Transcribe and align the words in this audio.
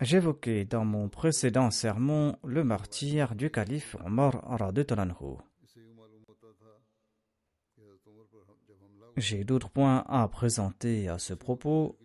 J'évoquais 0.00 0.64
dans 0.64 0.84
mon 0.84 1.08
précédent 1.08 1.70
sermon 1.70 2.36
le 2.44 2.64
martyr 2.64 3.34
du 3.34 3.50
calife 3.50 3.96
Omar 4.04 4.32
Talanhu. 4.86 5.38
J'ai 9.16 9.44
d'autres 9.44 9.70
points 9.70 10.04
à 10.08 10.26
présenter 10.28 11.08
à 11.08 11.18
ce 11.18 11.34
propos, 11.34 11.96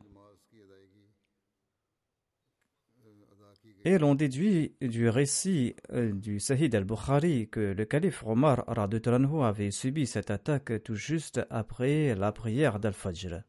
Et 3.85 3.97
l'on 3.97 4.13
déduit 4.13 4.75
du 4.81 5.07
récit 5.07 5.75
euh, 5.91 6.11
du 6.11 6.39
Sahih 6.39 6.69
al-Bukhari 6.75 7.47
que 7.49 7.59
le 7.59 7.85
calife 7.85 8.23
Omar 8.25 8.65
avait 8.67 9.71
subi 9.71 10.05
cette 10.05 10.31
attaque 10.31 10.83
tout 10.83 10.95
juste 10.95 11.41
après 11.49 12.13
la 12.15 12.31
prière 12.33 12.79
d'Al-Fajr. 12.79 13.41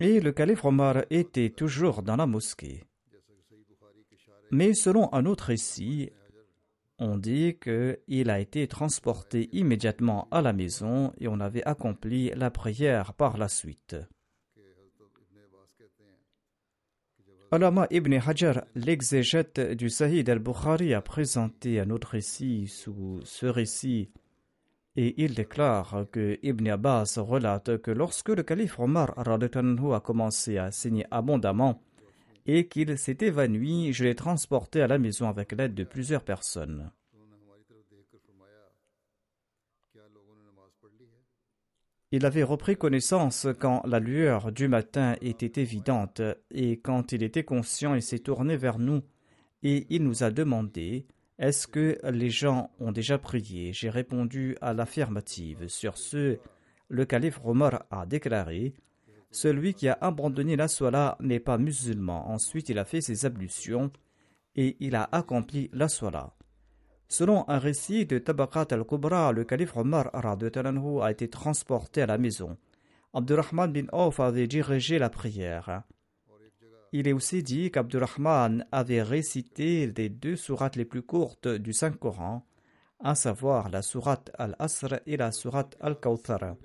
Et 0.00 0.20
le 0.20 0.32
calife 0.32 0.64
Omar 0.64 1.04
était 1.10 1.50
toujours 1.50 2.02
dans 2.02 2.16
la 2.16 2.26
mosquée. 2.26 2.82
Mais 4.50 4.74
selon 4.74 5.12
un 5.12 5.26
autre 5.26 5.44
récit, 5.44 6.10
on 7.02 7.16
dit 7.16 7.58
qu'il 7.58 8.30
a 8.30 8.38
été 8.38 8.68
transporté 8.68 9.48
immédiatement 9.52 10.28
à 10.30 10.40
la 10.40 10.52
maison 10.52 11.12
et 11.18 11.26
on 11.26 11.40
avait 11.40 11.64
accompli 11.64 12.30
la 12.36 12.50
prière 12.50 13.12
par 13.14 13.36
la 13.38 13.48
suite. 13.48 13.96
Alama 17.50 17.86
ibn 17.90 18.14
Hajar, 18.14 18.64
l'exégète 18.74 19.60
du 19.60 19.90
Sahih 19.90 20.24
al-Bukhari, 20.30 20.94
a 20.94 21.02
présenté 21.02 21.80
un 21.80 21.90
autre 21.90 22.08
récit 22.10 22.68
sous 22.68 23.20
ce 23.24 23.46
récit 23.46 24.08
et 24.96 25.22
il 25.22 25.34
déclare 25.34 26.06
que 26.12 26.38
Ibn 26.42 26.68
Abbas 26.68 27.18
relate 27.18 27.78
que 27.78 27.90
lorsque 27.90 28.28
le 28.28 28.42
calife 28.42 28.78
Omar 28.78 29.14
a 29.18 30.00
commencé 30.00 30.58
à 30.58 30.70
saigner 30.70 31.06
abondamment, 31.10 31.82
et 32.46 32.66
qu'il 32.68 32.96
s'est 32.98 33.18
évanoui, 33.20 33.92
je 33.92 34.04
l'ai 34.04 34.14
transporté 34.14 34.82
à 34.82 34.86
la 34.86 34.98
maison 34.98 35.28
avec 35.28 35.52
l'aide 35.52 35.74
de 35.74 35.84
plusieurs 35.84 36.24
personnes. 36.24 36.90
Il 42.14 42.26
avait 42.26 42.42
repris 42.42 42.76
connaissance 42.76 43.46
quand 43.58 43.82
la 43.86 43.98
lueur 43.98 44.52
du 44.52 44.68
matin 44.68 45.16
était 45.22 45.62
évidente, 45.62 46.20
et 46.50 46.78
quand 46.78 47.12
il 47.12 47.22
était 47.22 47.42
conscient, 47.42 47.94
il 47.94 48.02
s'est 48.02 48.18
tourné 48.18 48.58
vers 48.58 48.78
nous, 48.78 49.00
et 49.62 49.86
il 49.88 50.04
nous 50.04 50.22
a 50.22 50.30
demandé 50.30 51.06
Est-ce 51.38 51.66
que 51.66 51.98
les 52.10 52.28
gens 52.28 52.70
ont 52.80 52.92
déjà 52.92 53.16
prié? 53.16 53.72
J'ai 53.72 53.88
répondu 53.88 54.58
à 54.60 54.74
l'affirmative. 54.74 55.68
Sur 55.68 55.96
ce, 55.96 56.38
le 56.88 57.04
calife 57.06 57.40
Omar 57.44 57.86
a 57.90 58.04
déclaré 58.04 58.74
celui 59.32 59.72
qui 59.72 59.88
a 59.88 59.96
abandonné 60.00 60.56
la 60.56 60.68
sola 60.68 61.16
n'est 61.20 61.40
pas 61.40 61.56
musulman. 61.56 62.30
Ensuite, 62.30 62.68
il 62.68 62.78
a 62.78 62.84
fait 62.84 63.00
ses 63.00 63.24
ablutions 63.24 63.90
et 64.54 64.76
il 64.80 64.94
a 64.94 65.08
accompli 65.10 65.70
la 65.72 65.88
sola. 65.88 66.36
Selon 67.08 67.48
un 67.48 67.58
récit 67.58 68.04
de 68.06 68.18
Tabaqat 68.18 68.66
al-Kubra, 68.70 69.32
le 69.32 69.44
calife 69.44 69.76
Omar 69.76 70.10
a 70.14 71.10
été 71.10 71.28
transporté 71.28 72.02
à 72.02 72.06
la 72.06 72.18
maison. 72.18 72.58
Abdurrahman 73.14 73.72
bin 73.72 73.86
Auf 73.92 74.20
avait 74.20 74.46
dirigé 74.46 74.98
la 74.98 75.08
prière. 75.08 75.82
Il 76.92 77.08
est 77.08 77.12
aussi 77.14 77.42
dit 77.42 77.70
qu'Abdurrahman 77.70 78.66
avait 78.70 79.02
récité 79.02 79.90
les 79.96 80.10
deux 80.10 80.36
sourates 80.36 80.76
les 80.76 80.84
plus 80.84 81.02
courtes 81.02 81.48
du 81.48 81.72
Saint-Coran, 81.72 82.46
à 83.00 83.14
savoir 83.14 83.70
la 83.70 83.80
sourate 83.80 84.30
al-Asr 84.38 85.00
et 85.06 85.16
la 85.16 85.32
sourate 85.32 85.74
al-Kawthar. 85.80 86.56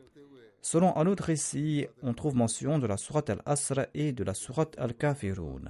Selon 0.69 0.97
un 0.97 1.07
autre 1.07 1.23
récit, 1.23 1.87
on 2.03 2.13
trouve 2.13 2.35
mention 2.35 2.77
de 2.77 2.87
la 2.87 2.97
sourate 2.97 3.29
al-Asr 3.29 3.87
et 3.93 4.11
de 4.11 4.25
la 4.25 4.33
sourate 4.33 4.77
al-Kafirun. 4.77 5.61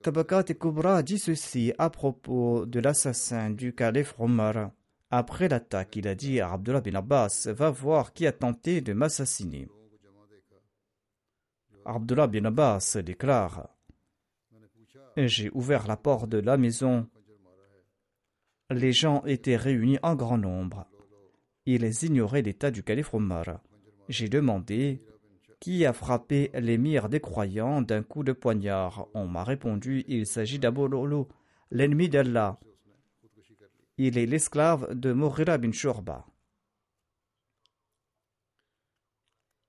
Tabakat 0.00 0.44
et 0.48 0.54
Kubra 0.54 1.02
dit 1.02 1.18
ceci 1.18 1.74
à 1.76 1.90
propos 1.90 2.64
de 2.64 2.80
l'assassin 2.80 3.50
du 3.50 3.74
calife 3.74 4.14
Omar. 4.18 4.70
Après 5.10 5.50
l'attaque, 5.50 5.94
il 5.96 6.08
a 6.08 6.14
dit 6.14 6.40
à 6.40 6.52
Abdullah 6.52 6.80
bin 6.80 6.94
Abbas 6.94 7.46
Va 7.50 7.68
voir 7.68 8.14
qui 8.14 8.26
a 8.26 8.32
tenté 8.32 8.80
de 8.80 8.94
m'assassiner. 8.94 9.68
Abdullah 11.84 12.26
bin 12.26 12.46
Abbas 12.46 12.96
déclare 13.04 13.68
J'ai 15.18 15.50
ouvert 15.52 15.86
la 15.86 15.98
porte 15.98 16.30
de 16.30 16.38
la 16.38 16.56
maison 16.56 17.06
les 18.70 18.92
gens 18.92 19.24
étaient 19.24 19.56
réunis 19.56 19.98
en 20.02 20.14
grand 20.14 20.38
nombre. 20.38 20.86
Ils 21.66 22.04
ignoraient 22.04 22.42
l'état 22.42 22.70
du 22.70 22.82
calife 22.82 23.14
Omar. 23.14 23.60
J'ai 24.08 24.28
demandé 24.28 25.02
Qui 25.60 25.84
a 25.84 25.92
frappé 25.92 26.50
l'émir 26.54 27.08
des 27.08 27.20
croyants 27.20 27.82
d'un 27.82 28.02
coup 28.02 28.24
de 28.24 28.32
poignard? 28.32 29.08
On 29.14 29.26
m'a 29.26 29.44
répondu 29.44 30.04
Il 30.06 30.26
s'agit 30.26 30.58
d'Abololo, 30.58 31.28
l'ennemi 31.70 32.08
d'Allah. 32.08 32.58
Il 33.96 34.16
est 34.18 34.26
l'esclave 34.26 34.94
de 34.94 35.12
Moghira 35.12 35.58
bin 35.58 35.72
Shurba. 35.72 36.26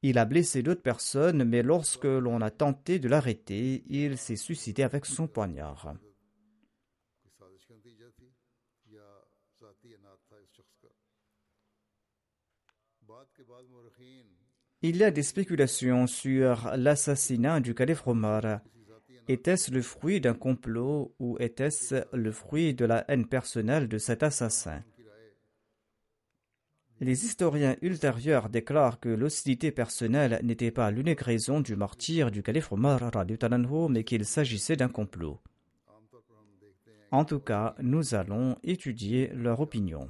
Il 0.02 0.18
a 0.18 0.26
blessé 0.26 0.62
d'autres 0.62 0.82
personnes, 0.82 1.44
mais 1.44 1.64
lorsque 1.64 2.06
l'on 2.06 2.40
a 2.40 2.52
tenté 2.52 3.00
de 3.00 3.10
l'arrêter, 3.10 3.84
il 3.90 4.18
s'est 4.18 4.38
suicidé 4.38 4.84
avec 4.84 5.06
son 5.06 5.28
poignard. 5.28 5.94
Il 14.82 14.98
y 14.98 15.04
a 15.04 15.12
des 15.12 15.24
spéculations 15.24 16.08
sur 16.08 16.72
l'assassinat 16.76 17.60
du 17.60 17.76
calife 17.76 18.08
Omar. 18.08 18.62
Était-ce 19.28 19.72
le 19.72 19.82
fruit 19.82 20.22
d'un 20.22 20.34
complot 20.34 21.14
ou 21.20 21.38
était-ce 21.40 22.06
le 22.16 22.32
fruit 22.32 22.74
de 22.74 22.86
la 22.86 23.06
haine 23.10 23.28
personnelle 23.28 23.88
de 23.88 23.98
cet 23.98 24.24
assassin? 24.24 24.82
Les 27.02 27.26
historiens 27.26 27.78
ultérieurs 27.82 28.50
déclarent 28.50 29.00
que 29.00 29.10
l'hostilité 29.10 29.72
personnelle 29.72 30.40
n'était 30.44 30.72
pas 30.72 30.92
l'unique 30.92 31.22
raison 31.22 31.62
du 31.62 31.76
martyr 31.76 32.30
du 32.32 32.44
calife 32.44 32.72
Omar 32.72 33.00
mais 33.90 34.04
qu'il 34.04 34.26
s'agissait 34.26 34.76
d'un 34.76 34.90
complot. 34.90 35.40
En 37.12 37.26
tout 37.26 37.40
cas, 37.40 37.76
nous 37.82 38.16
allons 38.16 38.58
étudier 38.64 39.30
leur 39.34 39.62
opinion. 39.62 40.10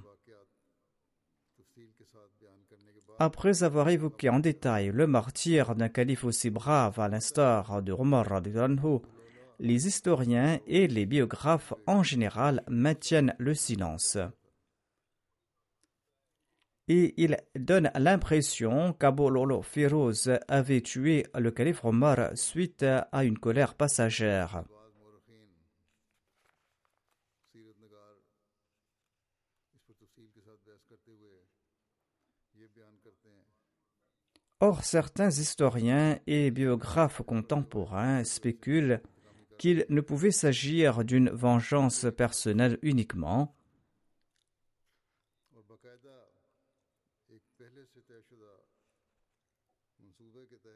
Après 3.19 3.63
avoir 3.63 3.89
évoqué 3.89 4.29
en 4.29 4.39
détail 4.39 4.91
le 4.93 5.05
martyr 5.05 5.75
d'un 5.75 5.89
calife 5.89 6.23
aussi 6.23 6.49
brave 6.49 6.99
à 6.99 7.09
l'instar 7.09 7.81
de 7.81 7.91
Omar 7.91 8.41
les 9.61 9.87
historiens 9.87 10.59
et 10.67 10.87
les 10.87 11.05
biographes 11.05 11.73
en 11.85 12.01
général 12.01 12.63
maintiennent 12.69 13.35
le 13.37 13.53
silence 13.53 14.17
et 16.89 17.13
il 17.17 17.37
donne 17.55 17.91
l'impression 17.95 18.93
qu'Abololo 18.93 19.61
Firouz 19.61 20.31
avait 20.47 20.81
tué 20.81 21.27
le 21.37 21.51
calife 21.51 21.85
Omar 21.85 22.31
suite 22.33 22.83
à 22.83 23.23
une 23.23 23.37
colère 23.37 23.75
passagère. 23.75 24.63
Or, 34.61 34.83
certains 34.83 35.29
historiens 35.29 36.19
et 36.27 36.51
biographes 36.51 37.21
contemporains 37.21 38.23
spéculent 38.23 39.01
qu'il 39.57 39.85
ne 39.89 40.01
pouvait 40.01 40.31
s'agir 40.31 41.03
d'une 41.03 41.29
vengeance 41.29 42.05
personnelle 42.15 42.77
uniquement, 42.81 43.55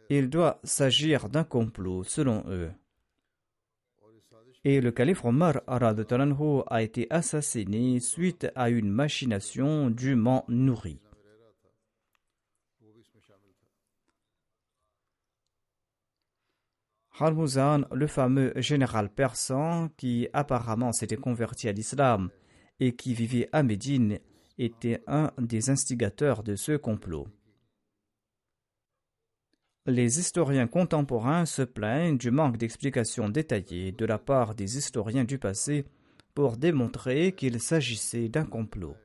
Il 0.09 0.29
doit 0.29 0.59
s'agir 0.63 1.29
d'un 1.29 1.43
complot, 1.43 2.03
selon 2.03 2.43
eux. 2.47 2.71
Et 4.63 4.79
le 4.79 4.91
calife 4.91 5.25
Omar 5.25 5.61
a 5.65 6.83
été 6.83 7.07
assassiné 7.09 7.99
suite 7.99 8.47
à 8.55 8.69
une 8.69 8.91
machination 8.91 9.89
dûment 9.89 10.45
nourrie. 10.47 10.99
Harmuzan, 17.19 17.85
le 17.91 18.07
fameux 18.07 18.53
général 18.55 19.09
persan 19.09 19.89
qui 19.97 20.27
apparemment 20.33 20.91
s'était 20.91 21.15
converti 21.15 21.67
à 21.67 21.71
l'islam 21.71 22.29
et 22.79 22.95
qui 22.95 23.13
vivait 23.13 23.49
à 23.51 23.61
Médine, 23.61 24.19
était 24.57 25.03
un 25.07 25.31
des 25.37 25.69
instigateurs 25.69 26.43
de 26.43 26.55
ce 26.55 26.73
complot. 26.73 27.27
Les 29.85 30.19
historiens 30.19 30.67
contemporains 30.67 31.45
se 31.45 31.61
plaignent 31.61 32.17
du 32.17 32.31
manque 32.31 32.57
d'explications 32.57 33.29
détaillées 33.29 33.91
de 33.91 34.05
la 34.05 34.17
part 34.17 34.55
des 34.55 34.77
historiens 34.77 35.25
du 35.25 35.37
passé 35.37 35.85
pour 36.33 36.57
démontrer 36.57 37.33
qu'il 37.33 37.59
s'agissait 37.59 38.29
d'un 38.29 38.45
complot. 38.45 38.95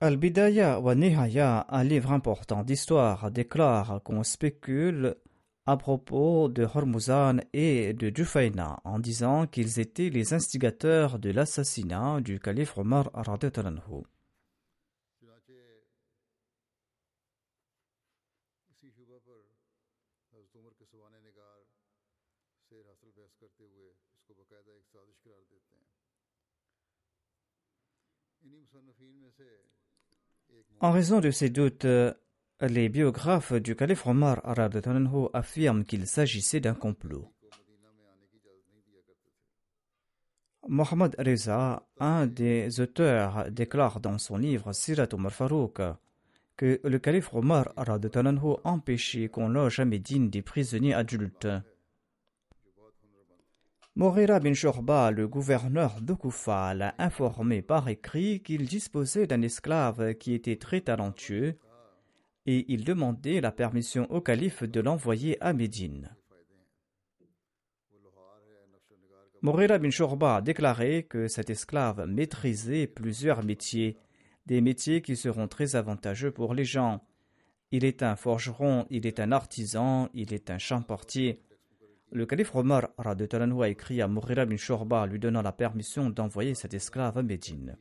Al-Bidaya 0.00 0.78
wa 0.78 0.94
Nihaya, 0.94 1.66
un 1.68 1.82
livre 1.82 2.12
important 2.12 2.62
d'histoire, 2.62 3.32
déclare 3.32 4.00
qu'on 4.04 4.22
spécule 4.22 5.16
à 5.66 5.76
propos 5.76 6.48
de 6.48 6.62
Hormuzan 6.62 7.38
et 7.52 7.94
de 7.94 8.12
Jufayna 8.14 8.78
en 8.84 9.00
disant 9.00 9.48
qu'ils 9.48 9.80
étaient 9.80 10.08
les 10.08 10.34
instigateurs 10.34 11.18
de 11.18 11.30
l'assassinat 11.30 12.20
du 12.20 12.38
calife 12.38 12.78
Omar. 12.78 13.10
En 30.80 30.92
raison 30.92 31.20
de 31.20 31.30
ces 31.32 31.50
doutes, 31.50 31.86
les 32.60 32.88
biographes 32.88 33.52
du 33.52 33.74
calife 33.74 34.06
Omar 34.06 34.40
affirment 35.32 35.84
qu'il 35.84 36.06
s'agissait 36.06 36.60
d'un 36.60 36.74
complot. 36.74 37.32
Mohammad 40.68 41.16
Reza, 41.18 41.82
un 41.98 42.26
des 42.26 42.80
auteurs, 42.80 43.50
déclare 43.50 44.00
dans 44.00 44.18
son 44.18 44.36
livre 44.36 44.72
Sirat 44.72 45.08
Omar 45.12 45.32
Farouk 45.32 45.80
que 46.56 46.80
le 46.84 46.98
calife 46.98 47.32
Omar 47.34 47.72
empêchait 48.64 49.28
qu'on 49.28 49.48
loge 49.48 49.80
à 49.80 49.84
Médine 49.84 50.28
des 50.30 50.42
prisonniers 50.42 50.94
adultes. 50.94 51.48
Morira 53.98 54.38
bin 54.38 54.54
Shorba, 54.54 55.10
le 55.10 55.26
gouverneur 55.26 56.00
de 56.00 56.14
Koufa, 56.14 56.72
l'a 56.72 56.94
informé 56.98 57.62
par 57.62 57.88
écrit 57.88 58.40
qu'il 58.44 58.68
disposait 58.68 59.26
d'un 59.26 59.42
esclave 59.42 60.14
qui 60.14 60.34
était 60.34 60.54
très 60.54 60.82
talentueux 60.82 61.58
et 62.46 62.64
il 62.72 62.84
demandait 62.84 63.40
la 63.40 63.50
permission 63.50 64.08
au 64.12 64.20
calife 64.20 64.62
de 64.62 64.78
l'envoyer 64.80 65.36
à 65.42 65.52
Médine. 65.52 66.14
Morira 69.42 69.78
bin 69.78 69.90
Shorba 69.90 70.36
a 70.36 70.42
déclaré 70.42 71.02
que 71.02 71.26
cet 71.26 71.50
esclave 71.50 72.06
maîtrisait 72.06 72.86
plusieurs 72.86 73.42
métiers, 73.42 73.98
des 74.46 74.60
métiers 74.60 75.02
qui 75.02 75.16
seront 75.16 75.48
très 75.48 75.74
avantageux 75.74 76.30
pour 76.30 76.54
les 76.54 76.64
gens. 76.64 77.02
Il 77.72 77.84
est 77.84 78.04
un 78.04 78.14
forgeron, 78.14 78.86
il 78.90 79.08
est 79.08 79.18
un 79.18 79.32
artisan, 79.32 80.08
il 80.14 80.32
est 80.32 80.50
un 80.50 80.58
champortier. 80.58 81.42
Le 82.10 82.24
calife 82.24 82.54
Omar 82.54 82.88
a 82.96 83.68
écrit 83.68 84.00
à 84.00 84.08
Mourira 84.08 84.46
bin 84.46 84.56
Shorba 84.56 85.06
lui 85.06 85.18
donnant 85.18 85.42
la 85.42 85.52
permission 85.52 86.08
d'envoyer 86.08 86.54
cet 86.54 86.72
esclave 86.72 87.18
à 87.18 87.22
Médine. 87.22 87.76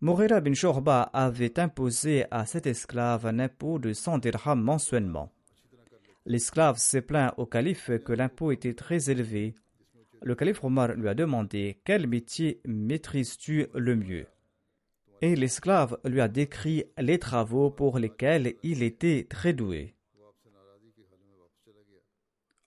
Mourira 0.00 0.40
bin 0.40 0.54
Shorba 0.54 1.02
avait 1.12 1.60
imposé 1.60 2.24
à 2.32 2.46
cet 2.46 2.66
esclave 2.66 3.26
un 3.26 3.38
impôt 3.38 3.78
de 3.78 3.92
100 3.92 4.18
dirhams 4.18 4.62
mensuellement. 4.62 5.32
L'esclave 6.26 6.78
s'est 6.78 7.00
plaint 7.00 7.32
au 7.36 7.46
calife 7.46 7.90
que 8.04 8.12
l'impôt 8.12 8.50
était 8.50 8.74
très 8.74 9.08
élevé. 9.08 9.54
Le 10.20 10.34
calife 10.34 10.64
Omar 10.64 10.94
lui 10.94 11.08
a 11.08 11.14
demandé 11.14 11.80
Quel 11.84 12.08
métier 12.08 12.60
maîtrises-tu 12.64 13.68
le 13.72 13.94
mieux? 13.94 14.26
Et 15.22 15.36
l'esclave 15.36 15.96
lui 16.04 16.20
a 16.20 16.28
décrit 16.28 16.84
les 16.98 17.20
travaux 17.20 17.70
pour 17.70 18.00
lesquels 18.00 18.54
il 18.64 18.82
était 18.82 19.26
très 19.28 19.52
doué. 19.52 19.94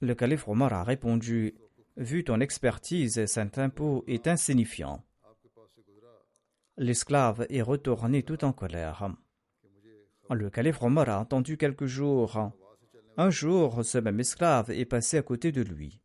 Le 0.02 0.16
calife 0.16 0.48
Omar 0.48 0.74
a 0.74 0.84
répondu 0.84 1.54
Vu 1.96 2.24
ton 2.24 2.40
expertise, 2.40 3.26
cet 3.28 3.60
impôt 3.60 4.04
est 4.08 4.28
insignifiant. 4.28 5.04
L'esclave 6.78 7.46
est 7.50 7.62
retourné 7.62 8.24
tout 8.24 8.44
en 8.44 8.52
colère. 8.52 9.14
Le 10.32 10.50
calife 10.50 10.82
Omar 10.82 11.10
a 11.10 11.20
entendu 11.20 11.56
quelques 11.56 11.86
jours. 11.86 12.52
Un 13.18 13.30
jour, 13.30 13.86
ce 13.86 14.00
même 14.00 14.20
esclave 14.20 14.72
est 14.72 14.86
passé 14.86 15.18
à 15.18 15.22
côté 15.22 15.52
de 15.52 15.62
lui. 15.62 16.02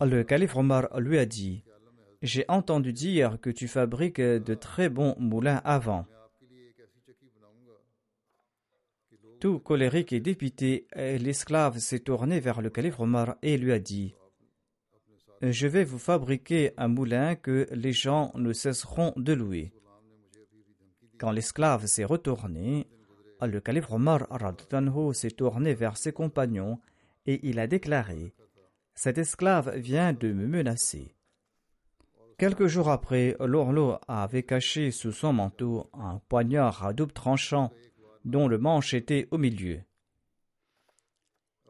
Le 0.00 0.24
calife 0.24 0.56
Omar 0.56 0.88
lui 0.98 1.18
a 1.18 1.26
dit 1.26 1.62
J'ai 2.20 2.44
entendu 2.48 2.92
dire 2.92 3.38
que 3.40 3.50
tu 3.50 3.68
fabriques 3.68 4.20
de 4.20 4.54
très 4.54 4.88
bons 4.88 5.14
moulins 5.20 5.60
à 5.64 5.78
vent. 5.78 6.06
Tout 9.40 9.58
colérique 9.58 10.12
et 10.12 10.20
dépité, 10.20 10.86
l'esclave 10.96 11.78
s'est 11.78 11.98
tourné 11.98 12.40
vers 12.40 12.62
le 12.62 12.70
calife 12.70 13.00
Omar 13.00 13.36
et 13.42 13.58
lui 13.58 13.72
a 13.72 13.78
dit 13.78 14.14
Je 15.42 15.66
vais 15.66 15.84
vous 15.84 15.98
fabriquer 15.98 16.72
un 16.76 16.88
moulin 16.88 17.34
que 17.34 17.66
les 17.72 17.92
gens 17.92 18.32
ne 18.36 18.52
cesseront 18.52 19.12
de 19.16 19.32
louer. 19.32 19.72
Quand 21.18 21.30
l'esclave 21.30 21.86
s'est 21.86 22.04
retourné, 22.04 22.86
le 23.42 23.60
calife 23.60 23.90
Omar 23.90 24.26
s'est 25.12 25.30
tourné 25.30 25.74
vers 25.74 25.96
ses 25.96 26.12
compagnons 26.12 26.80
et 27.26 27.40
il 27.46 27.58
a 27.58 27.66
déclaré 27.66 28.32
Cet 28.94 29.18
esclave 29.18 29.76
vient 29.76 30.12
de 30.12 30.32
me 30.32 30.46
menacer. 30.46 31.14
Quelques 32.38 32.66
jours 32.66 32.90
après, 32.90 33.36
l'Orlo 33.38 33.96
avait 34.08 34.42
caché 34.42 34.90
sous 34.90 35.12
son 35.12 35.32
manteau 35.32 35.88
un 35.92 36.20
poignard 36.28 36.84
à 36.84 36.92
double 36.92 37.12
tranchant 37.12 37.70
dont 38.24 38.48
le 38.48 38.58
manche 38.58 38.94
était 38.94 39.28
au 39.30 39.38
milieu. 39.38 39.80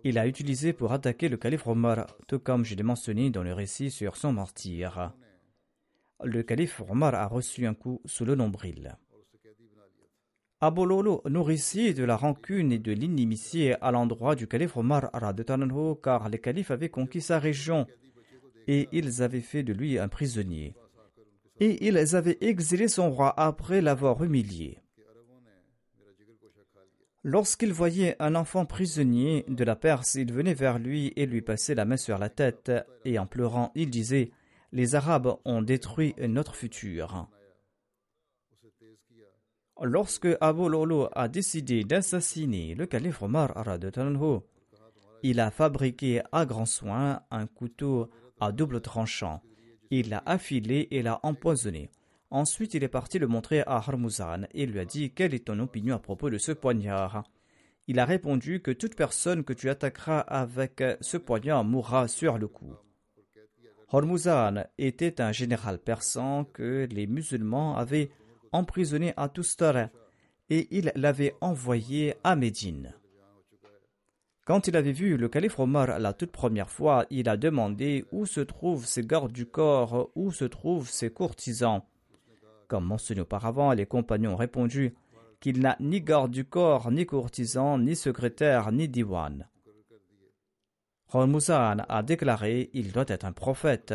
Il 0.04 0.18
a 0.18 0.26
utilisé 0.26 0.74
pour 0.74 0.92
attaquer 0.92 1.28
le 1.28 1.38
calife 1.38 1.66
Omar, 1.66 2.06
tout 2.28 2.38
comme 2.38 2.64
je 2.64 2.74
l'ai 2.74 2.82
mentionné 2.82 3.30
dans 3.30 3.42
le 3.42 3.54
récit 3.54 3.90
sur 3.90 4.16
son 4.16 4.32
martyr. 4.32 5.12
Le 6.22 6.42
calife 6.42 6.82
Omar 6.88 7.14
a 7.14 7.26
reçu 7.26 7.66
un 7.66 7.74
coup 7.74 8.02
sous 8.04 8.24
le 8.26 8.34
nombril. 8.34 8.96
Abololo 10.60 11.22
nourrissait 11.28 11.94
de 11.94 12.04
la 12.04 12.16
rancune 12.16 12.72
et 12.72 12.78
de 12.78 12.92
l'inimitié 12.92 13.74
à 13.82 13.90
l'endroit 13.90 14.34
du 14.34 14.46
calife 14.46 14.76
Omar 14.76 15.10
car 16.02 16.28
les 16.28 16.38
califes 16.38 16.70
avaient 16.70 16.88
conquis 16.90 17.20
sa 17.20 17.38
région 17.38 17.86
et 18.66 18.88
ils 18.92 19.22
avaient 19.22 19.40
fait 19.40 19.62
de 19.62 19.72
lui 19.72 19.98
un 19.98 20.08
prisonnier. 20.08 20.74
et 21.60 21.86
ils 21.86 22.16
avaient 22.16 22.38
exilé 22.40 22.88
son 22.88 23.10
roi 23.10 23.32
après 23.38 23.80
l'avoir 23.80 24.22
humilié. 24.22 24.83
Lorsqu'il 27.24 27.72
voyait 27.72 28.16
un 28.20 28.34
enfant 28.34 28.66
prisonnier 28.66 29.44
de 29.48 29.64
la 29.64 29.76
Perse, 29.76 30.14
il 30.14 30.32
venait 30.32 30.54
vers 30.54 30.78
lui 30.78 31.12
et 31.16 31.26
lui 31.26 31.42
passait 31.42 31.74
la 31.74 31.86
main 31.86 31.96
sur 31.96 32.18
la 32.18 32.28
tête, 32.28 32.70
et 33.04 33.18
en 33.18 33.26
pleurant, 33.26 33.72
il 33.74 33.90
disait 33.90 34.30
Les 34.72 34.94
Arabes 34.94 35.38
ont 35.44 35.62
détruit 35.62 36.14
notre 36.18 36.54
futur. 36.54 37.28
Lorsque 39.82 40.28
Abu 40.40 40.68
Lolo 40.68 41.08
a 41.12 41.28
décidé 41.28 41.82
d'assassiner 41.82 42.74
le 42.74 42.86
calife 42.86 43.22
Omar 43.22 43.54
il 45.26 45.40
a 45.40 45.50
fabriqué 45.50 46.20
à 46.32 46.44
grand 46.44 46.66
soin 46.66 47.22
un 47.30 47.46
couteau 47.46 48.10
à 48.40 48.52
double 48.52 48.82
tranchant. 48.82 49.40
Il 49.90 50.10
l'a 50.10 50.22
affilé 50.26 50.86
et 50.90 51.00
l'a 51.00 51.18
empoisonné. 51.22 51.88
Ensuite, 52.34 52.74
il 52.74 52.82
est 52.82 52.88
parti 52.88 53.20
le 53.20 53.28
montrer 53.28 53.60
à 53.60 53.76
Harmuzan 53.76 54.48
et 54.54 54.66
lui 54.66 54.80
a 54.80 54.84
dit 54.84 55.12
Quelle 55.12 55.34
est 55.34 55.44
ton 55.44 55.60
opinion 55.60 55.94
à 55.94 56.00
propos 56.00 56.30
de 56.30 56.38
ce 56.38 56.50
poignard? 56.50 57.22
Il 57.86 58.00
a 58.00 58.04
répondu 58.04 58.60
que 58.60 58.72
toute 58.72 58.96
personne 58.96 59.44
que 59.44 59.52
tu 59.52 59.70
attaqueras 59.70 60.18
avec 60.18 60.82
ce 61.00 61.16
poignard 61.16 61.62
mourra 61.62 62.08
sur 62.08 62.36
le 62.36 62.48
coup. 62.48 62.74
Hormuzan 63.92 64.64
était 64.78 65.20
un 65.20 65.30
général 65.30 65.78
persan 65.78 66.44
que 66.44 66.88
les 66.90 67.06
musulmans 67.06 67.76
avaient 67.76 68.10
emprisonné 68.50 69.14
à 69.16 69.28
Tustar 69.28 69.90
et 70.50 70.66
il 70.72 70.90
l'avait 70.96 71.36
envoyé 71.40 72.16
à 72.24 72.34
Médine. 72.34 72.94
Quand 74.44 74.66
il 74.66 74.76
avait 74.76 74.90
vu 74.90 75.16
le 75.16 75.28
calife 75.28 75.60
Omar 75.60 76.00
la 76.00 76.12
toute 76.12 76.32
première 76.32 76.68
fois, 76.68 77.06
il 77.10 77.28
a 77.28 77.36
demandé 77.36 78.04
où 78.10 78.26
se 78.26 78.40
trouvent 78.40 78.86
ses 78.86 79.02
gardes 79.02 79.30
du 79.30 79.46
corps, 79.46 80.10
où 80.16 80.32
se 80.32 80.46
trouvent 80.46 80.90
ses 80.90 81.10
courtisans. 81.10 81.84
Comme 82.74 82.86
mentionné 82.86 83.20
auparavant, 83.20 83.72
les 83.72 83.86
compagnons 83.86 84.32
ont 84.32 84.36
répondu 84.36 84.96
qu'il 85.38 85.60
n'a 85.60 85.76
ni 85.78 86.00
garde 86.00 86.32
du 86.32 86.44
corps, 86.44 86.90
ni 86.90 87.06
courtisan, 87.06 87.78
ni 87.78 87.94
secrétaire, 87.94 88.72
ni 88.72 88.88
diwan. 88.88 89.46
Hormuzan 91.12 91.84
a 91.88 92.02
déclaré 92.02 92.70
il 92.72 92.90
doit 92.90 93.04
être 93.06 93.26
un 93.26 93.32
prophète. 93.32 93.94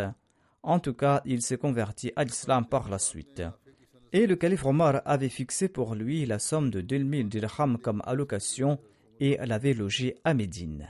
En 0.64 0.80
tout 0.80 0.94
cas, 0.94 1.22
il 1.26 1.42
s'est 1.42 1.58
converti 1.58 2.14
à 2.16 2.24
l'islam 2.24 2.66
par 2.66 2.88
la 2.88 3.00
suite. 3.00 3.44
Et 4.14 4.26
le 4.26 4.38
calife 4.38 4.66
Omar 4.66 5.02
avait 5.04 5.28
fixé 5.28 5.68
pour 5.68 5.94
lui 5.94 6.26
la 6.26 6.40
somme 6.40 6.70
de 6.70 6.80
2000 6.80 7.28
dirhams 7.28 7.80
comme 7.80 8.02
allocation 8.06 8.80
et 9.20 9.36
l'avait 9.46 9.74
logé 9.74 10.16
à 10.24 10.34
Médine. 10.34 10.88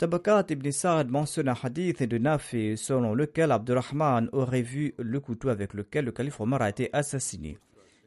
Tabakat 0.00 0.46
ibn 0.48 0.70
Sa'ad 0.70 1.10
mentionne 1.10 1.50
un 1.50 1.54
hadith 1.62 2.02
de 2.02 2.16
Nafi 2.16 2.78
selon 2.78 3.12
lequel 3.12 3.52
Abdurrahman 3.52 4.30
aurait 4.32 4.62
vu 4.62 4.94
le 4.98 5.20
couteau 5.20 5.50
avec 5.50 5.74
lequel 5.74 6.06
le 6.06 6.10
calife 6.10 6.40
Omar 6.40 6.62
a 6.62 6.70
été 6.70 6.88
assassiné. 6.94 7.58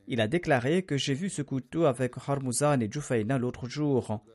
Il 0.07 0.19
a 0.19 0.27
déclaré 0.27 0.81
que 0.81 0.97
j'ai 0.97 1.13
vu 1.13 1.29
ce 1.29 1.43
couteau 1.43 1.85
avec 1.85 2.15
Harmuzan 2.27 2.81
et 2.81 2.89
Jufayna 2.91 3.37
l'autre 3.37 3.69
jour. 3.69 4.25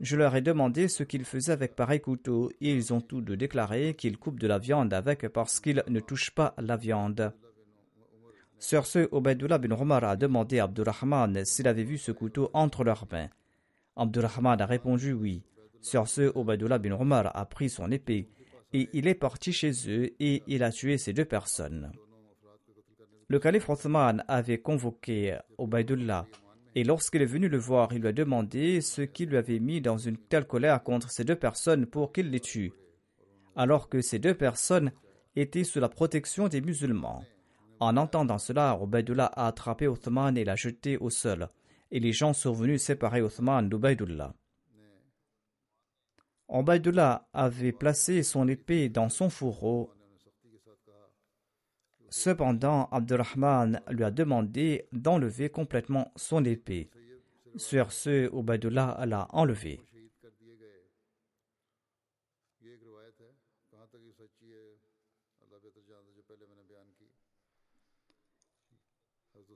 Je 0.00 0.16
leur 0.16 0.34
ai 0.36 0.40
demandé 0.40 0.88
ce 0.88 1.02
qu'ils 1.02 1.26
faisaient 1.26 1.52
avec 1.52 1.76
pareil 1.76 2.00
couteau 2.00 2.50
et 2.62 2.72
ils 2.72 2.94
ont 2.94 3.02
tous 3.02 3.20
deux 3.20 3.36
déclaré 3.36 3.92
qu'ils 3.92 4.16
coupent 4.16 4.40
de 4.40 4.46
la 4.46 4.58
viande 4.58 4.94
avec 4.94 5.28
parce 5.28 5.60
qu'ils 5.60 5.84
ne 5.88 6.00
touchent 6.00 6.34
pas 6.34 6.54
la 6.56 6.78
viande. 6.78 7.34
Sur 8.58 8.86
ce, 8.86 9.06
Obaidullah 9.12 9.58
bin 9.58 9.78
Omar 9.78 10.04
a 10.04 10.16
demandé 10.16 10.60
à 10.60 10.64
Abdurrahman 10.64 11.44
s'il 11.44 11.68
avait 11.68 11.84
vu 11.84 11.98
ce 11.98 12.10
couteau 12.10 12.48
entre 12.54 12.84
leurs 12.84 13.06
mains. 13.12 13.28
Abdurrahman 13.96 14.58
a 14.62 14.64
répondu 14.64 15.12
oui. 15.12 15.42
Sur 15.82 16.08
ce, 16.08 16.32
Obadullah 16.34 16.78
bin 16.78 16.92
Omar 16.92 17.30
a 17.36 17.44
pris 17.44 17.68
son 17.68 17.90
épée 17.90 18.28
et 18.72 18.88
il 18.92 19.06
est 19.06 19.14
parti 19.14 19.52
chez 19.52 19.72
eux 19.88 20.14
et 20.20 20.42
il 20.46 20.62
a 20.62 20.70
tué 20.70 20.96
ces 20.96 21.12
deux 21.12 21.24
personnes. 21.24 21.92
Le 23.28 23.38
calife 23.38 23.68
Othman 23.68 24.24
avait 24.28 24.58
convoqué 24.58 25.36
Obaidullah 25.58 26.26
et 26.74 26.84
lorsqu'il 26.84 27.20
est 27.20 27.26
venu 27.26 27.48
le 27.48 27.58
voir, 27.58 27.92
il 27.92 28.00
lui 28.00 28.08
a 28.08 28.12
demandé 28.12 28.80
ce 28.80 29.02
qui 29.02 29.26
lui 29.26 29.36
avait 29.36 29.58
mis 29.58 29.80
dans 29.80 29.98
une 29.98 30.16
telle 30.16 30.46
colère 30.46 30.82
contre 30.82 31.10
ces 31.10 31.24
deux 31.24 31.36
personnes 31.36 31.86
pour 31.86 32.12
qu'il 32.12 32.30
les 32.30 32.40
tue, 32.40 32.72
alors 33.56 33.88
que 33.88 34.00
ces 34.00 34.18
deux 34.18 34.34
personnes 34.34 34.92
étaient 35.36 35.64
sous 35.64 35.80
la 35.80 35.90
protection 35.90 36.48
des 36.48 36.62
musulmans. 36.62 37.24
En 37.80 37.96
entendant 37.96 38.38
cela, 38.38 38.78
Obaidullah 38.80 39.26
a 39.26 39.48
attrapé 39.48 39.86
Othman 39.86 40.36
et 40.38 40.44
l'a 40.44 40.56
jeté 40.56 40.96
au 40.96 41.10
sol, 41.10 41.48
et 41.90 42.00
les 42.00 42.12
gens 42.12 42.32
sont 42.32 42.52
venus 42.52 42.82
séparer 42.82 43.20
Othman 43.20 43.68
d'Obaidullah. 43.68 44.32
Obaidullah 46.54 47.28
avait 47.32 47.72
placé 47.72 48.22
son 48.22 48.46
épée 48.46 48.90
dans 48.90 49.08
son 49.08 49.30
fourreau. 49.30 49.90
Cependant, 52.10 52.90
Abdurrahman 52.92 53.80
lui 53.88 54.04
a 54.04 54.10
demandé 54.10 54.86
d'enlever 54.92 55.48
complètement 55.48 56.12
son 56.14 56.44
épée. 56.44 56.90
Sur 57.56 57.90
ce, 57.90 58.28
Obaidullah 58.30 59.02
l'a 59.06 59.28
enlevé. 59.30 59.80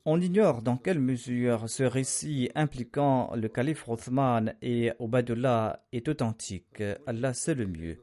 On 0.08 0.20
ignore 0.20 0.62
dans 0.62 0.76
quelle 0.76 1.00
mesure 1.00 1.68
ce 1.68 1.82
récit 1.82 2.48
impliquant 2.54 3.34
le 3.34 3.48
calife 3.48 3.88
Othman 3.88 4.54
et 4.62 4.92
Obadullah 5.00 5.84
est 5.90 6.08
authentique. 6.08 6.80
Allah 7.08 7.34
sait 7.34 7.56
le 7.56 7.66
mieux. 7.66 7.98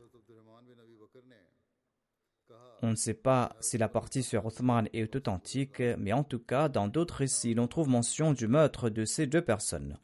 On 2.82 2.90
ne 2.90 2.96
sait 2.96 3.14
pas 3.14 3.56
si 3.62 3.78
la 3.78 3.88
partie 3.88 4.22
sur 4.22 4.46
Othman 4.46 4.90
est 4.92 5.16
authentique, 5.16 5.82
mais 5.98 6.12
en 6.12 6.26
tout 6.26 6.40
cas, 6.40 6.68
dans 6.68 6.90
d'autres 6.90 7.20
récits, 7.20 7.54
l'on 7.54 7.68
trouve 7.68 7.88
mention 7.88 8.34
du 8.34 8.50
meurtre 8.50 8.90
de 8.90 9.06
ces 9.06 9.26
deux 9.26 9.42
personnes. 9.42 9.98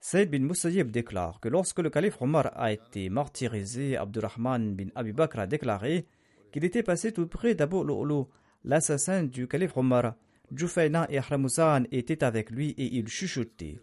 Saïd 0.00 0.30
bin 0.30 0.40
Musayyib 0.40 0.90
déclare 0.90 1.40
que 1.40 1.48
lorsque 1.48 1.78
le 1.78 1.88
calife 1.88 2.20
Omar 2.20 2.52
a 2.54 2.70
été 2.70 3.08
martyrisé, 3.08 3.96
Abdurrahman 3.96 4.74
bin 4.74 4.88
Abi 4.94 5.12
Bakr 5.12 5.38
a 5.38 5.46
déclaré 5.46 6.06
qu'il 6.52 6.66
était 6.66 6.82
passé 6.82 7.12
tout 7.12 7.26
près 7.26 7.54
d'Abu 7.54 7.82
Lu'lu, 7.82 8.24
l'assassin 8.62 9.22
du 9.22 9.48
calife 9.48 9.78
Omar, 9.78 10.16
Jufayna 10.56 11.06
et 11.10 11.18
Ahramuzan 11.18 11.84
étaient 11.90 12.24
avec 12.24 12.50
lui 12.50 12.70
et 12.70 12.96
ils 12.96 13.08
chuchotaient. 13.08 13.80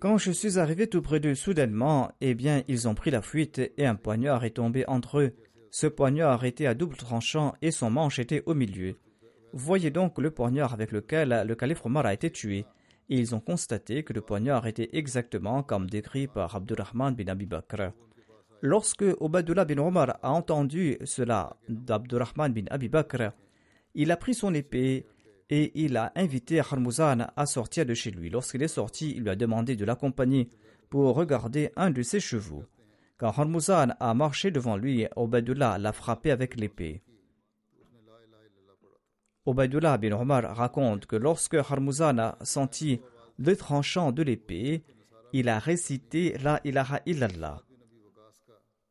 Quand 0.00 0.16
je 0.16 0.30
suis 0.30 0.58
arrivé 0.58 0.86
tout 0.86 1.02
près 1.02 1.20
d'eux 1.20 1.34
soudainement, 1.34 2.10
eh 2.20 2.34
bien, 2.34 2.62
ils 2.68 2.88
ont 2.88 2.94
pris 2.94 3.10
la 3.10 3.20
fuite 3.20 3.60
et 3.76 3.86
un 3.86 3.96
poignard 3.96 4.44
est 4.44 4.56
tombé 4.56 4.84
entre 4.88 5.20
eux. 5.20 5.32
Ce 5.70 5.86
poignard 5.86 6.44
était 6.44 6.66
à 6.66 6.74
double 6.74 6.96
tranchant 6.96 7.54
et 7.60 7.70
son 7.70 7.90
manche 7.90 8.18
était 8.18 8.42
au 8.46 8.54
milieu. 8.54 8.96
Voyez 9.52 9.90
donc 9.90 10.18
le 10.18 10.30
poignard 10.30 10.72
avec 10.72 10.90
lequel 10.92 11.44
le 11.46 11.54
calife 11.54 11.84
Omar 11.84 12.06
a 12.06 12.14
été 12.14 12.30
tué. 12.30 12.64
Et 13.08 13.18
ils 13.18 13.34
ont 13.34 13.40
constaté 13.40 14.04
que 14.04 14.12
le 14.12 14.20
poignard 14.20 14.66
était 14.66 14.88
exactement 14.92 15.62
comme 15.62 15.90
décrit 15.90 16.28
par 16.28 16.54
Abdurrahman 16.54 17.14
bin 17.14 17.26
Abi 17.26 17.46
Bakr. 17.46 17.92
Lorsque 18.62 19.04
Obadullah 19.20 19.64
bin 19.64 19.78
Omar 19.78 20.18
a 20.22 20.30
entendu 20.30 20.96
cela 21.04 21.56
d'Abdurrahman 21.68 22.52
bin 22.52 22.64
Abi 22.70 22.88
Bakr, 22.88 23.32
il 23.94 24.12
a 24.12 24.16
pris 24.16 24.34
son 24.34 24.54
épée 24.54 25.06
et 25.50 25.72
il 25.74 25.96
a 25.96 26.12
invité 26.14 26.60
Harmuzan 26.60 27.26
à 27.36 27.44
sortir 27.44 27.84
de 27.84 27.92
chez 27.92 28.12
lui. 28.12 28.30
Lorsqu'il 28.30 28.62
est 28.62 28.68
sorti, 28.68 29.10
il 29.16 29.24
lui 29.24 29.30
a 29.30 29.36
demandé 29.36 29.74
de 29.74 29.84
l'accompagner 29.84 30.48
pour 30.88 31.14
regarder 31.14 31.72
un 31.76 31.90
de 31.90 32.02
ses 32.02 32.20
chevaux. 32.20 32.64
Quand 33.18 33.28
Harmuzan 33.36 33.94
a 33.98 34.14
marché 34.14 34.52
devant 34.52 34.76
lui, 34.76 35.06
Obadullah 35.16 35.76
l'a 35.78 35.92
frappé 35.92 36.30
avec 36.30 36.56
l'épée. 36.56 37.02
Obadullah 39.44 39.98
bin 39.98 40.12
Omar 40.12 40.56
raconte 40.56 41.06
que 41.06 41.16
lorsque 41.16 41.54
Harmuzan 41.54 42.18
a 42.18 42.38
senti 42.42 43.00
le 43.38 43.56
tranchant 43.56 44.12
de 44.12 44.22
l'épée, 44.22 44.84
il 45.32 45.48
a 45.48 45.58
récité 45.58 46.36
La 46.42 46.60
ilaha 46.64 47.00
illallah. 47.06 47.62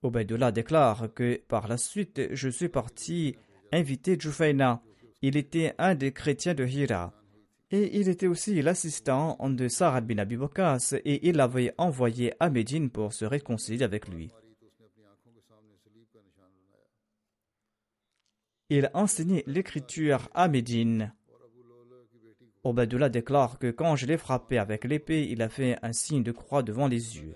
Obadullah 0.04 0.52
déclare 0.52 1.14
que 1.14 1.42
par 1.48 1.68
la 1.68 1.78
suite, 1.78 2.34
je 2.34 2.50
suis 2.50 2.70
parti 2.70 3.36
inviter 3.72 4.20
Jufayna 4.20 4.82
il 5.22 5.38
était 5.38 5.74
un 5.78 5.96
des 5.96 6.12
chrétiens 6.12 6.54
de 6.54 6.66
Hira. 6.66 7.14
Et 7.72 8.00
il 8.00 8.10
était 8.10 8.28
aussi 8.28 8.62
l'assistant 8.62 9.38
de 9.48 9.68
Sarad 9.68 10.08
bin 10.08 10.18
Abi 10.18 10.38
et 11.06 11.30
il 11.30 11.36
l'avait 11.36 11.74
envoyé 11.78 12.34
à 12.40 12.50
Médine 12.50 12.90
pour 12.90 13.14
se 13.14 13.26
réconcilier 13.26 13.84
avec 13.84 14.08
lui. 14.08 14.32
Il 18.70 18.90
enseignait 18.94 19.44
l'écriture 19.46 20.30
à 20.34 20.48
Médine. 20.48 21.14
Obadullah 22.64 23.10
déclare 23.10 23.58
que 23.60 23.72
quand 23.72 23.96
je 23.96 24.06
l'ai 24.06 24.18
frappé 24.18 24.58
avec 24.58 24.84
l'épée, 24.84 25.28
il 25.30 25.42
a 25.42 25.50
fait 25.50 25.78
un 25.82 25.94
signe 25.94 26.24
de 26.24 26.32
croix 26.32 26.64
devant 26.64 26.88
les 26.88 27.18
yeux. 27.18 27.36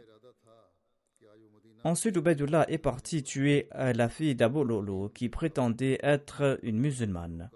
Ensuite, 1.84 2.18
Obadullah 2.18 2.66
est 2.70 2.78
parti 2.78 3.24
tuer 3.24 3.68
la 3.74 4.10
fille 4.10 4.36
d'Abu 4.36 4.63
Lolo 4.63 5.10
qui 5.10 5.30
prétendait 5.30 6.00
être 6.02 6.60
une 6.63 6.80
musulmane. 6.80 7.52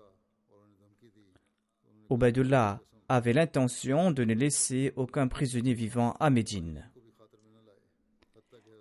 Ubaidullah 2.10 2.82
avait 3.10 3.34
l'intention 3.34 4.12
de 4.12 4.24
ne 4.24 4.34
laisser 4.34 4.94
aucun 4.96 5.28
prisonnier 5.28 5.74
vivant 5.74 6.14
à 6.20 6.30
Médine. 6.30 6.90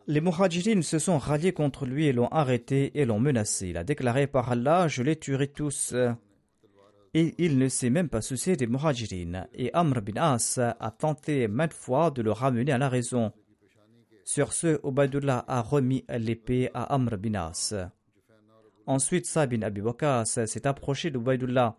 Les 0.09 0.21
Muhajirines 0.21 0.83
se 0.83 1.01
sont 1.01 1.19
ralliés 1.19 1.53
contre 1.53 1.85
lui 1.85 2.07
et 2.07 2.13
l'ont 2.13 2.29
arrêté 2.29 2.99
et 2.99 3.05
l'ont 3.05 3.19
menacé. 3.19 3.69
Il 3.69 3.77
a 3.77 3.83
déclaré 3.83 4.29
par 4.29 4.53
Allah 4.53 4.87
Je 4.87 5.03
les 5.03 5.17
tuerai 5.17 5.49
tous. 5.49 5.95
Et 7.13 7.35
il 7.39 7.59
ne 7.59 7.69
s'est 7.69 7.91
même 7.91 8.09
pas 8.09 8.21
soucié 8.21 8.57
des 8.57 8.69
Muhajirines. 8.69 9.49
Et 9.53 9.73
Amr 9.75 10.03
bin 10.03 10.21
As 10.21 10.59
a 10.59 10.91
tenté 10.93 11.49
maintes 11.49 11.73
fois 11.73 12.11
de 12.11 12.23
le 12.23 12.31
ramener 12.31 12.71
à 12.71 12.79
la 12.79 12.89
raison. 12.89 13.33
Sur 14.25 14.53
ce, 14.53 14.81
Ubaidullah 14.87 15.45
a 15.49 15.61
remis 15.61 16.05
l'épée 16.09 16.71
à 16.73 16.95
Amr 16.95 17.17
bin 17.17 17.35
As. 17.35 17.75
Ensuite, 18.87 19.27
Sabin 19.27 19.59
bin 19.59 19.67
Abi 19.67 19.83
s'est 20.25 20.67
approché 20.69 21.11
d'Ubaidullah 21.11 21.77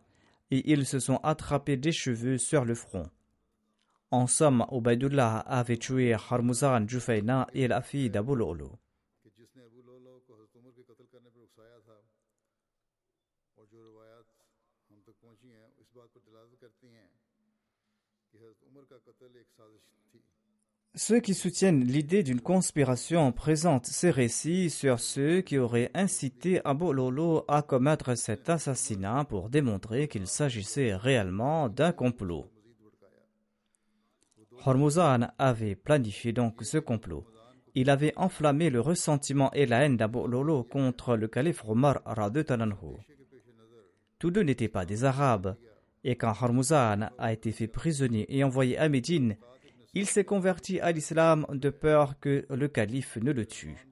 et 0.51 0.71
ils 0.71 0.85
se 0.85 0.99
sont 0.99 1.17
attrapés 1.17 1.77
des 1.77 1.91
cheveux 1.91 2.37
sur 2.37 2.65
le 2.65 2.75
front. 2.75 3.09
En 4.11 4.27
somme, 4.27 4.65
Ubaidullah 4.71 5.39
avait 5.39 5.77
tué 5.77 6.13
Harmuzan 6.13 6.87
Jufaina 6.87 7.47
et 7.53 7.67
la 7.67 7.81
fille 7.81 8.09
d'Abu 8.09 8.35
Lolo. 8.35 8.79
Ceux 20.99 21.19
qui 21.19 21.35
soutiennent 21.35 21.83
l'idée 21.83 22.23
d'une 22.23 22.41
conspiration 22.41 23.31
présentent 23.31 23.85
ces 23.85 24.09
récits 24.09 24.71
sur 24.71 24.99
ceux 24.99 25.41
qui 25.41 25.59
auraient 25.59 25.91
incité 25.93 26.59
Abu 26.65 26.91
Lolo 26.91 27.45
à 27.47 27.61
commettre 27.61 28.17
cet 28.17 28.49
assassinat 28.49 29.23
pour 29.25 29.49
démontrer 29.49 30.07
qu'il 30.07 30.25
s'agissait 30.25 30.95
réellement 30.95 31.69
d'un 31.69 31.91
complot. 31.91 32.49
Hormuzan 34.65 35.27
avait 35.37 35.75
planifié 35.75 36.33
donc 36.33 36.63
ce 36.63 36.79
complot. 36.79 37.27
Il 37.75 37.91
avait 37.91 38.17
enflammé 38.17 38.71
le 38.71 38.81
ressentiment 38.81 39.51
et 39.51 39.67
la 39.67 39.85
haine 39.85 39.97
d'Abu 39.97 40.27
Lolo 40.27 40.63
contre 40.63 41.15
le 41.15 41.27
calife 41.27 41.63
Omar 41.67 42.01
Talanhu. 42.47 42.97
Tous 44.17 44.31
deux 44.31 44.41
n'étaient 44.41 44.67
pas 44.67 44.87
des 44.87 45.03
Arabes, 45.03 45.57
et 46.03 46.15
quand 46.15 46.33
Hormuzan 46.41 47.11
a 47.19 47.33
été 47.33 47.51
fait 47.51 47.67
prisonnier 47.67 48.25
et 48.35 48.43
envoyé 48.43 48.79
à 48.79 48.89
Médine, 48.89 49.37
il 49.97 50.05
s'est 50.05 50.25
converti 50.25 50.79
à 50.79 50.91
l'islam 50.91 51.47
de 51.49 51.71
peur 51.71 52.19
que 52.19 52.45
le 52.51 52.67
calife 52.67 53.17
ne 53.17 53.31
le 53.31 53.47
tue. 53.47 53.87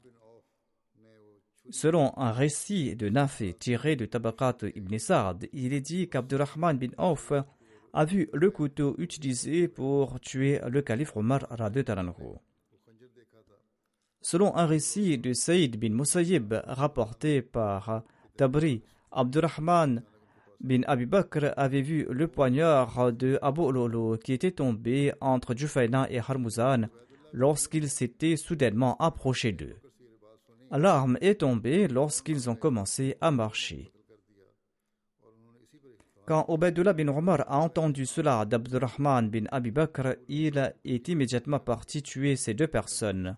Selon 1.71 2.15
un 2.17 2.31
récit 2.31 2.95
de 2.95 3.09
Nafé 3.09 3.53
tiré 3.53 3.95
de 3.95 4.05
Tabakat 4.05 4.57
ibn 4.75 4.99
Sa'd, 4.99 5.49
il 5.51 5.73
est 5.73 5.81
dit 5.81 6.07
qu'Abdurrahman 6.07 6.77
bin 6.77 6.91
Auf 6.99 7.33
a 7.93 8.05
vu 8.05 8.29
le 8.33 8.51
couteau 8.51 8.93
utilisé 8.99 9.67
pour 9.67 10.19
tuer 10.19 10.61
le 10.69 10.83
calife 10.83 11.17
Omar 11.17 11.47
Talanhu. 11.47 12.37
Selon 14.21 14.55
un 14.55 14.67
récit 14.67 15.17
de 15.17 15.33
Saïd 15.33 15.79
bin 15.79 15.89
Musayyib 15.89 16.53
rapporté 16.65 17.41
par 17.41 18.03
Tabri, 18.37 18.83
Abdurrahman 19.11 20.03
bin 20.65 20.81
Abi 20.87 21.05
Bakr 21.05 21.53
avait 21.57 21.81
vu 21.81 22.07
le 22.09 22.27
poignard 22.27 23.13
de 23.13 23.37
Abu 23.41 23.71
Lolo 23.71 24.17
qui 24.17 24.33
était 24.33 24.51
tombé 24.51 25.13
entre 25.21 25.55
Jufaina 25.55 26.07
et 26.09 26.19
Harmuzan 26.19 26.89
lorsqu'il 27.33 27.87
s'était 27.87 28.35
soudainement 28.35 28.97
approché 28.97 29.51
d'eux. 29.51 29.75
L'arme 30.71 31.17
est 31.21 31.41
tombée 31.41 31.87
lorsqu'ils 31.87 32.49
ont 32.49 32.55
commencé 32.55 33.15
à 33.21 33.29
marcher. 33.29 33.91
Quand 36.25 36.47
Ubaidullah 36.49 36.93
bin 36.93 37.09
Omar 37.09 37.45
a 37.47 37.59
entendu 37.59 38.07
cela 38.07 38.43
d'Abdurrahman 38.45 39.29
bin 39.29 39.43
Abi 39.51 39.69
Bakr, 39.69 40.15
il 40.27 40.73
est 40.83 41.07
immédiatement 41.07 41.59
parti 41.59 42.01
tuer 42.01 42.35
ces 42.35 42.55
deux 42.55 42.67
personnes. 42.67 43.35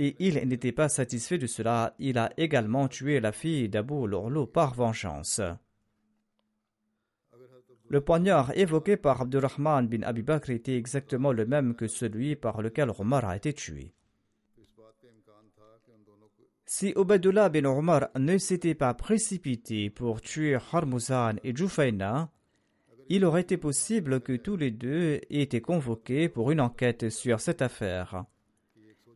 Et 0.00 0.16
il 0.18 0.34
n'était 0.48 0.72
pas 0.72 0.88
satisfait 0.88 1.38
de 1.38 1.46
cela, 1.46 1.94
il 2.00 2.18
a 2.18 2.32
également 2.36 2.88
tué 2.88 3.20
la 3.20 3.30
fille 3.30 3.68
d'Abu 3.68 4.08
Lorlo 4.08 4.46
par 4.46 4.74
vengeance. 4.74 5.40
Le 7.90 8.00
poignard 8.02 8.52
évoqué 8.54 8.98
par 8.98 9.22
Abdurrahman 9.22 9.88
bin 9.88 10.02
Abi 10.02 10.22
Bakr 10.22 10.50
était 10.50 10.76
exactement 10.76 11.32
le 11.32 11.46
même 11.46 11.74
que 11.74 11.86
celui 11.86 12.36
par 12.36 12.60
lequel 12.60 12.90
Omar 12.98 13.24
a 13.24 13.36
été 13.36 13.54
tué. 13.54 13.94
Si 16.66 16.92
Ubaidullah 16.94 17.48
bin 17.48 17.64
Omar 17.64 18.08
ne 18.18 18.36
s'était 18.36 18.74
pas 18.74 18.92
précipité 18.92 19.88
pour 19.88 20.20
tuer 20.20 20.58
Harmuzan 20.70 21.36
et 21.42 21.56
Jufaina, 21.56 22.30
il 23.08 23.24
aurait 23.24 23.40
été 23.40 23.56
possible 23.56 24.20
que 24.20 24.36
tous 24.36 24.58
les 24.58 24.70
deux 24.70 25.14
aient 25.30 25.40
été 25.42 25.62
convoqués 25.62 26.28
pour 26.28 26.50
une 26.50 26.60
enquête 26.60 27.08
sur 27.08 27.40
cette 27.40 27.62
affaire. 27.62 28.24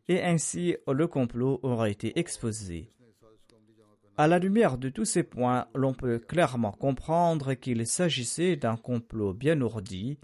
Et 0.07 0.23
ainsi, 0.23 0.75
le 0.91 1.05
complot 1.05 1.59
aurait 1.61 1.91
été 1.91 2.17
exposé. 2.17 2.91
À 4.15 4.27
la 4.27 4.37
lumière 4.37 4.77
de 4.77 4.89
tous 4.89 5.05
ces 5.05 5.23
points, 5.23 5.67
l'on 5.73 5.93
peut 5.95 6.19
clairement 6.19 6.71
comprendre 6.71 7.55
qu'il 7.55 7.87
s'agissait 7.87 8.55
d'un 8.55 8.77
complot 8.77 9.33
bien 9.33 9.59
ourdi 9.59 10.19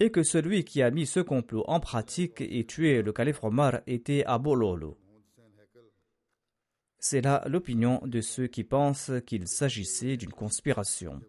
et 0.00 0.10
que 0.10 0.22
celui 0.22 0.64
qui 0.64 0.80
a 0.80 0.90
mis 0.90 1.04
ce 1.04 1.20
complot 1.20 1.64
en 1.68 1.80
pratique 1.80 2.40
et 2.40 2.64
tué 2.64 3.02
le 3.02 3.12
calife 3.12 3.44
Omar 3.44 3.80
était 3.86 4.24
Abu 4.24 4.56
Lolo. 4.56 4.96
C'est 6.98 7.20
là 7.20 7.44
l'opinion 7.46 8.00
de 8.06 8.22
ceux 8.22 8.46
qui 8.46 8.64
pensent 8.64 9.12
qu'il 9.26 9.48
s'agissait 9.48 10.16
d'une 10.16 10.32
conspiration. 10.32 11.20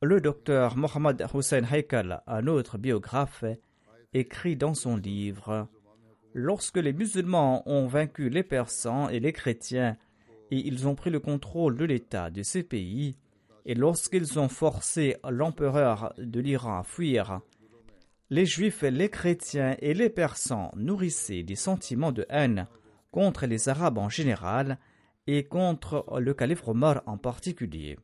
Le 0.00 0.22
docteur 0.22 0.76
Mohammad 0.76 1.22
Hussein 1.34 1.64
Haikal, 1.70 2.22
un 2.26 2.46
autre 2.46 2.78
biographe, 2.78 3.44
écrit 4.14 4.56
dans 4.56 4.74
son 4.74 4.96
livre 4.96 5.68
Lorsque 6.34 6.78
les 6.78 6.92
musulmans 6.92 7.62
ont 7.68 7.86
vaincu 7.86 8.30
les 8.30 8.42
Persans 8.42 9.08
et 9.08 9.20
les 9.20 9.32
chrétiens, 9.32 9.96
et 10.50 10.56
ils 10.56 10.88
ont 10.88 10.94
pris 10.94 11.10
le 11.10 11.20
contrôle 11.20 11.76
de 11.76 11.84
l'État 11.84 12.30
de 12.30 12.42
ces 12.42 12.62
pays, 12.62 13.16
et 13.66 13.74
lorsqu'ils 13.74 14.38
ont 14.38 14.48
forcé 14.48 15.16
l'empereur 15.28 16.14
de 16.18 16.40
l'Iran 16.40 16.78
à 16.78 16.82
fuir, 16.82 17.40
les 18.30 18.46
Juifs, 18.46 18.82
les 18.82 19.10
chrétiens 19.10 19.76
et 19.80 19.92
les 19.92 20.08
Persans 20.08 20.70
nourrissaient 20.74 21.42
des 21.42 21.54
sentiments 21.54 22.12
de 22.12 22.24
haine 22.30 22.66
contre 23.10 23.46
les 23.46 23.68
Arabes 23.68 23.98
en 23.98 24.08
général 24.08 24.78
et 25.26 25.44
contre 25.44 26.06
le 26.18 26.32
calife 26.32 26.66
Omar 26.66 27.02
en 27.06 27.18
particulier. 27.18 27.98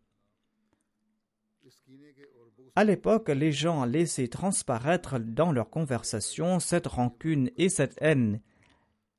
À 2.79 2.85
l'époque, 2.85 3.29
les 3.31 3.51
gens 3.51 3.85
laissaient 3.85 4.29
transparaître 4.29 5.19
dans 5.19 5.51
leurs 5.51 5.69
conversations 5.69 6.61
cette 6.61 6.87
rancune 6.87 7.51
et 7.57 7.71
cette 7.71 7.99
haine, 8.01 8.41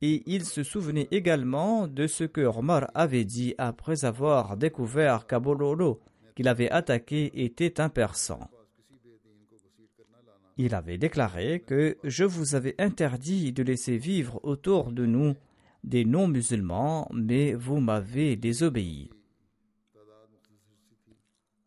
et 0.01 0.23
ils 0.27 0.45
se 0.45 0.63
souvenaient 0.63 1.09
également 1.11 1.85
de 1.85 2.07
ce 2.07 2.23
que 2.23 2.39
Omar 2.39 2.89
avait 2.93 3.25
dit 3.25 3.55
après 3.57 4.05
avoir 4.05 4.55
découvert 4.55 5.27
qu'Abololo, 5.27 5.99
qu'il 6.37 6.47
avait 6.47 6.71
attaqué, 6.71 7.31
était 7.43 7.81
un 7.81 7.89
persan. 7.89 8.49
Il 10.55 10.73
avait 10.73 10.97
déclaré 10.97 11.59
que 11.59 11.97
je 12.05 12.23
vous 12.23 12.55
avais 12.55 12.75
interdit 12.79 13.51
de 13.51 13.63
laisser 13.63 13.97
vivre 13.97 14.39
autour 14.43 14.93
de 14.93 15.05
nous 15.05 15.35
des 15.83 16.05
non-musulmans, 16.05 17.09
mais 17.13 17.55
vous 17.55 17.81
m'avez 17.81 18.37
désobéi. 18.37 19.09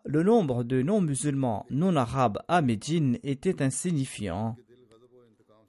Le 0.05 0.23
nombre 0.23 0.65
de 0.65 0.83
non-musulmans 0.83 1.67
non-arabes 1.71 2.39
à 2.49 2.61
Médine 2.61 3.19
était 3.23 3.63
insignifiant, 3.63 4.57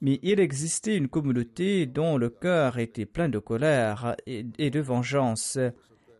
mais 0.00 0.18
il 0.22 0.40
existait 0.40 0.96
une 0.96 1.08
communauté 1.08 1.86
dont 1.86 2.18
le 2.18 2.30
cœur 2.30 2.78
était 2.78 3.06
plein 3.06 3.28
de 3.28 3.38
colère 3.38 4.16
et 4.26 4.70
de 4.70 4.80
vengeance, 4.80 5.58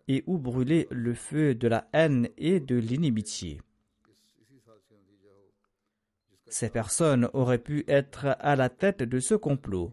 et 0.09 0.23
où 0.27 0.39
brûlait 0.39 0.87
le 0.91 1.15
feu 1.15 1.55
de 1.55 1.69
la 1.69 1.89
haine 1.93 2.29
et 2.39 2.61
de 2.61 2.77
l'inimitié. 2.77 3.61
Ces 6.47 6.71
personnes 6.71 7.29
auraient 7.33 7.59
pu 7.59 7.85
être 7.89 8.37
à 8.39 8.55
la 8.55 8.69
tête 8.69 9.03
de 9.03 9.19
ce 9.19 9.35
complot. 9.35 9.93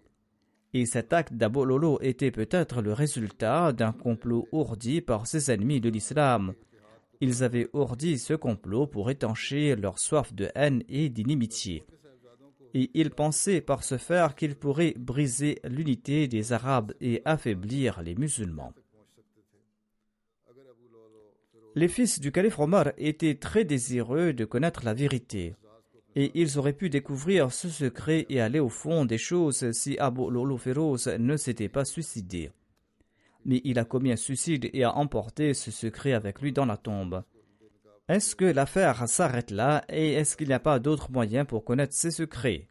Et 0.73 0.85
cet 0.85 1.11
acte 1.11 1.33
d'Abololo 1.33 1.97
était 2.01 2.31
peut-être 2.31 2.81
le 2.81 2.93
résultat 2.93 3.73
d'un 3.73 3.91
complot 3.91 4.47
ourdi 4.51 5.01
par 5.01 5.27
ses 5.27 5.51
ennemis 5.51 5.81
de 5.81 5.89
l'islam. 5.89 6.53
Ils 7.21 7.43
avaient 7.43 7.69
ourdi 7.73 8.17
ce 8.17 8.33
complot 8.33 8.87
pour 8.87 9.09
étancher 9.11 9.75
leur 9.75 9.99
soif 9.99 10.33
de 10.33 10.49
haine 10.55 10.83
et 10.89 11.09
d'inimitié. 11.09 11.83
Et 12.73 12.89
ils 12.93 13.11
pensaient 13.11 13.61
par 13.61 13.83
ce 13.83 13.97
faire 13.97 14.35
qu'ils 14.35 14.55
pourraient 14.55 14.95
briser 14.97 15.59
l'unité 15.63 16.27
des 16.27 16.51
Arabes 16.51 16.93
et 16.99 17.21
affaiblir 17.25 18.01
les 18.01 18.15
musulmans. 18.15 18.73
Les 21.75 21.87
fils 21.87 22.19
du 22.19 22.31
calife 22.31 22.59
Omar 22.59 22.91
étaient 22.97 23.35
très 23.35 23.63
désireux 23.63 24.33
de 24.33 24.43
connaître 24.43 24.83
la 24.83 24.93
vérité 24.93 25.55
et 26.15 26.31
ils 26.33 26.57
auraient 26.57 26.73
pu 26.73 26.89
découvrir 26.89 27.53
ce 27.53 27.69
secret 27.69 28.25
et 28.29 28.41
aller 28.41 28.59
au 28.59 28.69
fond 28.69 29.05
des 29.05 29.17
choses 29.17 29.71
si 29.71 29.97
Abu 29.97 30.29
Lolo 30.29 30.57
ne 31.19 31.37
s'était 31.37 31.69
pas 31.69 31.85
suicidé 31.85 32.51
mais 33.45 33.61
il 33.63 33.79
a 33.79 33.85
commis 33.85 34.11
un 34.11 34.17
suicide 34.17 34.69
et 34.73 34.83
a 34.83 34.95
emporté 34.95 35.53
ce 35.53 35.71
secret 35.71 36.13
avec 36.13 36.41
lui 36.41 36.51
dans 36.51 36.65
la 36.65 36.77
tombe. 36.77 37.23
Est-ce 38.07 38.35
que 38.35 38.45
l'affaire 38.45 39.07
s'arrête 39.07 39.51
là 39.51 39.85
et 39.87 40.13
est-ce 40.13 40.35
qu'il 40.35 40.47
n'y 40.47 40.53
a 40.53 40.59
pas 40.59 40.79
d'autres 40.79 41.11
moyens 41.11 41.47
pour 41.47 41.63
connaître 41.63 41.93
ces 41.93 42.11
secrets? 42.11 42.67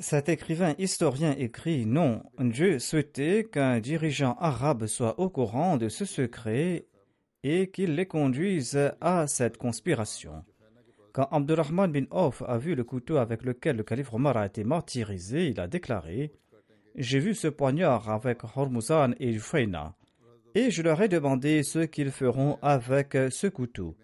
Cet 0.00 0.28
écrivain 0.28 0.74
historien 0.78 1.34
écrit 1.36 1.84
Non, 1.84 2.22
Dieu 2.38 2.78
souhaitait 2.78 3.48
qu'un 3.50 3.80
dirigeant 3.80 4.36
arabe 4.38 4.86
soit 4.86 5.18
au 5.18 5.28
courant 5.28 5.76
de 5.76 5.88
ce 5.88 6.04
secret 6.04 6.86
et 7.42 7.70
qu'il 7.70 7.94
les 7.94 8.06
conduise 8.06 8.78
à 9.00 9.26
cette 9.26 9.56
conspiration. 9.56 10.44
Quand 11.18 11.26
Abdurrahman 11.32 11.90
bin 11.90 12.04
Auf 12.12 12.44
a 12.46 12.58
vu 12.58 12.76
le 12.76 12.84
couteau 12.84 13.16
avec 13.16 13.42
lequel 13.42 13.76
le 13.76 13.82
calife 13.82 14.12
Omar 14.14 14.36
a 14.36 14.46
été 14.46 14.62
martyrisé, 14.62 15.48
il 15.48 15.58
a 15.58 15.66
déclaré 15.66 16.30
J'ai 16.94 17.18
vu 17.18 17.34
ce 17.34 17.48
poignard 17.48 18.08
avec 18.08 18.38
Hormuzan 18.54 19.14
et 19.18 19.32
Jufayna, 19.32 19.96
et 20.54 20.70
je 20.70 20.80
leur 20.80 21.02
ai 21.02 21.08
demandé 21.08 21.64
ce 21.64 21.80
qu'ils 21.80 22.12
feront 22.12 22.56
avec 22.62 23.18
ce 23.30 23.48
couteau. 23.48 23.96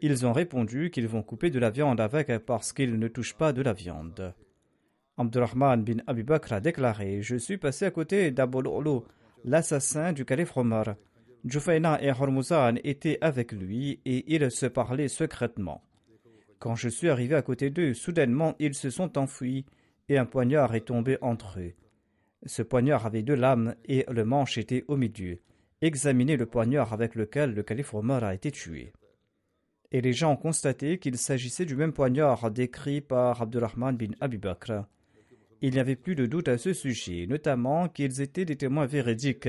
Ils 0.00 0.24
ont 0.24 0.32
répondu 0.32 0.90
qu'ils 0.90 1.08
vont 1.08 1.24
couper 1.24 1.50
de 1.50 1.58
la 1.58 1.70
viande 1.70 2.00
avec 2.00 2.28
parce 2.46 2.72
qu'ils 2.72 2.96
ne 2.96 3.08
touchent 3.08 3.36
pas 3.36 3.52
de 3.52 3.62
la 3.62 3.72
viande. 3.72 4.32
Abdurrahman 5.16 5.82
bin 5.82 5.96
Abi 6.06 6.22
Bakr 6.22 6.52
a 6.52 6.60
déclaré 6.60 7.22
Je 7.22 7.34
suis 7.34 7.58
passé 7.58 7.86
à 7.86 7.90
côté 7.90 8.30
d'Abul 8.30 8.68
l'assassin 9.44 10.12
du 10.12 10.24
calife 10.24 10.56
Omar. 10.56 10.94
Jufayna 11.44 12.00
et 12.00 12.12
Hormuzan 12.12 12.76
étaient 12.84 13.18
avec 13.20 13.50
lui 13.50 13.98
et 14.04 14.32
ils 14.32 14.48
se 14.52 14.66
parlaient 14.66 15.08
secrètement. 15.08 15.82
Quand 16.58 16.74
je 16.74 16.88
suis 16.88 17.08
arrivé 17.08 17.34
à 17.34 17.42
côté 17.42 17.70
d'eux, 17.70 17.94
soudainement 17.94 18.54
ils 18.58 18.74
se 18.74 18.90
sont 18.90 19.18
enfuis 19.18 19.66
et 20.08 20.18
un 20.18 20.24
poignard 20.24 20.74
est 20.74 20.86
tombé 20.86 21.18
entre 21.20 21.60
eux. 21.60 21.74
Ce 22.46 22.62
poignard 22.62 23.06
avait 23.06 23.22
deux 23.22 23.34
lames 23.34 23.74
et 23.86 24.04
le 24.08 24.24
manche 24.24 24.56
était 24.56 24.84
au 24.88 24.96
milieu. 24.96 25.40
Examinez 25.82 26.36
le 26.36 26.46
poignard 26.46 26.92
avec 26.92 27.14
lequel 27.14 27.54
le 27.54 27.62
calife 27.62 27.92
Omar 27.92 28.24
a 28.24 28.34
été 28.34 28.50
tué. 28.50 28.92
Et 29.92 30.00
les 30.00 30.12
gens 30.12 30.32
ont 30.32 30.36
constaté 30.36 30.98
qu'il 30.98 31.18
s'agissait 31.18 31.64
du 31.64 31.76
même 31.76 31.92
poignard 31.92 32.50
décrit 32.50 33.00
par 33.00 33.42
Abdurrahman 33.42 33.96
bin 33.96 34.12
Abi 34.20 34.38
Bakr. 34.38 34.84
Il 35.60 35.72
n'y 35.72 35.78
avait 35.78 35.96
plus 35.96 36.14
de 36.14 36.26
doute 36.26 36.48
à 36.48 36.58
ce 36.58 36.72
sujet, 36.72 37.26
notamment 37.26 37.88
qu'ils 37.88 38.20
étaient 38.20 38.44
des 38.44 38.56
témoins 38.56 38.86
véridiques, 38.86 39.48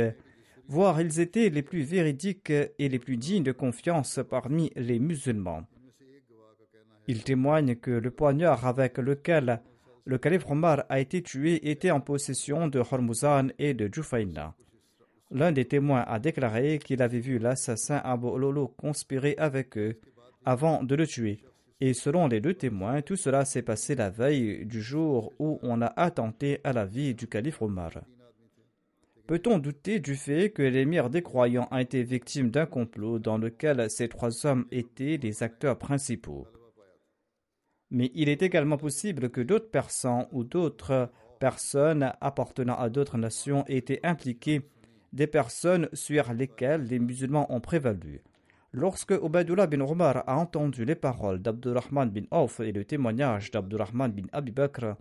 voire 0.68 1.00
ils 1.02 1.20
étaient 1.20 1.50
les 1.50 1.64
plus 1.64 1.82
véridiques 1.82 2.50
et 2.52 2.90
les 2.90 3.00
plus 3.00 3.18
dignes 3.18 3.44
de 3.44 3.52
confiance 3.52 4.20
parmi 4.30 4.72
les 4.76 5.00
musulmans. 5.00 5.66
Ils 7.08 7.24
témoignent 7.24 7.76
que 7.76 7.92
le 7.92 8.12
poignard 8.12 8.66
avec 8.66 8.98
lequel 8.98 9.62
le 10.06 10.18
calife 10.18 10.50
Omar 10.50 10.86
a 10.90 11.00
été 11.00 11.22
tué 11.22 11.70
était 11.70 11.92
en 11.92 12.02
possession 12.02 12.68
de 12.68 12.80
Hormuzan 12.80 13.50
et 13.60 13.74
de 13.74 13.90
Jufayna. 13.92 14.56
L'un 15.32 15.52
des 15.52 15.66
témoins 15.66 16.06
a 16.08 16.20
déclaré 16.20 16.80
qu'il 16.80 17.02
avait 17.02 17.20
vu 17.20 17.40
l'assassin 17.40 18.02
Abu 18.04 18.28
Lolo 18.38 18.70
conspirer 18.70 19.36
avec 19.38 19.78
eux 19.78 20.00
avant 20.46 20.84
de 20.84 20.96
le 20.96 21.06
tuer. 21.06 21.40
Et 21.80 21.94
selon 21.94 22.28
les 22.28 22.40
deux 22.40 22.54
témoins, 22.54 23.02
tout 23.02 23.18
cela 23.18 23.46
s'est 23.46 23.62
passé 23.62 23.96
la 23.96 24.10
veille 24.10 24.66
du 24.66 24.82
jour 24.82 25.34
où 25.40 25.60
on 25.62 25.82
a 25.82 25.94
attenté 25.98 26.60
à 26.64 26.74
la 26.74 26.86
vie 26.86 27.14
du 27.14 27.28
calife 27.28 27.62
Omar. 27.62 27.92
Peut-on 29.28 29.60
douter 29.60 30.00
du 30.00 30.16
fait 30.16 30.52
que 30.52 30.62
l'émir 30.62 31.10
des 31.10 31.22
croyants 31.22 31.68
a 31.70 31.82
été 31.82 32.02
victime 32.02 32.50
d'un 32.50 32.66
complot 32.66 33.20
dans 33.20 33.38
lequel 33.38 33.90
ces 33.90 34.08
trois 34.08 34.46
hommes 34.46 34.66
étaient 34.72 35.20
les 35.22 35.44
acteurs 35.44 35.78
principaux? 35.78 36.48
Mais 37.90 38.12
il 38.14 38.30
est 38.30 38.42
également 38.42 38.78
possible 38.78 39.30
que 39.30 39.42
d'autres 39.42 39.70
personnes 39.72 40.28
ou 40.32 40.44
d'autres 40.44 41.10
personnes 41.40 42.12
appartenant 42.20 42.78
à 42.78 42.90
d'autres 42.90 43.18
nations 43.18 43.66
aient 43.68 43.78
été 43.78 44.00
impliquées, 44.04 44.62
des 45.14 45.28
personnes 45.28 45.88
sur 45.94 46.34
lesquelles 46.34 46.84
les 46.84 47.00
musulmans 47.00 47.52
ont 47.54 47.62
prévalu. 47.62 48.22
Lorsque 48.74 49.12
Ubaidullah 49.12 49.68
bin 49.68 49.82
Omar 49.82 50.24
a 50.28 50.38
entendu 50.38 50.84
les 50.84 50.96
paroles 50.96 51.42
d'Abdurrahman 51.42 52.10
bin 52.10 52.26
Auf 52.32 52.60
et 52.60 52.74
le 52.74 52.84
témoignage 52.84 53.50
d'Abdurrahman 53.50 54.12
bin 54.12 54.26
Abi 54.34 54.52
Bakr, 54.52 54.96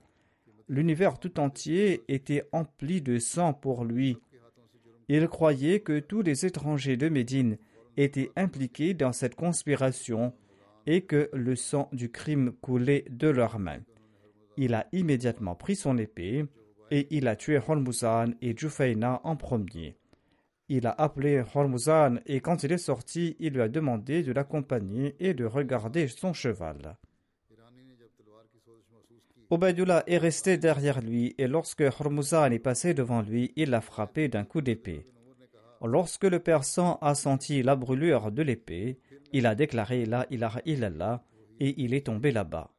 l'univers 0.68 1.18
tout 1.18 1.40
entier 1.40 2.04
était 2.08 2.48
empli 2.52 3.02
de 3.02 3.18
sang 3.18 3.52
pour 3.52 3.84
lui. 3.84 4.16
Il 5.08 5.26
croyait 5.28 5.80
que 5.80 5.98
tous 5.98 6.22
les 6.22 6.46
étrangers 6.46 6.96
de 6.96 7.08
Médine 7.08 7.58
étaient 7.96 8.30
impliqués 8.36 8.94
dans 8.94 9.12
cette 9.12 9.34
conspiration 9.34 10.32
et 10.86 11.02
que 11.02 11.28
le 11.32 11.56
sang 11.56 11.88
du 11.92 12.10
crime 12.10 12.52
coulait 12.60 13.04
de 13.10 13.28
leurs 13.28 13.58
mains. 13.58 13.82
Il 14.56 14.74
a 14.74 14.86
immédiatement 14.92 15.54
pris 15.54 15.76
son 15.76 15.98
épée 15.98 16.46
et 16.90 17.06
il 17.10 17.28
a 17.28 17.36
tué 17.36 17.58
Hormuzan 17.58 18.34
et 18.40 18.56
Jufayna 18.56 19.20
en 19.24 19.36
premier. 19.36 19.96
Il 20.68 20.86
a 20.86 20.92
appelé 20.92 21.44
Hormuzan 21.54 22.20
et 22.26 22.40
quand 22.40 22.64
il 22.64 22.72
est 22.72 22.78
sorti, 22.78 23.36
il 23.38 23.52
lui 23.54 23.60
a 23.60 23.68
demandé 23.68 24.22
de 24.22 24.32
l'accompagner 24.32 25.14
et 25.20 25.34
de 25.34 25.44
regarder 25.44 26.08
son 26.08 26.32
cheval. 26.32 26.96
Ubaidullah 29.50 30.02
est 30.08 30.18
resté 30.18 30.56
derrière 30.56 31.00
lui 31.00 31.34
et 31.38 31.46
lorsque 31.46 31.84
Hormuzan 32.00 32.50
est 32.50 32.58
passé 32.58 32.94
devant 32.94 33.22
lui, 33.22 33.52
il 33.54 33.70
l'a 33.70 33.80
frappé 33.80 34.28
d'un 34.28 34.44
coup 34.44 34.60
d'épée. 34.60 35.06
Lorsque 35.84 36.24
le 36.24 36.40
persan 36.40 36.98
a 37.00 37.14
senti 37.14 37.62
la 37.62 37.76
brûlure 37.76 38.32
de 38.32 38.42
l'épée, 38.42 38.98
il 39.32 39.46
a 39.46 39.54
déclaré 39.54 40.06
La 40.06 40.26
ilaha 40.30 40.60
illallah 40.64 41.24
et 41.60 41.74
il 41.82 41.94
est 41.94 42.06
tombé 42.06 42.32
là-bas. 42.32 42.70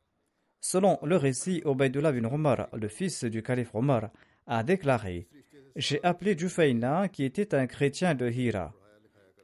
Selon 0.59 0.99
le 1.03 1.17
récit, 1.17 1.61
Ubaidullah 1.65 2.11
bin 2.11 2.25
Omar, 2.25 2.67
le 2.73 2.87
fils 2.87 3.23
du 3.23 3.43
calife 3.43 3.73
Omar, 3.73 4.09
a 4.47 4.63
déclaré 4.63 5.27
j'ai 5.77 6.03
appelé 6.03 6.35
Jufayna, 6.35 7.07
qui 7.07 7.23
était 7.23 7.53
un 7.53 7.67
chrétien 7.67 8.15
de 8.15 8.27
Hira. 8.27 8.73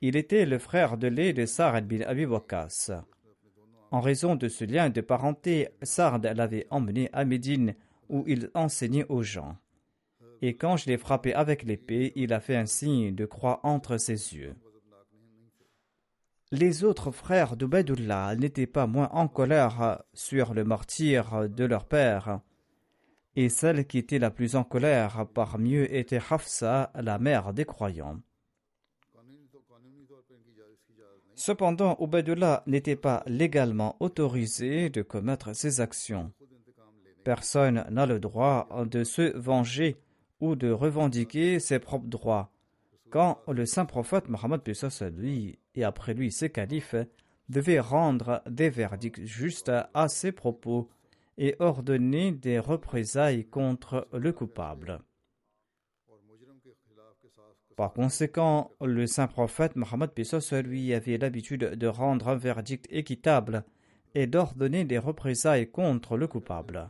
Il 0.01 0.15
était 0.15 0.47
le 0.47 0.57
frère 0.57 0.97
de 0.97 1.07
lait 1.07 1.31
de 1.31 1.45
Sa'ad 1.45 1.87
bin 1.87 2.01
Abi 2.01 2.25
Waqqas. 2.25 2.91
En 3.91 4.01
raison 4.01 4.35
de 4.35 4.47
ce 4.47 4.65
lien 4.65 4.89
de 4.89 5.01
parenté, 5.01 5.69
Sa'ad 5.83 6.25
l'avait 6.25 6.65
emmené 6.71 7.07
à 7.13 7.23
Médine, 7.23 7.75
où 8.09 8.23
il 8.25 8.49
enseignait 8.55 9.05
aux 9.09 9.21
gens. 9.21 9.55
Et 10.41 10.55
quand 10.55 10.75
je 10.75 10.87
l'ai 10.87 10.97
frappé 10.97 11.35
avec 11.35 11.61
l'épée, 11.61 12.11
il 12.15 12.33
a 12.33 12.39
fait 12.39 12.55
un 12.55 12.65
signe 12.65 13.13
de 13.13 13.27
croix 13.27 13.59
entre 13.61 13.97
ses 13.97 14.33
yeux. 14.35 14.55
Les 16.55 16.83
autres 16.83 17.09
frères 17.09 17.57
d'Ubaidullah 17.57 18.35
n'étaient 18.35 18.67
pas 18.67 18.85
moins 18.85 19.09
en 19.11 19.27
colère 19.27 20.03
sur 20.13 20.53
le 20.53 20.63
martyr 20.63 21.49
de 21.49 21.65
leur 21.65 21.85
père 21.85 22.41
et 23.35 23.49
celle 23.49 23.87
qui 23.87 23.97
était 23.97 24.19
la 24.19 24.29
plus 24.29 24.55
en 24.55 24.63
colère 24.63 25.25
parmi 25.33 25.73
eux 25.73 25.91
était 25.91 26.21
Hafsa, 26.29 26.91
la 26.93 27.17
mère 27.17 27.53
des 27.55 27.65
croyants. 27.65 28.19
Cependant, 31.33 31.97
Ubaidullah 31.99 32.61
n'était 32.67 32.97
pas 32.97 33.23
légalement 33.25 33.97
autorisé 33.99 34.91
de 34.91 35.01
commettre 35.01 35.55
ces 35.55 35.81
actions. 35.81 36.31
Personne 37.23 37.83
n'a 37.89 38.05
le 38.05 38.19
droit 38.19 38.69
de 38.85 39.03
se 39.03 39.35
venger 39.35 39.97
ou 40.39 40.55
de 40.55 40.69
revendiquer 40.69 41.59
ses 41.59 41.79
propres 41.79 42.09
droits. 42.09 42.52
Quand 43.13 43.43
le 43.47 43.67
saint 43.67 43.85
prophète 43.85 44.27
Mohammed 44.27 44.61
lui 45.15 45.59
et 45.75 45.83
après 45.83 46.15
lui 46.15 46.31
ses 46.31 46.49
califes 46.49 46.95
devaient 47.47 47.79
rendre 47.79 48.41
des 48.49 48.71
verdicts 48.71 49.23
justes 49.23 49.71
à 49.93 50.07
ses 50.07 50.31
propos 50.31 50.89
et 51.37 51.55
ordonner 51.59 52.31
des 52.31 52.57
représailles 52.57 53.45
contre 53.45 54.07
le 54.13 54.33
coupable. 54.33 54.99
Par 57.75 57.93
conséquent, 57.93 58.71
le 58.81 59.05
saint 59.05 59.27
prophète 59.27 59.75
Mohammed 59.75 60.09
lui 60.65 60.91
avait 60.91 61.19
l'habitude 61.19 61.65
de 61.75 61.87
rendre 61.87 62.29
un 62.29 62.35
verdict 62.35 62.87
équitable 62.89 63.63
et 64.15 64.25
d'ordonner 64.25 64.85
des 64.85 64.97
représailles 64.97 65.69
contre 65.69 66.17
le 66.17 66.25
coupable. 66.25 66.89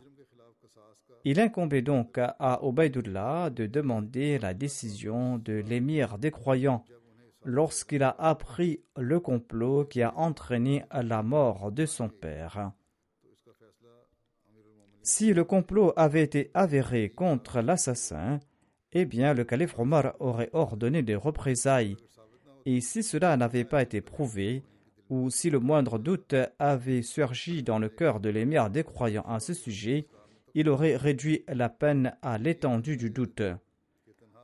Il 1.26 1.40
incombait 1.40 1.82
donc 1.82 2.18
à 2.18 2.64
Obaidullah 2.64 3.50
de 3.50 3.66
demander 3.66 4.40
la 4.40 4.54
décision 4.54 5.38
de 5.38 5.54
l'émir 5.54 6.18
des 6.18 6.32
croyants 6.32 6.86
lorsqu'il 7.46 8.04
a 8.04 8.16
appris 8.20 8.82
le 8.98 9.20
complot 9.20 9.86
qui 9.86 10.02
a 10.02 10.14
entraîné 10.18 10.84
la 10.92 11.24
mort 11.24 11.72
de 11.72 11.86
son 11.86 12.10
père. 12.10 12.72
Si 15.02 15.34
le 15.34 15.44
complot 15.44 15.94
avait 15.96 16.24
été 16.24 16.52
avéré 16.54 17.10
contre 17.10 17.60
l'assassin, 17.60 18.40
eh 18.94 19.06
bien 19.06 19.34
le 19.34 19.44
calife 19.44 19.78
Omar 19.78 20.16
aurait 20.20 20.50
ordonné 20.54 21.02
des 21.04 21.16
représailles. 21.16 21.98
Et 22.66 22.80
si 22.80 23.04
cela 23.04 23.36
n'avait 23.36 23.66
pas 23.66 23.82
été 23.82 24.00
prouvé, 24.00 24.64
ou 25.10 25.30
si 25.30 25.50
le 25.50 25.60
moindre 25.60 26.00
doute 26.00 26.36
avait 26.60 27.02
surgi 27.02 27.64
dans 27.64 27.80
le 27.80 27.90
cœur 27.90 28.20
de 28.20 28.30
l'émir 28.30 28.70
des 28.70 28.84
croyants 28.84 29.26
à 29.28 29.40
ce 29.40 29.54
sujet, 29.54 30.08
il 30.54 30.70
aurait 30.70 30.96
réduit 30.96 31.44
la 31.48 31.70
peine 31.70 32.16
à 32.22 32.38
l'étendue 32.38 32.98
du 32.98 33.10
doute, 33.10 33.42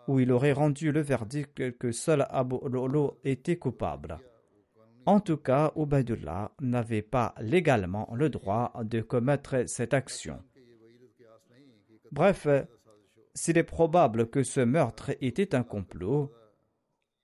ou 0.08 0.20
il 0.20 0.32
aurait 0.32 0.54
rendu 0.54 0.92
le 0.92 1.02
verdict 1.02 1.78
que 1.78 1.92
seul 1.92 2.26
Abu 2.30 2.56
Lolo 2.64 3.20
était 3.24 3.58
coupable. 3.58 4.18
En 5.06 5.20
tout 5.20 5.38
cas, 5.38 5.72
Ubaidullah 5.76 6.52
n'avait 6.62 7.02
pas 7.02 7.34
légalement 7.40 8.12
le 8.16 8.30
droit 8.30 8.74
de 8.84 9.02
commettre 9.02 9.68
cette 9.68 9.94
action. 9.94 10.42
Bref, 12.12 12.48
s'il 13.34 13.58
est 13.58 13.64
probable 13.64 14.30
que 14.30 14.44
ce 14.44 14.62
meurtre 14.62 15.12
était 15.22 15.56
un 15.56 15.64
complot, 15.64 16.32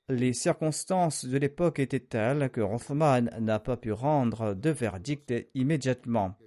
les 0.08 0.34
circonstances 0.34 1.26
de 1.26 1.38
l'époque 1.38 1.80
étaient 1.80 2.00
telles 2.00 2.50
que 2.52 2.62
Rothman 2.62 3.32
n'a 3.40 3.60
pas 3.60 3.78
pu 3.78 3.92
rendre 3.92 4.54
de 4.54 4.70
verdict 4.70 5.34
immédiatement. 5.56 6.38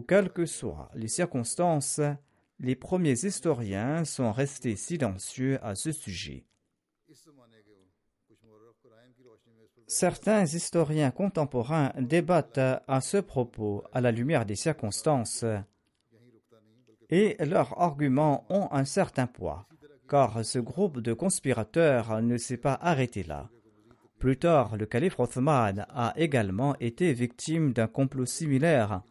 Quelles 0.00 0.30
que 0.30 0.46
soient 0.46 0.90
les 0.94 1.08
circonstances, 1.08 2.00
les 2.58 2.74
premiers 2.74 3.24
historiens 3.24 4.04
sont 4.04 4.32
restés 4.32 4.76
silencieux 4.76 5.58
à 5.62 5.74
ce 5.74 5.92
sujet. 5.92 6.46
Certains 9.86 10.44
historiens 10.44 11.12
contemporains 11.12 11.92
débattent 11.98 12.58
à 12.58 13.00
ce 13.00 13.18
propos 13.18 13.84
à 13.92 14.00
la 14.00 14.10
lumière 14.10 14.44
des 14.44 14.56
circonstances 14.56 15.44
et 17.08 17.36
leurs 17.44 17.80
arguments 17.80 18.44
ont 18.48 18.68
un 18.72 18.84
certain 18.84 19.26
poids, 19.26 19.66
car 20.08 20.44
ce 20.44 20.58
groupe 20.58 21.00
de 21.00 21.12
conspirateurs 21.12 22.20
ne 22.20 22.36
s'est 22.36 22.56
pas 22.56 22.74
arrêté 22.74 23.22
là. 23.22 23.48
Plus 24.18 24.38
tard, 24.38 24.76
le 24.76 24.86
calife 24.86 25.20
Othman 25.20 25.86
a 25.90 26.14
également 26.16 26.74
été 26.80 27.12
victime 27.12 27.72
d'un 27.72 27.86
complot 27.86 28.26
similaire, 28.26 29.02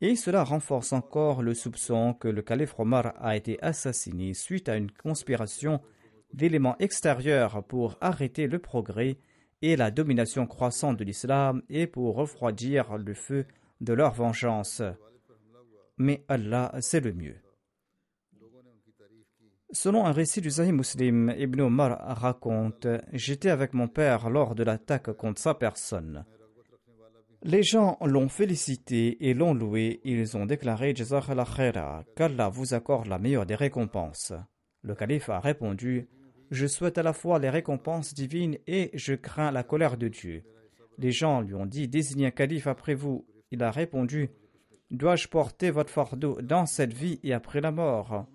et 0.00 0.14
cela 0.16 0.44
renforce 0.44 0.92
encore 0.92 1.42
le 1.42 1.54
soupçon 1.54 2.14
que 2.14 2.28
le 2.28 2.42
calife 2.42 2.78
Omar 2.78 3.14
a 3.18 3.36
été 3.36 3.62
assassiné 3.62 4.32
suite 4.34 4.68
à 4.68 4.76
une 4.76 4.90
conspiration 4.90 5.80
d'éléments 6.32 6.76
extérieurs 6.78 7.64
pour 7.64 7.96
arrêter 8.00 8.46
le 8.46 8.58
progrès 8.58 9.18
et 9.62 9.76
la 9.76 9.90
domination 9.90 10.46
croissante 10.46 10.98
de 10.98 11.04
l'islam 11.04 11.62
et 11.68 11.86
pour 11.86 12.14
refroidir 12.14 12.96
le 12.96 13.14
feu 13.14 13.46
de 13.80 13.92
leur 13.92 14.14
vengeance. 14.14 14.82
Mais 15.96 16.24
Allah, 16.28 16.72
c'est 16.80 17.00
le 17.00 17.12
mieux. 17.12 17.36
Selon 19.72 20.06
un 20.06 20.12
récit 20.12 20.40
du 20.40 20.50
Sahih 20.50 20.72
Muslim, 20.72 21.34
Ibn 21.36 21.60
Omar 21.60 21.98
raconte 22.18 22.86
J'étais 23.12 23.50
avec 23.50 23.74
mon 23.74 23.88
père 23.88 24.30
lors 24.30 24.54
de 24.54 24.62
l'attaque 24.62 25.12
contre 25.12 25.40
sa 25.40 25.54
personne. 25.54 26.24
Les 27.42 27.62
gens 27.62 27.98
l'ont 28.04 28.28
félicité 28.28 29.28
et 29.28 29.34
l'ont 29.34 29.54
loué. 29.54 30.00
Ils 30.04 30.36
ont 30.36 30.46
déclaré 30.46 30.94
Jazak 30.94 31.28
al 31.28 32.04
qu'Allah 32.16 32.48
vous 32.48 32.74
accorde 32.74 33.06
la 33.06 33.18
meilleure 33.18 33.46
des 33.46 33.54
récompenses. 33.54 34.32
Le 34.82 34.94
calife 34.94 35.28
a 35.28 35.40
répondu 35.40 36.08
je 36.50 36.66
souhaite 36.66 36.96
à 36.96 37.02
la 37.02 37.12
fois 37.12 37.38
les 37.38 37.50
récompenses 37.50 38.14
divines 38.14 38.56
et 38.66 38.90
je 38.94 39.14
crains 39.14 39.50
la 39.50 39.62
colère 39.62 39.98
de 39.98 40.08
Dieu. 40.08 40.44
Les 40.96 41.12
gens 41.12 41.42
lui 41.42 41.54
ont 41.54 41.66
dit 41.66 41.88
Désignez 41.88 42.26
un 42.26 42.30
calife 42.30 42.66
après 42.66 42.94
vous. 42.94 43.26
Il 43.50 43.62
a 43.62 43.70
répondu 43.70 44.30
Dois-je 44.90 45.28
porter 45.28 45.70
votre 45.70 45.90
fardeau 45.90 46.40
dans 46.40 46.64
cette 46.64 46.94
vie 46.94 47.20
et 47.22 47.34
après 47.34 47.60
la 47.60 47.70
mort 47.70 48.26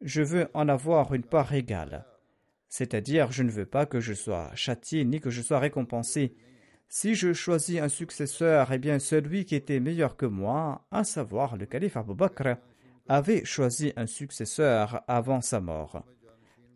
Je 0.00 0.22
veux 0.22 0.48
en 0.54 0.68
avoir 0.68 1.14
une 1.14 1.22
part 1.22 1.54
égale. 1.54 2.04
C'est-à-dire, 2.68 3.30
je 3.30 3.44
ne 3.44 3.50
veux 3.50 3.66
pas 3.66 3.86
que 3.86 4.00
je 4.00 4.14
sois 4.14 4.50
châtié 4.54 5.04
ni 5.04 5.20
que 5.20 5.30
je 5.30 5.42
sois 5.42 5.60
récompensé. 5.60 6.34
Si 6.94 7.14
je 7.14 7.32
choisis 7.32 7.80
un 7.80 7.88
successeur, 7.88 8.70
eh 8.70 8.76
bien 8.76 8.98
celui 8.98 9.46
qui 9.46 9.54
était 9.54 9.80
meilleur 9.80 10.14
que 10.14 10.26
moi, 10.26 10.86
à 10.90 11.04
savoir 11.04 11.56
le 11.56 11.64
calife 11.64 11.96
Abu 11.96 12.14
Bakr, 12.14 12.56
avait 13.08 13.46
choisi 13.46 13.94
un 13.96 14.06
successeur 14.06 15.02
avant 15.08 15.40
sa 15.40 15.62
mort. 15.62 16.04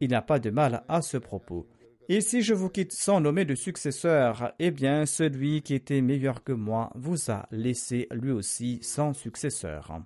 Il 0.00 0.08
n'y 0.08 0.14
a 0.14 0.22
pas 0.22 0.38
de 0.38 0.48
mal 0.48 0.84
à 0.88 1.02
ce 1.02 1.18
propos. 1.18 1.68
Et 2.08 2.22
si 2.22 2.40
je 2.40 2.54
vous 2.54 2.70
quitte 2.70 2.94
sans 2.94 3.20
nommer 3.20 3.44
de 3.44 3.54
successeur, 3.54 4.54
eh 4.58 4.70
bien 4.70 5.04
celui 5.04 5.60
qui 5.60 5.74
était 5.74 6.00
meilleur 6.00 6.42
que 6.42 6.52
moi 6.52 6.90
vous 6.94 7.30
a 7.30 7.46
laissé 7.50 8.08
lui 8.10 8.30
aussi 8.30 8.78
sans 8.80 9.12
successeur. 9.12 10.00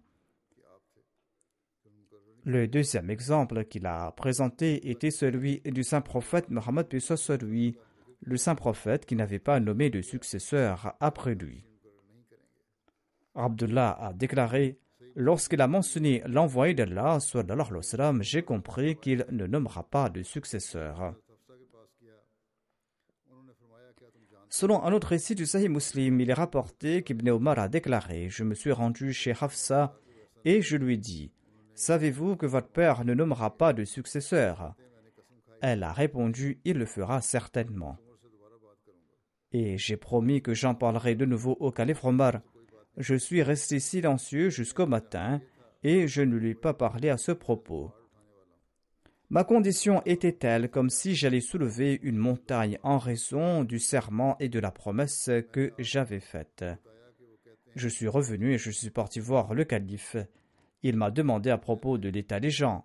Le 2.44 2.66
deuxième 2.66 3.10
exemple 3.10 3.64
qu'il 3.64 3.86
a 3.86 4.10
présenté 4.10 4.90
était 4.90 5.12
celui 5.12 5.60
du 5.60 5.84
saint 5.84 6.00
prophète 6.00 6.50
Mohammed 6.50 6.88
lui, 7.42 7.76
le 8.22 8.37
saint 8.37 8.54
prophète 8.54 9.06
qui 9.06 9.16
n'avait 9.16 9.38
pas 9.38 9.61
nommé 9.61 9.90
de 9.90 10.02
successeur 10.02 10.94
après 11.00 11.35
lui. 11.35 11.64
Abdullah 13.35 13.96
a 14.00 14.12
déclaré 14.12 14.78
Lorsqu'il 15.16 15.61
a 15.61 15.66
mentionné 15.66 16.22
l'envoyé 16.26 16.72
d'Allah, 16.72 17.18
j'ai 18.20 18.42
compris 18.42 18.96
qu'il 18.96 19.26
ne 19.30 19.46
nommera 19.46 19.83
pas 19.83 20.09
de 20.09 20.22
successeur. 20.22 21.14
Selon 24.48 24.83
un 24.83 24.92
autre 24.92 25.09
récit 25.09 25.35
du 25.35 25.46
Sahih 25.46 25.68
Muslim, 25.68 26.20
il 26.20 26.30
est 26.30 26.35
rapporté 26.35 27.02
qu'Ibn 27.02 27.30
Omar 27.30 27.59
a 27.59 27.68
déclaré 27.68 28.28
Je 28.28 28.44
me 28.44 28.54
suis 28.54 28.72
rendu 28.72 29.12
chez 29.12 29.33
Hafsa 29.40 29.94
et 30.44 30.62
je 30.62 30.76
lui 30.76 30.98
dis 30.98 31.33
Savez-vous 31.74 32.37
que 32.37 32.46
votre 32.46 32.68
père 32.68 33.04
ne 33.04 33.14
nommera 33.14 33.56
pas 33.56 33.72
de 33.72 33.85
successeur? 33.85 34.74
Elle 35.61 35.83
a 35.83 35.92
répondu 35.92 36.61
Il 36.64 36.78
le 36.78 36.87
fera 36.87 37.20
certainement. 37.20 37.96
Et 39.52 39.78
j'ai 39.78 39.96
promis 39.96 40.42
que 40.42 40.54
j'en 40.54 40.74
parlerai 40.74 41.14
de 41.14 41.24
nouveau 41.24 41.56
au 41.60 41.70
calife 41.70 42.04
Omar 42.04 42.40
je 42.96 43.14
suis 43.14 43.42
resté 43.42 43.80
silencieux 43.80 44.50
jusqu'au 44.50 44.86
matin 44.86 45.40
et 45.82 46.06
je 46.06 46.22
ne 46.22 46.36
lui 46.36 46.50
ai 46.50 46.54
pas 46.54 46.74
parlé 46.74 47.08
à 47.08 47.16
ce 47.16 47.32
propos. 47.32 47.92
Ma 49.30 49.44
condition 49.44 50.02
était 50.04 50.32
telle 50.32 50.70
comme 50.70 50.90
si 50.90 51.14
j'allais 51.14 51.40
soulever 51.40 52.00
une 52.02 52.18
montagne 52.18 52.78
en 52.82 52.98
raison 52.98 53.62
du 53.62 53.78
serment 53.78 54.36
et 54.40 54.48
de 54.48 54.58
la 54.58 54.72
promesse 54.72 55.30
que 55.52 55.72
j'avais 55.78 56.20
faite. 56.20 56.64
Je 57.76 57.88
suis 57.88 58.08
revenu 58.08 58.52
et 58.52 58.58
je 58.58 58.72
suis 58.72 58.90
parti 58.90 59.20
voir 59.20 59.54
le 59.54 59.64
calife. 59.64 60.16
Il 60.82 60.96
m'a 60.96 61.12
demandé 61.12 61.50
à 61.50 61.58
propos 61.58 61.96
de 61.96 62.08
l'état 62.08 62.40
des 62.40 62.50
gens. 62.50 62.84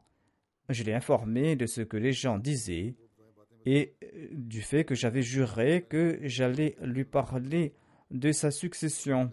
Je 0.70 0.84
l'ai 0.84 0.94
informé 0.94 1.56
de 1.56 1.66
ce 1.66 1.82
que 1.82 1.98
les 1.98 2.14
gens 2.14 2.38
disaient 2.38 2.96
et 3.66 3.96
du 4.32 4.62
fait 4.62 4.86
que 4.86 4.96
j'avais 4.96 5.22
juré 5.22 5.86
que 5.90 6.20
j'allais 6.22 6.76
lui 6.82 7.04
parler 7.04 7.74
de 8.12 8.32
sa 8.32 8.52
succession. 8.52 9.32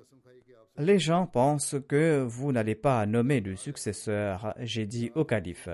Les 0.79 0.99
gens 0.99 1.27
pensent 1.27 1.77
que 1.87 2.23
vous 2.23 2.51
n'allez 2.51 2.75
pas 2.75 3.05
nommer 3.05 3.41
de 3.41 3.55
successeur, 3.55 4.55
j'ai 4.61 4.87
dit 4.87 5.11
au 5.15 5.25
calife. 5.25 5.69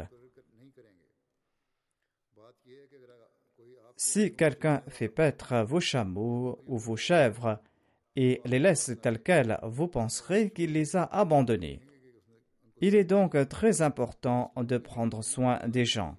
Si 3.97 4.35
quelqu'un 4.35 4.83
fait 4.88 5.09
paître 5.09 5.64
vos 5.64 5.81
chameaux 5.81 6.62
ou 6.66 6.79
vos 6.79 6.97
chèvres 6.97 7.61
et 8.16 8.40
les 8.44 8.59
laisse 8.59 8.92
telles 9.03 9.23
quelles, 9.23 9.59
vous 9.62 9.88
penserez 9.88 10.51
qu'il 10.51 10.73
les 10.73 10.97
a 10.97 11.05
abandonnés. 11.05 11.81
Il 12.81 12.94
est 12.94 13.05
donc 13.05 13.37
très 13.49 13.83
important 13.83 14.53
de 14.57 14.79
prendre 14.79 15.23
soin 15.23 15.61
des 15.66 15.85
gens. 15.85 16.16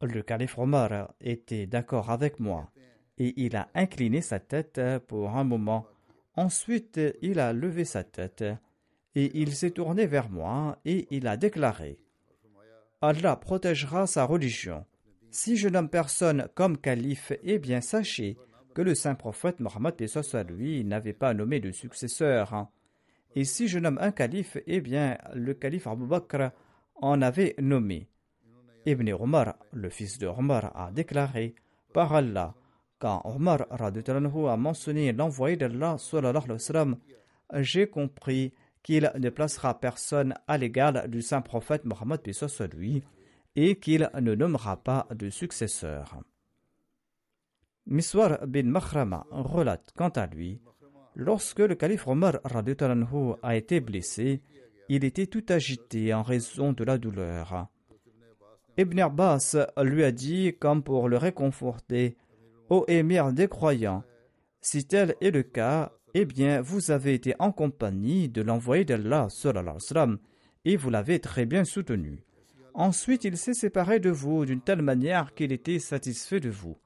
Le 0.00 0.22
calife 0.22 0.58
Omar 0.58 1.12
était 1.20 1.66
d'accord 1.66 2.10
avec 2.10 2.38
moi 2.38 2.70
et 3.18 3.34
il 3.36 3.56
a 3.56 3.68
incliné 3.74 4.20
sa 4.20 4.38
tête 4.38 4.80
pour 5.08 5.30
un 5.30 5.44
moment 5.44 5.86
Ensuite, 6.36 7.00
il 7.20 7.40
a 7.40 7.52
levé 7.52 7.84
sa 7.84 8.04
tête 8.04 8.44
et 9.16 9.40
il 9.40 9.52
s'est 9.54 9.72
tourné 9.72 10.06
vers 10.06 10.30
moi 10.30 10.78
et 10.84 11.08
il 11.10 11.26
a 11.26 11.36
déclaré 11.36 11.98
Allah 13.00 13.34
protégera 13.34 14.06
sa 14.06 14.24
religion. 14.24 14.84
Si 15.32 15.56
je 15.56 15.68
nomme 15.68 15.88
personne 15.88 16.48
comme 16.54 16.78
calife, 16.78 17.32
eh 17.42 17.58
bien 17.58 17.80
sachez 17.80 18.36
que 18.74 18.82
le 18.82 18.94
saint 18.94 19.16
prophète 19.16 19.58
Mohammed 19.58 19.94
lui 20.48 20.84
n'avait 20.84 21.12
pas 21.12 21.34
nommé 21.34 21.58
de 21.58 21.72
successeur. 21.72 22.68
Et 23.34 23.44
si 23.44 23.66
je 23.66 23.80
nomme 23.80 23.98
un 24.00 24.12
calife, 24.12 24.58
eh 24.66 24.80
bien 24.80 25.18
le 25.34 25.54
calife 25.54 25.88
Abu 25.88 26.06
Bakr 26.06 26.50
en 26.94 27.20
avait 27.20 27.56
nommé. 27.58 28.08
Ibn 28.86 29.12
Omar, 29.12 29.56
le 29.72 29.90
fils 29.90 30.18
de 30.18 30.26
Omar, 30.26 30.72
a 30.76 30.90
déclaré 30.90 31.54
Par 31.92 32.14
Allah, 32.14 32.54
quand 32.98 33.22
Omar 33.24 33.66
a 33.70 34.56
mentionné 34.56 35.12
l'envoyé 35.12 35.56
d'Allah, 35.56 35.96
j'ai 37.54 37.86
compris 37.88 38.52
qu'il 38.82 39.10
ne 39.18 39.30
placera 39.30 39.78
personne 39.78 40.34
à 40.46 40.58
l'égal 40.58 41.08
du 41.08 41.22
saint 41.22 41.42
prophète 41.42 41.84
Mohammed 41.84 42.20
lui 42.74 43.02
et 43.56 43.76
qu'il 43.76 44.08
ne 44.20 44.34
nommera 44.34 44.76
pas 44.76 45.06
de 45.14 45.30
successeur. 45.30 46.20
Miswar 47.86 48.46
bin 48.46 48.64
Mahrama 48.64 49.26
relate 49.30 49.92
quant 49.96 50.10
à 50.10 50.26
lui 50.26 50.60
Lorsque 51.14 51.58
le 51.58 51.74
calife 51.74 52.06
Omar 52.06 52.38
a 53.42 53.56
été 53.56 53.80
blessé, 53.80 54.40
il 54.88 55.04
était 55.04 55.26
tout 55.26 55.44
agité 55.48 56.14
en 56.14 56.22
raison 56.22 56.72
de 56.72 56.84
la 56.84 56.96
douleur. 56.96 57.68
Ibn 58.78 59.00
Abbas 59.00 59.56
lui 59.82 60.04
a 60.04 60.12
dit, 60.12 60.54
comme 60.58 60.84
pour 60.84 61.08
le 61.08 61.16
réconforter, 61.16 62.16
Ô 62.70 62.84
émir 62.86 63.32
des 63.32 63.48
croyants, 63.48 64.04
si 64.60 64.84
tel 64.84 65.16
est 65.20 65.32
le 65.32 65.42
cas, 65.42 65.90
eh 66.14 66.24
bien, 66.24 66.60
vous 66.60 66.92
avez 66.92 67.14
été 67.14 67.34
en 67.40 67.50
compagnie 67.50 68.28
de 68.28 68.40
l'envoyé 68.40 68.84
d'Allah, 68.84 69.26
et 70.64 70.76
vous 70.76 70.90
l'avez 70.90 71.18
très 71.18 71.44
bien 71.44 71.64
soutenu. 71.64 72.22
Ensuite, 72.72 73.24
il 73.24 73.36
s'est 73.36 73.54
séparé 73.54 73.98
de 73.98 74.10
vous 74.10 74.44
d'une 74.44 74.60
telle 74.60 74.82
manière 74.82 75.34
qu'il 75.34 75.50
était 75.50 75.80
satisfait 75.80 76.38
de 76.38 76.50
vous. 76.50 76.76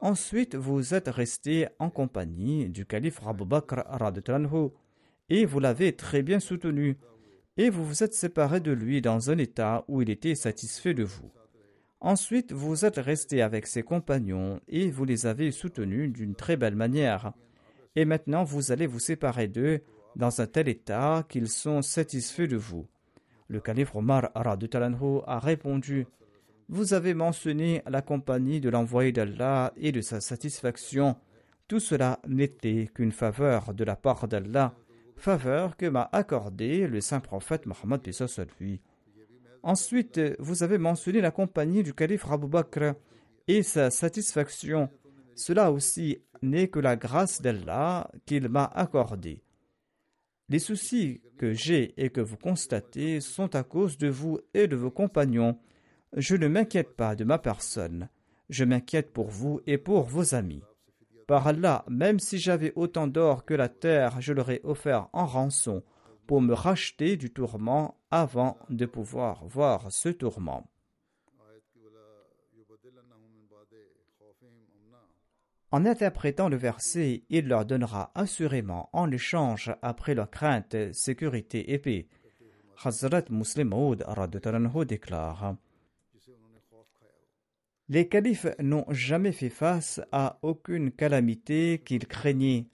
Ensuite, 0.00 0.54
vous 0.54 0.94
êtes 0.94 1.08
resté 1.08 1.66
en 1.80 1.90
compagnie 1.90 2.68
du 2.68 2.86
calife 2.86 3.20
Abu 3.26 3.44
Bakr 3.44 3.82
et 5.28 5.44
vous 5.44 5.58
l'avez 5.58 5.96
très 5.96 6.22
bien 6.22 6.38
soutenu, 6.38 6.98
et 7.56 7.70
vous 7.70 7.84
vous 7.84 8.02
êtes 8.02 8.14
séparé 8.14 8.60
de 8.60 8.72
lui 8.72 9.00
dans 9.00 9.30
un 9.30 9.38
état 9.38 9.84
où 9.88 10.02
il 10.02 10.10
était 10.10 10.34
satisfait 10.34 10.94
de 10.94 11.04
vous. 11.04 11.30
Ensuite, 12.00 12.52
vous 12.52 12.84
êtes 12.84 12.98
resté 12.98 13.40
avec 13.40 13.66
ses 13.66 13.82
compagnons 13.82 14.60
et 14.68 14.90
vous 14.90 15.04
les 15.04 15.26
avez 15.26 15.50
soutenus 15.50 16.12
d'une 16.12 16.34
très 16.34 16.56
belle 16.56 16.76
manière. 16.76 17.32
Et 17.96 18.04
maintenant, 18.04 18.44
vous 18.44 18.70
allez 18.70 18.86
vous 18.86 18.98
séparer 18.98 19.48
d'eux 19.48 19.80
dans 20.14 20.40
un 20.40 20.46
tel 20.46 20.68
état 20.68 21.24
qu'ils 21.28 21.48
sont 21.48 21.82
satisfaits 21.82 22.48
de 22.48 22.56
vous. 22.56 22.86
Le 23.48 23.60
calife 23.60 23.94
Omar 23.94 24.30
a 24.34 25.38
répondu 25.38 26.06
Vous 26.68 26.94
avez 26.94 27.14
mentionné 27.14 27.82
la 27.86 28.02
compagnie 28.02 28.60
de 28.60 28.68
l'envoyé 28.68 29.12
d'Allah 29.12 29.72
et 29.76 29.92
de 29.92 30.00
sa 30.00 30.20
satisfaction. 30.20 31.16
Tout 31.68 31.80
cela 31.80 32.20
n'était 32.28 32.90
qu'une 32.92 33.12
faveur 33.12 33.72
de 33.72 33.84
la 33.84 33.96
part 33.96 34.28
d'Allah, 34.28 34.74
faveur 35.16 35.76
que 35.76 35.86
m'a 35.86 36.08
accordée 36.12 36.86
le 36.86 37.00
saint 37.00 37.20
prophète 37.20 37.66
Mohammed 37.66 38.02
lui. 38.60 38.80
Ensuite, 39.62 40.20
vous 40.38 40.62
avez 40.62 40.78
mentionné 40.78 41.20
la 41.20 41.30
compagnie 41.30 41.82
du 41.82 41.92
calife 41.92 42.30
Abu 42.30 42.46
Bakr 42.46 42.94
et 43.48 43.62
sa 43.62 43.90
satisfaction. 43.90 44.88
Cela 45.34 45.72
aussi 45.72 46.18
n'est 46.42 46.68
que 46.68 46.78
la 46.78 46.96
grâce 46.96 47.42
d'Allah 47.42 48.10
qu'il 48.26 48.48
m'a 48.48 48.64
accordée. 48.64 49.42
Les 50.48 50.60
soucis 50.60 51.20
que 51.38 51.52
j'ai 51.52 51.92
et 51.96 52.10
que 52.10 52.20
vous 52.20 52.36
constatez 52.36 53.20
sont 53.20 53.56
à 53.56 53.64
cause 53.64 53.98
de 53.98 54.08
vous 54.08 54.38
et 54.54 54.68
de 54.68 54.76
vos 54.76 54.92
compagnons. 54.92 55.58
Je 56.12 56.36
ne 56.36 56.46
m'inquiète 56.46 56.94
pas 56.94 57.16
de 57.16 57.24
ma 57.24 57.38
personne. 57.38 58.08
Je 58.48 58.64
m'inquiète 58.64 59.12
pour 59.12 59.28
vous 59.28 59.60
et 59.66 59.78
pour 59.78 60.04
vos 60.04 60.34
amis. 60.34 60.62
Par 61.26 61.48
Allah, 61.48 61.84
même 61.88 62.20
si 62.20 62.38
j'avais 62.38 62.72
autant 62.76 63.08
d'or 63.08 63.44
que 63.44 63.54
la 63.54 63.68
terre, 63.68 64.20
je 64.20 64.32
l'aurais 64.32 64.60
offert 64.62 65.08
en 65.12 65.26
rançon 65.26 65.82
pour 66.26 66.40
me 66.40 66.54
racheter 66.54 67.16
du 67.16 67.32
tourment 67.32 67.98
avant 68.10 68.56
de 68.70 68.86
pouvoir 68.86 69.44
voir 69.44 69.90
ce 69.90 70.08
tourment. 70.08 70.68
En 75.72 75.84
interprétant 75.84 76.48
le 76.48 76.56
verset, 76.56 77.24
il 77.28 77.48
leur 77.48 77.64
donnera 77.64 78.12
assurément 78.14 78.88
en 78.92 79.10
échange 79.10 79.74
après 79.82 80.14
leur 80.14 80.30
crainte, 80.30 80.76
sécurité 80.92 81.72
et 81.72 81.78
paix. 81.78 82.06
Hazrat 82.84 83.24
Muslim 83.30 83.70
Maud 83.70 84.04
déclare 84.86 85.56
Les 87.88 88.08
califes 88.08 88.46
n'ont 88.60 88.86
jamais 88.90 89.32
fait 89.32 89.50
face 89.50 90.00
à 90.12 90.38
aucune 90.42 90.90
calamité 90.90 91.82
qu'ils 91.84 92.06
craignaient. 92.06 92.66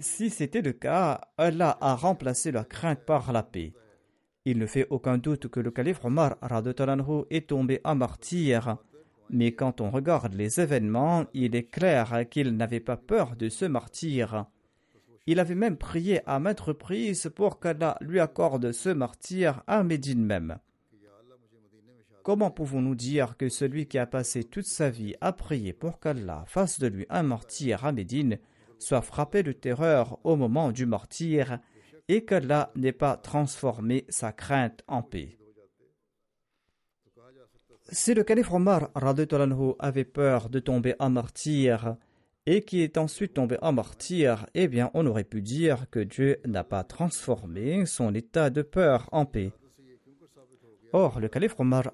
Si 0.00 0.30
c'était 0.30 0.62
le 0.62 0.72
cas, 0.72 1.20
Allah 1.38 1.78
a 1.80 1.94
remplacé 1.94 2.50
leur 2.50 2.68
crainte 2.68 3.04
par 3.04 3.32
la 3.32 3.42
paix. 3.42 3.72
Il 4.44 4.58
ne 4.58 4.66
fait 4.66 4.86
aucun 4.90 5.18
doute 5.18 5.48
que 5.48 5.60
le 5.60 5.70
calife 5.70 6.04
Omar 6.04 6.36
est 7.30 7.48
tombé 7.48 7.80
en 7.84 7.94
martyr 7.94 8.76
mais 9.30 9.52
quand 9.52 9.80
on 9.80 9.90
regarde 9.90 10.34
les 10.34 10.60
événements, 10.60 11.24
il 11.34 11.56
est 11.56 11.70
clair 11.70 12.24
qu'il 12.30 12.56
n'avait 12.56 12.80
pas 12.80 12.96
peur 12.96 13.36
de 13.36 13.48
ce 13.48 13.64
martyr. 13.64 14.46
Il 15.26 15.40
avait 15.40 15.54
même 15.54 15.76
prié 15.76 16.20
à 16.26 16.38
maintes 16.38 16.60
reprises 16.60 17.30
pour 17.34 17.58
qu'Allah 17.58 17.96
lui 18.00 18.20
accorde 18.20 18.72
ce 18.72 18.90
martyr 18.90 19.62
à 19.66 19.82
Médine 19.82 20.24
même. 20.24 20.58
Comment 22.24 22.50
pouvons-nous 22.50 22.94
dire 22.94 23.36
que 23.36 23.50
celui 23.50 23.86
qui 23.86 23.98
a 23.98 24.06
passé 24.06 24.44
toute 24.44 24.64
sa 24.64 24.88
vie 24.88 25.14
à 25.20 25.34
prier 25.34 25.74
pour 25.74 26.00
qu'Allah 26.00 26.44
fasse 26.46 26.80
de 26.80 26.86
lui 26.86 27.04
un 27.10 27.22
martyr 27.22 27.84
à 27.84 27.92
Médine 27.92 28.38
soit 28.78 29.02
frappé 29.02 29.42
de 29.42 29.52
terreur 29.52 30.18
au 30.24 30.34
moment 30.34 30.72
du 30.72 30.86
martyr 30.86 31.58
et 32.08 32.24
qu'Allah 32.24 32.72
n'ait 32.76 32.92
pas 32.92 33.18
transformé 33.18 34.06
sa 34.08 34.32
crainte 34.32 34.82
en 34.88 35.02
paix? 35.02 35.36
Si 37.92 38.14
le 38.14 38.24
calife 38.24 38.52
Omar 38.52 38.90
avait 39.78 40.04
peur 40.06 40.48
de 40.48 40.60
tomber 40.60 40.94
en 41.00 41.10
martyr 41.10 41.96
et 42.46 42.62
qui 42.62 42.80
est 42.80 42.96
ensuite 42.96 43.34
tombé 43.34 43.58
en 43.60 43.72
martyr, 43.72 44.46
eh 44.54 44.66
bien 44.66 44.90
on 44.94 45.04
aurait 45.04 45.24
pu 45.24 45.42
dire 45.42 45.90
que 45.90 46.00
Dieu 46.00 46.40
n'a 46.46 46.64
pas 46.64 46.84
transformé 46.84 47.84
son 47.84 48.14
état 48.14 48.48
de 48.48 48.62
peur 48.62 49.10
en 49.12 49.26
paix. 49.26 49.52
Or, 50.96 51.18
le 51.18 51.26
calife 51.26 51.58
Omar 51.58 51.90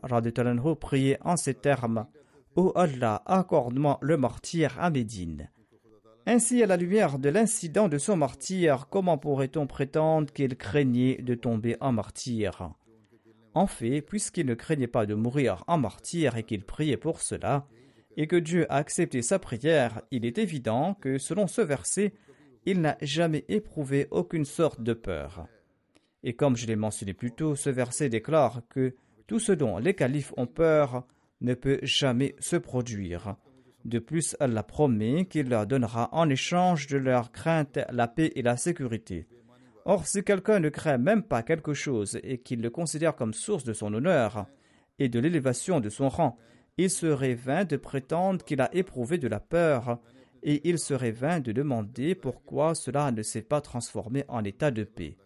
priait 0.78 1.18
en 1.22 1.38
ces 1.38 1.54
termes 1.54 2.06
Ô 2.54 2.70
Allah, 2.74 3.22
accorde-moi 3.24 3.98
le 4.02 4.18
martyr 4.18 4.78
à 4.78 4.90
Médine. 4.90 5.48
Ainsi, 6.26 6.62
à 6.62 6.66
la 6.66 6.76
lumière 6.76 7.18
de 7.18 7.30
l'incident 7.30 7.88
de 7.88 7.96
son 7.96 8.18
martyr, 8.18 8.88
comment 8.90 9.16
pourrait-on 9.16 9.66
prétendre 9.66 10.30
qu'il 10.30 10.54
craignait 10.54 11.16
de 11.22 11.34
tomber 11.34 11.78
en 11.80 11.92
martyr? 11.92 12.74
En 13.54 13.66
fait, 13.66 14.02
puisqu'il 14.02 14.44
ne 14.44 14.54
craignait 14.54 14.86
pas 14.86 15.06
de 15.06 15.14
mourir 15.14 15.64
en 15.66 15.78
martyr 15.78 16.36
et 16.36 16.42
qu'il 16.42 16.66
priait 16.66 16.98
pour 16.98 17.22
cela, 17.22 17.66
et 18.18 18.26
que 18.26 18.36
Dieu 18.36 18.70
a 18.70 18.76
accepté 18.76 19.22
sa 19.22 19.38
prière, 19.38 20.02
il 20.10 20.26
est 20.26 20.36
évident 20.36 20.92
que, 21.00 21.16
selon 21.16 21.46
ce 21.46 21.62
verset, 21.62 22.12
il 22.66 22.82
n'a 22.82 22.98
jamais 23.00 23.46
éprouvé 23.48 24.08
aucune 24.10 24.44
sorte 24.44 24.82
de 24.82 24.92
peur. 24.92 25.46
Et 26.22 26.34
comme 26.34 26.56
je 26.56 26.66
l'ai 26.66 26.76
mentionné 26.76 27.14
plus 27.14 27.32
tôt, 27.32 27.54
ce 27.54 27.70
verset 27.70 28.08
déclare 28.08 28.62
que 28.68 28.94
tout 29.26 29.38
ce 29.38 29.52
dont 29.52 29.78
les 29.78 29.94
califes 29.94 30.34
ont 30.36 30.46
peur 30.46 31.06
ne 31.40 31.54
peut 31.54 31.78
jamais 31.82 32.34
se 32.38 32.56
produire. 32.56 33.36
De 33.84 33.98
plus, 33.98 34.36
Allah 34.40 34.62
promet 34.62 35.24
qu'il 35.24 35.48
leur 35.48 35.66
donnera 35.66 36.10
en 36.12 36.28
échange 36.28 36.86
de 36.86 36.98
leur 36.98 37.32
crainte 37.32 37.78
la 37.90 38.08
paix 38.08 38.32
et 38.34 38.42
la 38.42 38.56
sécurité. 38.56 39.26
Or, 39.86 40.06
si 40.06 40.22
quelqu'un 40.22 40.60
ne 40.60 40.68
craint 40.68 40.98
même 40.98 41.22
pas 41.22 41.42
quelque 41.42 41.72
chose 41.72 42.20
et 42.22 42.38
qu'il 42.38 42.60
le 42.60 42.68
considère 42.68 43.16
comme 43.16 43.32
source 43.32 43.64
de 43.64 43.72
son 43.72 43.94
honneur 43.94 44.46
et 44.98 45.08
de 45.08 45.18
l'élévation 45.18 45.80
de 45.80 45.88
son 45.88 46.10
rang, 46.10 46.36
il 46.76 46.90
serait 46.90 47.34
vain 47.34 47.64
de 47.64 47.76
prétendre 47.76 48.44
qu'il 48.44 48.60
a 48.60 48.74
éprouvé 48.74 49.18
de 49.18 49.28
la 49.28 49.40
peur, 49.40 49.98
et 50.42 50.68
il 50.68 50.78
serait 50.78 51.10
vain 51.10 51.40
de 51.40 51.52
demander 51.52 52.14
pourquoi 52.14 52.74
cela 52.74 53.10
ne 53.10 53.22
s'est 53.22 53.42
pas 53.42 53.60
transformé 53.60 54.24
en 54.28 54.44
état 54.44 54.70
de 54.70 54.84
paix. 54.84 55.16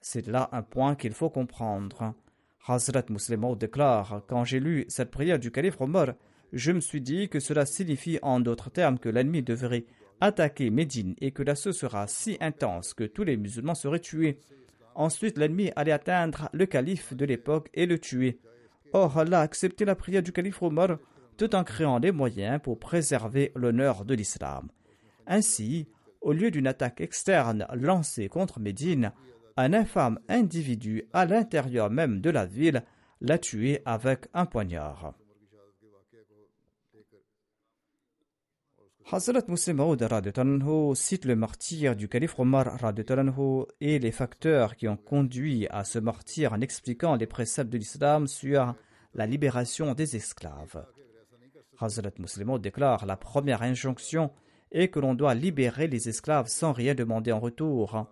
C'est 0.00 0.26
là 0.26 0.48
un 0.52 0.62
point 0.62 0.94
qu'il 0.94 1.12
faut 1.12 1.30
comprendre. 1.30 2.14
Hazrat 2.66 3.04
Muslim 3.08 3.56
déclare 3.56 4.22
Quand 4.28 4.44
j'ai 4.44 4.60
lu 4.60 4.84
cette 4.88 5.10
prière 5.10 5.38
du 5.38 5.50
calife 5.50 5.80
Omar, 5.80 6.14
je 6.52 6.72
me 6.72 6.80
suis 6.80 7.00
dit 7.00 7.28
que 7.28 7.40
cela 7.40 7.66
signifie 7.66 8.18
en 8.22 8.40
d'autres 8.40 8.70
termes 8.70 8.98
que 8.98 9.08
l'ennemi 9.08 9.42
devrait 9.42 9.84
attaquer 10.20 10.70
Médine 10.70 11.14
et 11.20 11.30
que 11.30 11.42
l'assaut 11.42 11.72
sera 11.72 12.06
si 12.06 12.36
intense 12.40 12.94
que 12.94 13.04
tous 13.04 13.24
les 13.24 13.36
musulmans 13.36 13.74
seraient 13.74 14.00
tués. 14.00 14.40
Ensuite, 14.94 15.38
l'ennemi 15.38 15.70
allait 15.76 15.92
atteindre 15.92 16.48
le 16.52 16.66
calife 16.66 17.14
de 17.14 17.24
l'époque 17.24 17.68
et 17.74 17.86
le 17.86 17.98
tuer. 17.98 18.40
Or, 18.92 19.18
Allah 19.18 19.40
a 19.40 19.42
accepté 19.42 19.84
la 19.84 19.94
prière 19.94 20.22
du 20.22 20.32
calife 20.32 20.62
Omar 20.62 20.98
tout 21.36 21.54
en 21.54 21.64
créant 21.64 22.00
des 22.00 22.12
moyens 22.12 22.60
pour 22.62 22.78
préserver 22.78 23.52
l'honneur 23.54 24.04
de 24.04 24.14
l'islam. 24.14 24.68
Ainsi, 25.26 25.86
au 26.20 26.32
lieu 26.32 26.50
d'une 26.50 26.66
attaque 26.66 27.00
externe 27.00 27.66
lancée 27.74 28.28
contre 28.28 28.58
Médine, 28.58 29.12
un 29.58 29.72
infâme 29.72 30.20
individu 30.28 31.08
à 31.12 31.26
l'intérieur 31.26 31.90
même 31.90 32.20
de 32.20 32.30
la 32.30 32.46
ville 32.46 32.84
l'a 33.20 33.38
tué 33.38 33.82
avec 33.84 34.28
un 34.32 34.46
poignard. 34.46 35.14
Hazrat 39.10 39.42
Muslim 39.48 39.96
cite 40.94 41.24
le 41.24 41.34
martyr 41.34 41.96
du 41.96 42.08
calife 42.08 42.38
Omar 42.38 42.78
et 43.80 43.98
les 43.98 44.12
facteurs 44.12 44.76
qui 44.76 44.86
ont 44.86 44.96
conduit 44.96 45.66
à 45.70 45.82
ce 45.82 45.98
martyr 45.98 46.52
en 46.52 46.60
expliquant 46.60 47.16
les 47.16 47.26
préceptes 47.26 47.70
de 47.70 47.78
l'islam 47.78 48.28
sur 48.28 48.74
la 49.14 49.26
libération 49.26 49.94
des 49.94 50.14
esclaves. 50.14 50.86
Hazrat 51.80 52.12
Muslim 52.20 52.58
déclare 52.60 53.06
la 53.06 53.16
première 53.16 53.62
injonction 53.62 54.30
est 54.70 54.88
que 54.88 55.00
l'on 55.00 55.14
doit 55.14 55.34
libérer 55.34 55.88
les 55.88 56.08
esclaves 56.08 56.46
sans 56.46 56.72
rien 56.72 56.94
demander 56.94 57.32
en 57.32 57.40
retour 57.40 58.06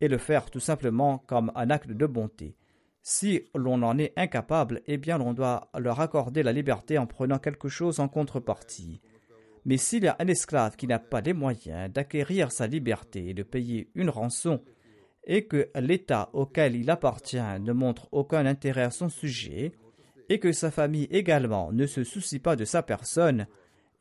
et 0.00 0.08
le 0.08 0.18
faire 0.18 0.50
tout 0.50 0.60
simplement 0.60 1.18
comme 1.26 1.52
un 1.54 1.70
acte 1.70 1.90
de 1.90 2.06
bonté. 2.06 2.56
Si 3.02 3.42
l'on 3.54 3.82
en 3.82 3.98
est 3.98 4.12
incapable, 4.16 4.82
eh 4.86 4.96
bien 4.96 5.18
l'on 5.18 5.32
doit 5.32 5.70
leur 5.78 6.00
accorder 6.00 6.42
la 6.42 6.52
liberté 6.52 6.98
en 6.98 7.06
prenant 7.06 7.38
quelque 7.38 7.68
chose 7.68 8.00
en 8.00 8.08
contrepartie. 8.08 9.00
Mais 9.64 9.76
s'il 9.76 10.04
y 10.04 10.08
a 10.08 10.16
un 10.18 10.26
esclave 10.26 10.76
qui 10.76 10.86
n'a 10.86 10.98
pas 10.98 11.20
les 11.20 11.32
moyens 11.32 11.92
d'acquérir 11.92 12.52
sa 12.52 12.66
liberté 12.66 13.28
et 13.28 13.34
de 13.34 13.42
payer 13.42 13.90
une 13.94 14.10
rançon, 14.10 14.62
et 15.24 15.46
que 15.46 15.68
l'État 15.74 16.30
auquel 16.32 16.76
il 16.76 16.90
appartient 16.90 17.60
ne 17.60 17.72
montre 17.72 18.08
aucun 18.12 18.46
intérêt 18.46 18.82
à 18.82 18.90
son 18.90 19.08
sujet, 19.08 19.72
et 20.28 20.38
que 20.38 20.52
sa 20.52 20.70
famille 20.70 21.08
également 21.10 21.72
ne 21.72 21.86
se 21.86 22.04
soucie 22.04 22.38
pas 22.38 22.56
de 22.56 22.64
sa 22.64 22.82
personne, 22.82 23.46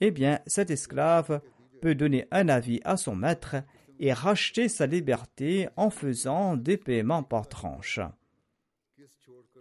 eh 0.02 0.12
bien 0.12 0.40
cet 0.48 0.72
esclave 0.72 1.42
peut 1.82 1.96
donner 1.96 2.28
un 2.32 2.50
avis 2.50 2.80
à 2.84 2.98
son 2.98 3.16
maître 3.16 3.58
et 4.00 4.14
racheter 4.14 4.70
sa 4.70 4.86
liberté 4.86 5.68
en 5.76 5.90
faisant 5.90 6.58
des 6.58 6.78
paiements 6.78 7.24
par 7.24 7.48
tranche. 7.48 8.00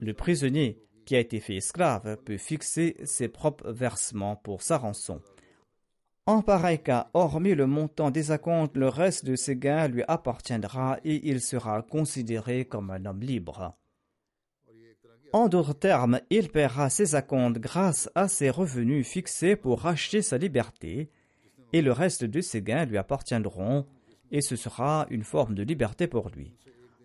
Le 0.01 0.15
prisonnier 0.15 0.81
qui 1.05 1.17
a 1.17 1.21
été 1.21 1.41
fait 1.41 1.57
esclave 1.57 2.17
peut 2.25 2.39
fixer 2.39 2.97
ses 3.05 3.29
propres 3.29 3.71
versements 3.71 4.37
pour 4.37 4.63
sa 4.63 4.79
rançon. 4.79 5.21
En 6.27 6.41
pareil 6.41 6.79
cas, 6.83 7.11
hormis 7.13 7.55
le 7.55 7.67
montant 7.67 8.11
des 8.11 8.31
acomptes, 8.31 8.77
le 8.77 8.89
reste 8.89 9.27
de 9.27 9.37
ses 9.37 9.57
gains 9.57 9.89
lui 9.89 10.03
appartiendra 10.09 10.99
et 11.05 11.29
il 11.29 11.43
sera 11.43 11.83
considéré 11.83 12.65
comme 12.65 12.91
un 12.91 13.05
homme 13.05 13.21
libre. 13.21 13.77
En 15.35 15.49
d'autres 15.49 15.75
termes, 15.75 16.21
il 16.31 16.49
paiera 16.49 16.89
ses 16.89 17.15
acomptes 17.15 17.59
grâce 17.59 18.09
à 18.15 18.29
ses 18.29 18.49
revenus 18.51 19.07
fixés 19.07 19.57
pour 19.57 19.81
racheter 19.81 20.23
sa 20.23 20.39
liberté, 20.39 21.11
et 21.73 21.83
le 21.83 21.93
reste 21.93 22.25
de 22.25 22.41
ses 22.41 22.63
gains 22.63 22.85
lui 22.85 22.99
appartiendront, 22.99 23.85
et 24.31 24.41
ce 24.41 24.57
sera 24.57 25.07
une 25.11 25.25
forme 25.25 25.55
de 25.55 25.63
liberté 25.63 26.07
pour 26.07 26.31
lui. 26.31 26.53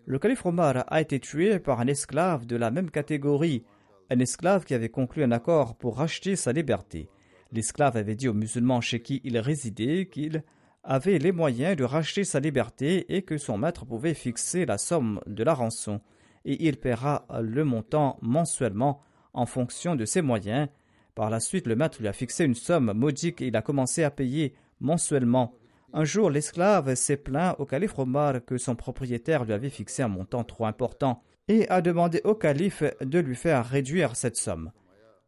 Le 0.05 0.17
calife 0.17 0.45
Omar 0.45 0.85
a 0.87 1.01
été 1.01 1.19
tué 1.19 1.59
par 1.59 1.79
un 1.79 1.87
esclave 1.87 2.45
de 2.45 2.55
la 2.55 2.71
même 2.71 2.89
catégorie, 2.89 3.63
un 4.09 4.19
esclave 4.19 4.65
qui 4.65 4.73
avait 4.73 4.89
conclu 4.89 5.23
un 5.23 5.31
accord 5.31 5.75
pour 5.75 5.97
racheter 5.97 6.35
sa 6.35 6.51
liberté. 6.51 7.09
L'esclave 7.51 7.97
avait 7.97 8.15
dit 8.15 8.27
aux 8.27 8.33
musulmans 8.33 8.81
chez 8.81 9.01
qui 9.01 9.21
il 9.23 9.37
résidait 9.37 10.07
qu'il 10.07 10.43
avait 10.83 11.19
les 11.19 11.31
moyens 11.31 11.75
de 11.75 11.83
racheter 11.83 12.23
sa 12.23 12.39
liberté 12.39 13.15
et 13.15 13.21
que 13.21 13.37
son 13.37 13.57
maître 13.57 13.85
pouvait 13.85 14.13
fixer 14.13 14.65
la 14.65 14.77
somme 14.77 15.21
de 15.27 15.43
la 15.43 15.53
rançon, 15.53 16.01
et 16.45 16.67
il 16.67 16.77
paiera 16.77 17.25
le 17.41 17.63
montant 17.63 18.17
mensuellement 18.21 19.01
en 19.33 19.45
fonction 19.45 19.95
de 19.95 20.05
ses 20.05 20.21
moyens. 20.21 20.69
Par 21.15 21.29
la 21.29 21.39
suite, 21.39 21.67
le 21.67 21.75
maître 21.75 21.99
lui 21.99 22.07
a 22.07 22.13
fixé 22.13 22.45
une 22.45 22.55
somme 22.55 22.93
modique 22.93 23.41
et 23.41 23.47
il 23.47 23.55
a 23.55 23.61
commencé 23.61 24.03
à 24.03 24.09
payer 24.09 24.53
mensuellement. 24.79 25.53
Un 25.91 26.03
jour, 26.03 26.29
l'esclave 26.29 26.93
s'est 26.93 27.17
plaint 27.17 27.55
au 27.57 27.65
calife 27.65 27.97
Omar 27.97 28.45
que 28.45 28.57
son 28.57 28.75
propriétaire 28.75 29.43
lui 29.43 29.53
avait 29.53 29.71
fixé 29.71 30.03
un 30.03 30.07
montant 30.07 30.43
trop 30.43 30.65
important 30.65 31.23
et 31.47 31.67
a 31.69 31.81
demandé 31.81 32.21
au 32.25 32.35
calife 32.35 32.83
de 33.01 33.19
lui 33.19 33.35
faire 33.35 33.65
réduire 33.65 34.15
cette 34.15 34.37
somme. 34.37 34.71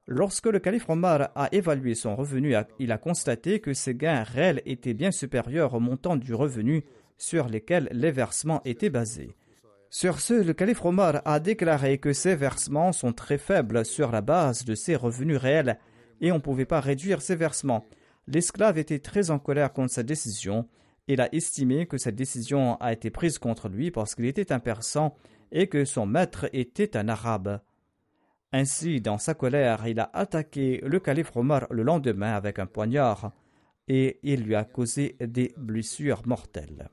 Lorsque 0.05 0.45
le 0.45 0.59
calife 0.59 0.89
Omar 0.89 1.31
a 1.35 1.49
évalué 1.51 1.95
son 1.95 2.15
revenu, 2.15 2.53
il 2.79 2.91
a 2.91 2.97
constaté 2.97 3.59
que 3.59 3.73
ses 3.73 3.95
gains 3.95 4.23
réels 4.23 4.61
étaient 4.65 4.93
bien 4.93 5.11
supérieurs 5.11 5.73
au 5.73 5.79
montant 5.79 6.15
du 6.15 6.33
revenu 6.33 6.83
sur 7.17 7.47
lesquels 7.47 7.87
les 7.91 8.11
versements 8.11 8.61
étaient 8.65 8.89
basés. 8.89 9.35
Sur 9.89 10.19
ce, 10.19 10.33
le 10.33 10.53
calife 10.53 10.85
Omar 10.85 11.21
a 11.25 11.39
déclaré 11.39 11.97
que 11.97 12.13
ces 12.13 12.35
versements 12.35 12.91
sont 12.91 13.13
très 13.13 13.37
faibles 13.37 13.83
sur 13.83 14.11
la 14.11 14.21
base 14.21 14.63
de 14.63 14.75
ses 14.75 14.95
revenus 14.95 15.37
réels 15.37 15.79
et 16.21 16.31
on 16.31 16.35
ne 16.35 16.41
pouvait 16.41 16.65
pas 16.65 16.79
réduire 16.79 17.21
ces 17.21 17.35
versements. 17.35 17.85
L'esclave 18.27 18.77
était 18.77 18.99
très 18.99 19.31
en 19.31 19.39
colère 19.39 19.73
contre 19.73 19.93
sa 19.93 20.03
décision. 20.03 20.67
Il 21.07 21.21
a 21.21 21.33
estimé 21.33 21.87
que 21.87 21.97
cette 21.97 22.15
décision 22.15 22.75
a 22.79 22.93
été 22.93 23.09
prise 23.09 23.39
contre 23.39 23.69
lui 23.69 23.91
parce 23.91 24.15
qu'il 24.15 24.25
était 24.25 24.51
un 24.51 24.59
persan 24.59 25.15
et 25.51 25.67
que 25.67 25.85
son 25.85 26.05
maître 26.05 26.49
était 26.53 26.95
un 26.95 27.09
arabe. 27.09 27.59
Ainsi, 28.53 29.01
dans 29.01 29.17
sa 29.17 29.33
colère, 29.33 29.87
il 29.87 29.99
a 29.99 30.09
attaqué 30.13 30.81
le 30.83 30.99
calife 30.99 31.35
Omar 31.35 31.67
le 31.71 31.83
lendemain 31.83 32.33
avec 32.33 32.59
un 32.59 32.65
poignard 32.65 33.31
et 33.87 34.19
il 34.23 34.43
lui 34.43 34.55
a 34.55 34.63
causé 34.63 35.15
des 35.19 35.53
blessures 35.57 36.21
mortelles. 36.25 36.89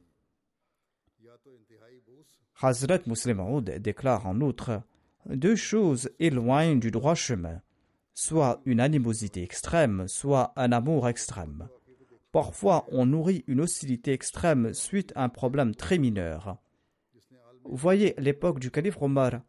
Hazrat 2.60 3.00
Muslim 3.06 3.60
déclare 3.62 4.26
en 4.26 4.40
outre 4.40 4.82
Deux 5.26 5.54
choses 5.54 6.10
éloignent 6.18 6.80
du 6.80 6.90
droit 6.90 7.14
chemin, 7.14 7.60
soit 8.20 8.60
une 8.64 8.80
animosité 8.80 9.44
extrême, 9.44 10.08
soit 10.08 10.52
un 10.56 10.72
amour 10.72 11.08
extrême. 11.08 11.68
Parfois, 12.32 12.84
on 12.90 13.06
nourrit 13.06 13.44
une 13.46 13.60
hostilité 13.60 14.12
extrême 14.12 14.74
suite 14.74 15.12
à 15.14 15.22
un 15.22 15.28
problème 15.28 15.72
très 15.72 15.98
mineur. 15.98 16.56
Voyez 17.64 18.14
l'époque 18.18 18.58
du 18.58 18.72
calife 18.72 19.00
Omar 19.00 19.40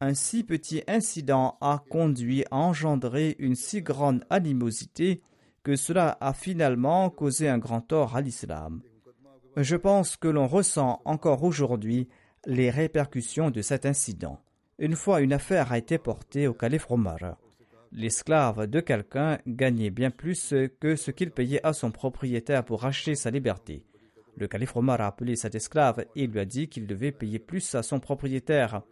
un 0.00 0.14
si 0.14 0.42
petit 0.42 0.82
incident 0.88 1.56
a 1.60 1.80
conduit 1.88 2.44
à 2.50 2.56
engendrer 2.56 3.36
une 3.38 3.54
si 3.54 3.82
grande 3.82 4.24
animosité 4.30 5.22
que 5.62 5.76
cela 5.76 6.18
a 6.20 6.32
finalement 6.32 7.08
causé 7.08 7.48
un 7.48 7.58
grand 7.58 7.82
tort 7.82 8.16
à 8.16 8.20
l'islam. 8.20 8.82
Je 9.56 9.76
pense 9.76 10.16
que 10.16 10.28
l'on 10.28 10.48
ressent 10.48 11.00
encore 11.04 11.44
aujourd'hui 11.44 12.08
les 12.46 12.68
répercussions 12.68 13.52
de 13.52 13.62
cet 13.62 13.86
incident. 13.86 14.40
Une 14.80 14.96
fois 14.96 15.20
une 15.20 15.32
affaire 15.32 15.70
a 15.70 15.78
été 15.78 15.98
portée 15.98 16.48
au 16.48 16.52
calife 16.52 16.90
Omar. 16.90 17.36
L'esclave 17.98 18.66
de 18.66 18.80
quelqu'un 18.80 19.38
gagnait 19.46 19.88
bien 19.88 20.10
plus 20.10 20.52
que 20.80 20.96
ce 20.96 21.10
qu'il 21.10 21.30
payait 21.30 21.66
à 21.66 21.72
son 21.72 21.90
propriétaire 21.90 22.62
pour 22.62 22.84
acheter 22.84 23.14
sa 23.14 23.30
liberté. 23.30 23.86
Le 24.36 24.46
calife 24.46 24.76
Omar 24.76 25.00
a 25.00 25.06
appelé 25.06 25.34
cet 25.34 25.54
esclave 25.54 26.04
et 26.14 26.26
lui 26.26 26.38
a 26.38 26.44
dit 26.44 26.68
qu'il 26.68 26.86
devait 26.86 27.10
payer 27.10 27.38
plus 27.38 27.74
à 27.74 27.82
son 27.82 27.98
propriétaire. 27.98 28.82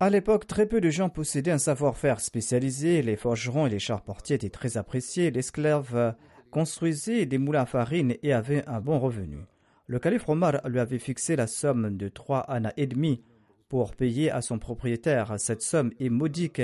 À 0.00 0.10
l'époque, 0.10 0.46
très 0.46 0.66
peu 0.66 0.82
de 0.82 0.90
gens 0.90 1.08
possédaient 1.08 1.50
un 1.52 1.56
savoir-faire 1.58 2.20
spécialisé, 2.20 3.00
les 3.00 3.16
forgerons 3.16 3.66
et 3.66 3.70
les 3.70 3.78
charpentiers 3.78 4.36
étaient 4.36 4.50
très 4.50 4.76
appréciés, 4.76 5.30
l'esclave 5.30 6.14
construisait 6.50 7.24
des 7.24 7.38
moulins 7.38 7.62
à 7.62 7.66
farine 7.66 8.16
et 8.22 8.34
avait 8.34 8.68
un 8.68 8.82
bon 8.82 8.98
revenu. 8.98 9.38
Le 9.86 9.98
calife 9.98 10.28
Omar 10.28 10.60
lui 10.68 10.78
avait 10.78 10.98
fixé 10.98 11.36
la 11.36 11.46
somme 11.46 11.96
de 11.96 12.08
trois 12.08 12.40
années 12.40 12.68
et 12.76 12.86
demi 12.86 13.22
pour 13.70 13.94
payer 13.96 14.30
à 14.30 14.42
son 14.42 14.58
propriétaire. 14.58 15.36
Cette 15.38 15.62
somme 15.62 15.90
est 15.98 16.10
modique, 16.10 16.60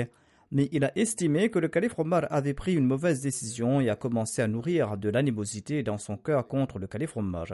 mais 0.51 0.67
il 0.71 0.83
a 0.83 0.97
estimé 0.97 1.49
que 1.49 1.59
le 1.59 1.69
calife 1.69 1.97
Omar 1.97 2.27
avait 2.29 2.53
pris 2.53 2.75
une 2.75 2.85
mauvaise 2.85 3.21
décision 3.21 3.79
et 3.79 3.89
a 3.89 3.95
commencé 3.95 4.41
à 4.41 4.47
nourrir 4.47 4.97
de 4.97 5.09
l'animosité 5.09 5.81
dans 5.81 5.97
son 5.97 6.17
cœur 6.17 6.47
contre 6.47 6.77
le 6.77 6.87
calife 6.87 7.15
Omar. 7.15 7.47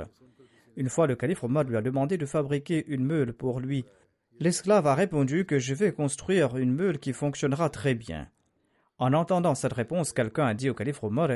Une 0.76 0.89
fois, 0.89 1.08
le 1.08 1.16
calife 1.16 1.43
Omar 1.43 1.64
lui 1.64 1.78
a 1.78 1.82
demandé 1.82 2.18
de 2.18 2.26
fabriquer 2.26 2.86
une 2.88 3.06
meule 3.06 3.34
pour 3.34 3.60
lui 3.60 3.86
L'esclave 4.39 4.86
a 4.86 4.93
répondu 4.93 5.45
que 5.45 5.58
je 5.58 5.74
vais 5.74 5.91
construire 5.91 6.58
une 6.58 6.74
meule 6.74 7.00
qui 7.00 7.12
fonctionnera 7.12 7.72
très 7.72 7.95
bien. 7.95 8.28
En 9.00 9.14
entendant 9.14 9.56
cette 9.56 9.74
réponse, 9.74 10.14
quelqu'un 10.14 10.45
a 10.45 10.54
dit 10.54 10.70
au 10.70 10.76
calife 10.76 11.04
Omar 11.04 11.30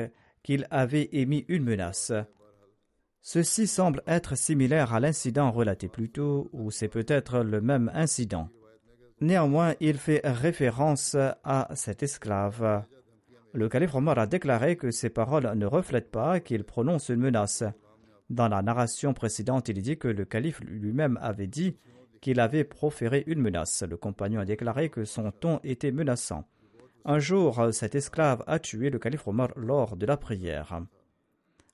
qu'il 0.44 0.68
avait 0.70 1.08
émis 1.12 1.44
une 1.48 1.64
menace. 1.64 2.12
Ceci 3.20 3.66
semble 3.66 4.02
être 4.06 4.36
similaire 4.36 4.94
à 4.94 5.00
l'incident 5.00 5.50
relaté 5.50 5.88
plus 5.88 6.10
tôt, 6.10 6.48
ou 6.52 6.70
c'est 6.70 6.88
peut-être 6.88 7.40
le 7.40 7.60
même 7.60 7.90
incident. 7.94 8.48
Néanmoins, 9.22 9.74
il 9.78 9.98
fait 9.98 10.20
référence 10.24 11.16
à 11.44 11.68
cet 11.76 12.02
esclave. 12.02 12.84
Le 13.52 13.68
calife 13.68 13.94
Omar 13.94 14.18
a 14.18 14.26
déclaré 14.26 14.74
que 14.74 14.90
ces 14.90 15.10
paroles 15.10 15.48
ne 15.54 15.64
reflètent 15.64 16.10
pas 16.10 16.40
qu'il 16.40 16.64
prononce 16.64 17.08
une 17.08 17.20
menace. 17.20 17.62
Dans 18.30 18.48
la 18.48 18.62
narration 18.62 19.14
précédente, 19.14 19.68
il 19.68 19.80
dit 19.80 19.96
que 19.96 20.08
le 20.08 20.24
calife 20.24 20.58
lui-même 20.62 21.20
avait 21.22 21.46
dit 21.46 21.76
qu'il 22.20 22.40
avait 22.40 22.64
proféré 22.64 23.22
une 23.28 23.40
menace. 23.40 23.84
Le 23.88 23.96
compagnon 23.96 24.40
a 24.40 24.44
déclaré 24.44 24.88
que 24.88 25.04
son 25.04 25.30
ton 25.30 25.60
était 25.62 25.92
menaçant. 25.92 26.48
Un 27.04 27.20
jour, 27.20 27.68
cet 27.70 27.94
esclave 27.94 28.42
a 28.48 28.58
tué 28.58 28.90
le 28.90 28.98
calife 28.98 29.28
Omar 29.28 29.50
lors 29.54 29.96
de 29.96 30.04
la 30.04 30.16
prière. 30.16 30.80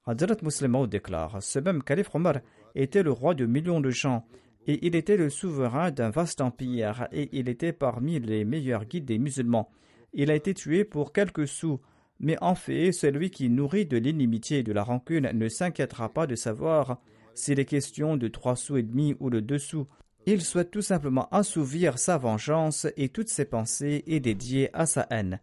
Hadrat 0.07 0.37
Muslim 0.43 0.87
déclare 0.87 1.43
Ce 1.43 1.59
même 1.59 1.83
calife 1.83 2.15
Omar 2.15 2.41
était 2.75 3.03
le 3.03 3.11
roi 3.11 3.33
de 3.35 3.47
millions 3.47 3.81
de 3.81 3.89
gens 3.89 4.27
et 4.69 4.87
il 4.87 4.95
était 4.95 5.17
le 5.17 5.31
souverain 5.31 5.91
d'un 5.91 6.11
vaste 6.11 6.43
empire 6.43 7.09
et 7.11 7.31
il 7.33 7.49
était 7.49 7.73
parmi 7.73 8.21
les 8.21 8.45
meilleurs 8.45 8.85
guides 8.85 9.07
des 9.07 9.19
musulmans. 9.19 9.71
Il 10.13 10.31
a 10.31 10.35
été 10.35 10.53
tué 10.53 10.85
pour 10.85 11.15
quelques 11.15 11.49
sous, 11.49 11.81
mais 12.21 12.37
en 12.43 12.55
fait, 12.55 12.93
celui 12.93 13.31
qui 13.31 13.49
nourrit 13.49 13.87
de 13.87 13.97
l'inimitié 13.97 14.59
et 14.59 14.63
de 14.63 14.73
la 14.73 14.85
rancune 14.85 15.31
ne 15.33 15.49
s'inquiétera 15.49 16.13
pas 16.13 16.27
de 16.27 16.35
savoir 16.35 17.01
s'il 17.35 17.59
est 17.59 17.65
question 17.65 18.19
de 18.19 18.29
trois 18.29 18.57
sous 18.57 18.77
et 18.77 18.83
demi 18.83 19.17
ou 19.21 19.31
de 19.31 19.41
deux 19.41 19.59
sous, 19.59 19.87
il 20.27 20.43
souhaite 20.43 20.71
tout 20.71 20.83
simplement 20.83 21.29
assouvir 21.31 21.99
sa 21.99 22.19
vengeance 22.19 22.87
et 22.99 23.09
toutes 23.09 23.31
ses 23.31 23.47
pensées 23.47 24.05
est 24.07 24.21
dédiées 24.21 24.69
à 24.75 24.85
sa 24.85 25.07
haine. 25.09 25.41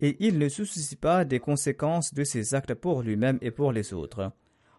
Et 0.00 0.16
il 0.20 0.38
ne 0.38 0.48
se 0.48 0.64
soucie 0.64 0.96
pas 0.96 1.26
des 1.26 1.40
conséquences 1.40 2.14
de 2.14 2.24
ses 2.24 2.54
actes 2.54 2.74
pour 2.74 3.02
lui-même 3.02 3.38
et 3.42 3.50
pour 3.50 3.70
les 3.70 3.92
autres. 3.92 4.32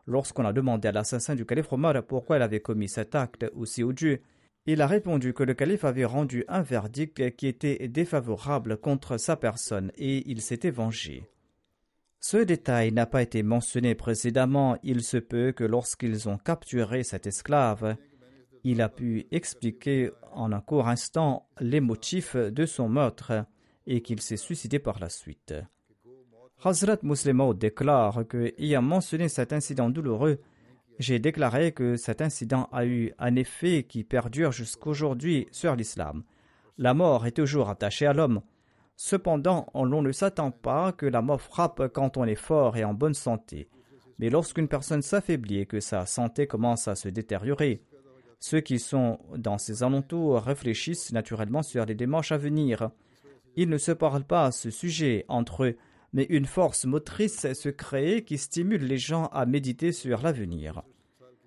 Lorsqu'on 0.06 0.46
a 0.46 0.54
demandé 0.54 0.88
à 0.88 0.92
l'assassin 0.92 1.36
du 1.36 1.46
calife 1.46 1.72
Omar 1.72 2.04
pourquoi 2.04 2.38
il 2.38 2.42
avait 2.42 2.60
commis 2.60 2.90
cet 2.90 3.16
acte 3.16 3.46
aussi 3.56 3.84
odieux, 3.84 4.22
il 4.66 4.82
a 4.82 4.88
répondu 4.88 5.34
que 5.34 5.44
le 5.44 5.54
calife 5.54 5.84
avait 5.84 6.06
rendu 6.06 6.46
un 6.48 6.62
verdict 6.62 7.36
qui 7.36 7.48
était 7.48 7.88
défavorable 7.88 8.78
contre 8.78 9.18
sa 9.18 9.36
personne 9.36 9.92
et 9.98 10.30
il 10.30 10.42
s'était 10.42 10.72
vengé. 10.72 11.30
Ce 12.20 12.38
détail 12.38 12.94
n'a 12.94 13.06
pas 13.06 13.22
été 13.22 13.44
mentionné 13.44 13.96
précédemment, 13.96 14.78
il 14.84 15.04
se 15.04 15.18
peut 15.18 15.52
que 15.52 15.66
lorsqu'ils 15.66 16.30
ont 16.30 16.38
capturé 16.38 17.04
cet 17.04 17.28
esclave, 17.28 17.98
il 18.64 18.82
a 18.82 18.88
pu 18.88 19.28
expliquer 19.32 20.12
en 20.32 20.54
un 20.54 20.62
court 20.62 20.88
instant 20.88 21.50
les 21.60 21.82
motifs 21.82 22.38
de 22.38 22.66
son 22.66 22.88
meurtre 22.88 23.46
et 23.86 24.02
qu'il 24.02 24.22
s'est 24.22 24.38
suicidé 24.38 24.80
par 24.80 25.00
la 25.00 25.10
suite. 25.10 25.54
Hazrat 26.66 27.00
Muslimo 27.04 27.54
déclare 27.54 28.26
que, 28.26 28.54
ayant 28.58 28.82
mentionné 28.82 29.28
cet 29.28 29.52
incident 29.52 29.90
douloureux, 29.90 30.40
j'ai 30.98 31.20
déclaré 31.20 31.74
que 31.74 31.98
cet 31.98 32.22
incident 32.22 32.70
a 32.72 32.86
eu 32.86 33.12
un 33.20 33.36
effet 33.36 33.84
qui 33.84 34.06
perdure 34.06 34.54
jusqu'aujourd'hui 34.54 35.48
sur 35.52 35.76
l'islam. 35.76 36.24
La 36.78 36.94
mort 36.94 37.26
est 37.26 37.32
toujours 37.32 37.70
attachée 37.70 38.06
à 38.06 38.14
l'homme. 38.14 38.42
Cependant, 38.96 39.68
on 39.74 39.86
ne 39.86 40.12
s'attend 40.14 40.52
pas 40.52 40.94
que 40.94 41.06
la 41.06 41.22
mort 41.22 41.42
frappe 41.42 41.90
quand 41.94 42.16
on 42.16 42.24
est 42.24 42.36
fort 42.36 42.78
et 42.78 42.86
en 42.86 42.94
bonne 42.94 43.14
santé. 43.14 43.68
Mais 44.18 44.30
lorsqu'une 44.30 44.70
personne 44.70 45.02
s'affaiblit 45.02 45.60
et 45.60 45.66
que 45.66 45.82
sa 45.82 46.06
santé 46.06 46.48
commence 46.48 46.88
à 46.88 46.96
se 46.96 47.10
détériorer, 47.10 47.82
ceux 48.40 48.62
qui 48.62 48.80
sont 48.80 49.20
dans 49.36 49.58
ces 49.58 49.84
alentours 49.84 50.42
réfléchissent 50.42 51.12
naturellement 51.12 51.64
sur 51.64 51.86
les 51.86 51.96
démarches 51.96 52.32
à 52.32 52.38
venir. 52.38 52.90
Ils 53.58 53.70
ne 53.70 53.78
se 53.78 53.92
parlent 53.92 54.24
pas 54.24 54.46
à 54.46 54.52
ce 54.52 54.70
sujet 54.70 55.26
entre 55.28 55.66
eux, 55.66 55.78
mais 56.14 56.26
une 56.30 56.46
force 56.46 56.86
motrice 56.86 57.52
se 57.54 57.70
crée 57.70 58.24
qui 58.24 58.38
stimule 58.38 58.86
les 58.86 58.98
gens 58.98 59.26
à 59.28 59.46
méditer 59.46 59.92
sur 59.92 60.22
l'avenir. 60.22 60.84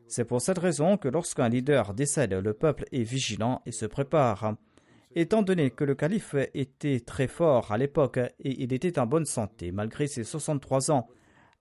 C'est 0.09 0.25
pour 0.25 0.41
cette 0.41 0.59
raison 0.59 0.97
que 0.97 1.09
lorsqu'un 1.09 1.49
leader 1.49 1.95
décède, 1.95 2.35
le 2.35 2.53
peuple 2.53 2.85
est 2.93 3.03
vigilant 3.03 3.63
et 3.67 3.73
se 3.73 3.87
prépare. 3.87 4.55
Étant 5.15 5.43
donné 5.43 5.71
que 5.71 5.85
le 5.85 5.95
calife 5.95 6.37
était 6.55 7.01
très 7.01 7.27
fort 7.27 7.73
à 7.73 7.79
l'époque 7.79 8.19
et 8.19 8.63
il 8.63 8.73
était 8.73 8.99
en 8.99 9.07
bonne 9.07 9.25
santé 9.25 9.73
malgré 9.73 10.07
ses 10.07 10.25
63 10.25 10.91
ans, 10.91 11.09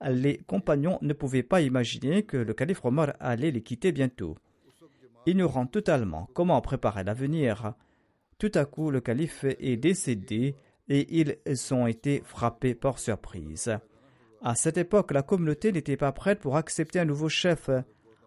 les 0.08 0.38
compagnons 0.46 0.98
ne 1.00 1.14
pouvaient 1.14 1.42
pas 1.42 1.62
imaginer 1.62 2.24
que 2.24 2.36
le 2.36 2.54
calife 2.54 2.84
Omar 2.84 3.14
allait 3.18 3.50
les 3.50 3.62
quitter 3.62 3.92
bientôt. 3.92 4.36
Ignorant 5.24 5.66
totalement 5.66 6.28
comment 6.34 6.60
préparer 6.60 7.02
l'avenir, 7.02 7.72
tout 8.38 8.52
à 8.54 8.64
coup 8.66 8.90
le 8.90 9.00
calife 9.00 9.44
est 9.44 9.76
décédé 9.76 10.54
et 10.88 11.20
ils 11.20 11.74
ont 11.74 11.86
été 11.86 12.22
frappés 12.24 12.74
par 12.74 12.98
surprise. 12.98 13.76
À 14.42 14.54
cette 14.54 14.78
époque, 14.78 15.12
la 15.12 15.22
communauté 15.22 15.72
n'était 15.72 15.96
pas 15.96 16.12
prête 16.12 16.40
pour 16.40 16.56
accepter 16.56 17.00
un 17.00 17.04
nouveau 17.04 17.28
chef. 17.28 17.70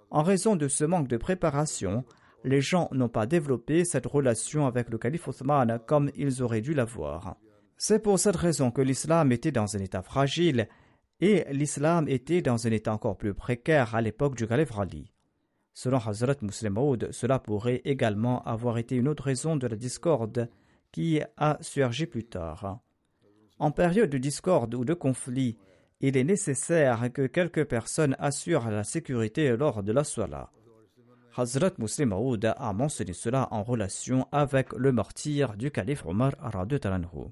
En 0.10 0.24
raison 0.24 0.55
de 0.55 0.68
ce 0.68 0.84
manque 0.84 1.07
de 1.07 1.18
préparation, 1.18 2.03
les 2.43 2.62
gens 2.62 2.89
n'ont 2.91 3.10
pas 3.10 3.26
développé 3.26 3.86
cette 3.86 4.05
relation 4.05 4.66
avec 4.66 4.89
le 4.89 4.97
calife 4.97 5.28
Othman 5.28 5.80
comme 5.86 6.12
ils 6.16 6.41
auraient 6.41 6.62
dû 6.62 6.74
l'avoir. 6.74 7.38
C'est 7.78 7.99
pour 7.99 8.20
cette 8.20 8.36
raison 8.36 8.72
que 8.72 8.82
l'islam 8.82 9.32
était 9.32 9.51
dans 9.51 9.76
un 9.76 9.80
état 9.80 10.01
fragile 10.01 10.68
et 11.22 11.45
l'islam 11.51 12.07
était 12.07 12.41
dans 12.41 12.68
un 12.68 12.72
état 12.72 12.93
encore 12.93 13.18
plus 13.18 13.34
précaire 13.34 13.95
à 13.95 14.01
l'époque 14.01 14.36
du 14.36 14.47
calife 14.47 14.78
Ali. 14.78 15.14
Selon 15.74 15.99
Hazrat 15.99 16.36
Muslim 16.41 16.78
cela 17.12 17.39
pourrait 17.39 17.82
également 17.86 18.43
avoir 18.43 18.78
été 18.78 18.95
une 18.95 19.07
autre 19.07 19.24
raison 19.24 19.55
de 19.55 19.68
la 19.68 19.78
discorde 19.78 20.49
qui 20.92 21.22
a 21.38 21.58
surgi 21.62 22.06
plus 22.06 22.26
tard. 22.26 22.80
En 23.60 23.72
période 23.72 24.10
de 24.10 24.18
discorde 24.18 24.74
ou 24.74 24.86
de 24.86 24.94
conflit, 24.94 25.58
il 26.02 26.16
est 26.16 26.24
nécessaire 26.24 27.12
que 27.12 27.28
quelques 27.28 27.66
personnes 27.66 28.16
assurent 28.20 28.72
la 28.72 28.84
sécurité 28.84 29.56
lors 29.58 29.84
de 29.84 29.92
la 29.92 30.04
Salah. 30.04 30.50
Hazrat 31.36 31.72
Muslim 31.78 32.10
Maud 32.10 32.54
a 32.58 32.74
mentionné 32.74 33.14
cela 33.14 33.48
en 33.52 33.64
relation 33.64 34.28
avec 34.32 34.74
le 34.74 34.92
martyr 34.92 35.56
du 35.56 35.72
calife 35.72 36.06
Omar 36.06 36.32
Talanhu. 36.82 37.32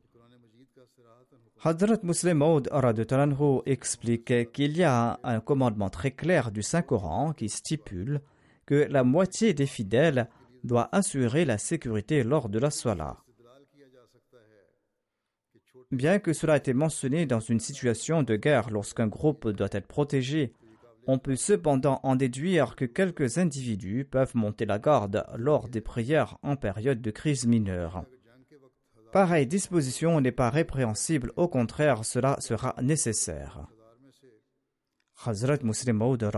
Hazrat 1.64 2.00
Muslim 2.04 2.38
Maud 2.38 2.70
explique 3.66 4.52
qu'il 4.52 4.78
y 4.78 4.84
a 4.84 5.20
un 5.24 5.40
commandement 5.40 5.90
très 5.90 6.12
clair 6.12 6.52
du 6.52 6.62
Saint-Coran 6.62 7.34
qui 7.34 7.50
stipule 7.50 8.22
que 8.66 8.86
la 8.90 9.04
moitié 9.04 9.54
des 9.54 9.66
fidèles 9.66 10.30
doit 10.64 10.90
assurer 10.92 11.46
la 11.46 11.58
sécurité 11.58 12.24
lors 12.24 12.50
de 12.50 12.60
la 12.60 12.70
Salah. 12.70 13.18
Bien 15.92 16.20
que 16.20 16.34
cela 16.34 16.56
ait 16.56 16.60
été 16.60 16.74
mentionné 16.74 17.26
dans 17.26 17.40
une 17.40 17.62
situation 17.62 18.22
de 18.22 18.36
guerre 18.36 18.70
lorsqu'un 18.70 19.08
groupe 19.08 19.48
doit 19.48 19.70
être 19.72 19.88
protégé, 19.88 20.54
on 21.08 21.20
peut 21.20 21.38
cependant 21.38 22.02
en 22.04 22.18
déduire 22.18 22.76
que 22.76 22.84
quelques 22.84 23.38
individus 23.38 24.04
peuvent 24.04 24.36
monter 24.36 24.66
la 24.66 24.80
garde 24.80 25.26
lors 25.38 25.70
des 25.70 25.80
prières 25.80 26.38
en 26.44 26.58
période 26.58 27.02
de 27.02 27.12
crise 27.12 27.48
mineure. 27.48 28.04
Pareille 29.14 29.48
disposition 29.48 30.20
n'est 30.20 30.34
pas 30.34 30.50
répréhensible, 30.50 31.32
au 31.38 31.48
contraire, 31.48 32.04
cela 32.04 32.36
sera 32.42 32.76
nécessaire. 32.82 33.68
Hazrat 35.26 35.60
Muslim 35.64 35.96
Maud 35.96 36.30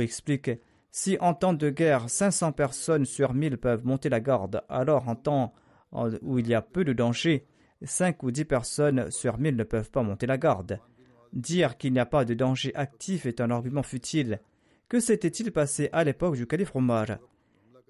explique 0.00 0.50
Si 0.90 1.16
en 1.20 1.32
temps 1.32 1.54
de 1.54 1.70
guerre, 1.70 2.10
500 2.10 2.52
personnes 2.52 3.06
sur 3.06 3.32
1000 3.32 3.56
peuvent 3.56 3.86
monter 3.86 4.10
la 4.10 4.20
garde, 4.20 4.62
alors 4.68 5.08
en 5.08 5.16
temps 5.16 5.54
où 6.20 6.38
il 6.38 6.46
y 6.46 6.54
a 6.54 6.60
peu 6.60 6.84
de 6.84 6.92
danger, 6.92 7.46
5 7.84 8.22
ou 8.22 8.30
10 8.30 8.44
personnes 8.44 9.10
sur 9.10 9.38
1000 9.38 9.56
ne 9.56 9.64
peuvent 9.64 9.90
pas 9.90 10.02
monter 10.02 10.26
la 10.26 10.38
garde. 10.38 10.80
Dire 11.32 11.78
qu'il 11.78 11.92
n'y 11.92 11.98
a 11.98 12.06
pas 12.06 12.24
de 12.24 12.34
danger 12.34 12.74
actif 12.74 13.26
est 13.26 13.40
un 13.40 13.50
argument 13.50 13.82
futile. 13.82 14.40
Que 14.88 15.00
s'était-il 15.00 15.50
passé 15.52 15.88
à 15.92 16.04
l'époque 16.04 16.36
du 16.36 16.46
calife 16.46 16.76
Omar? 16.76 17.18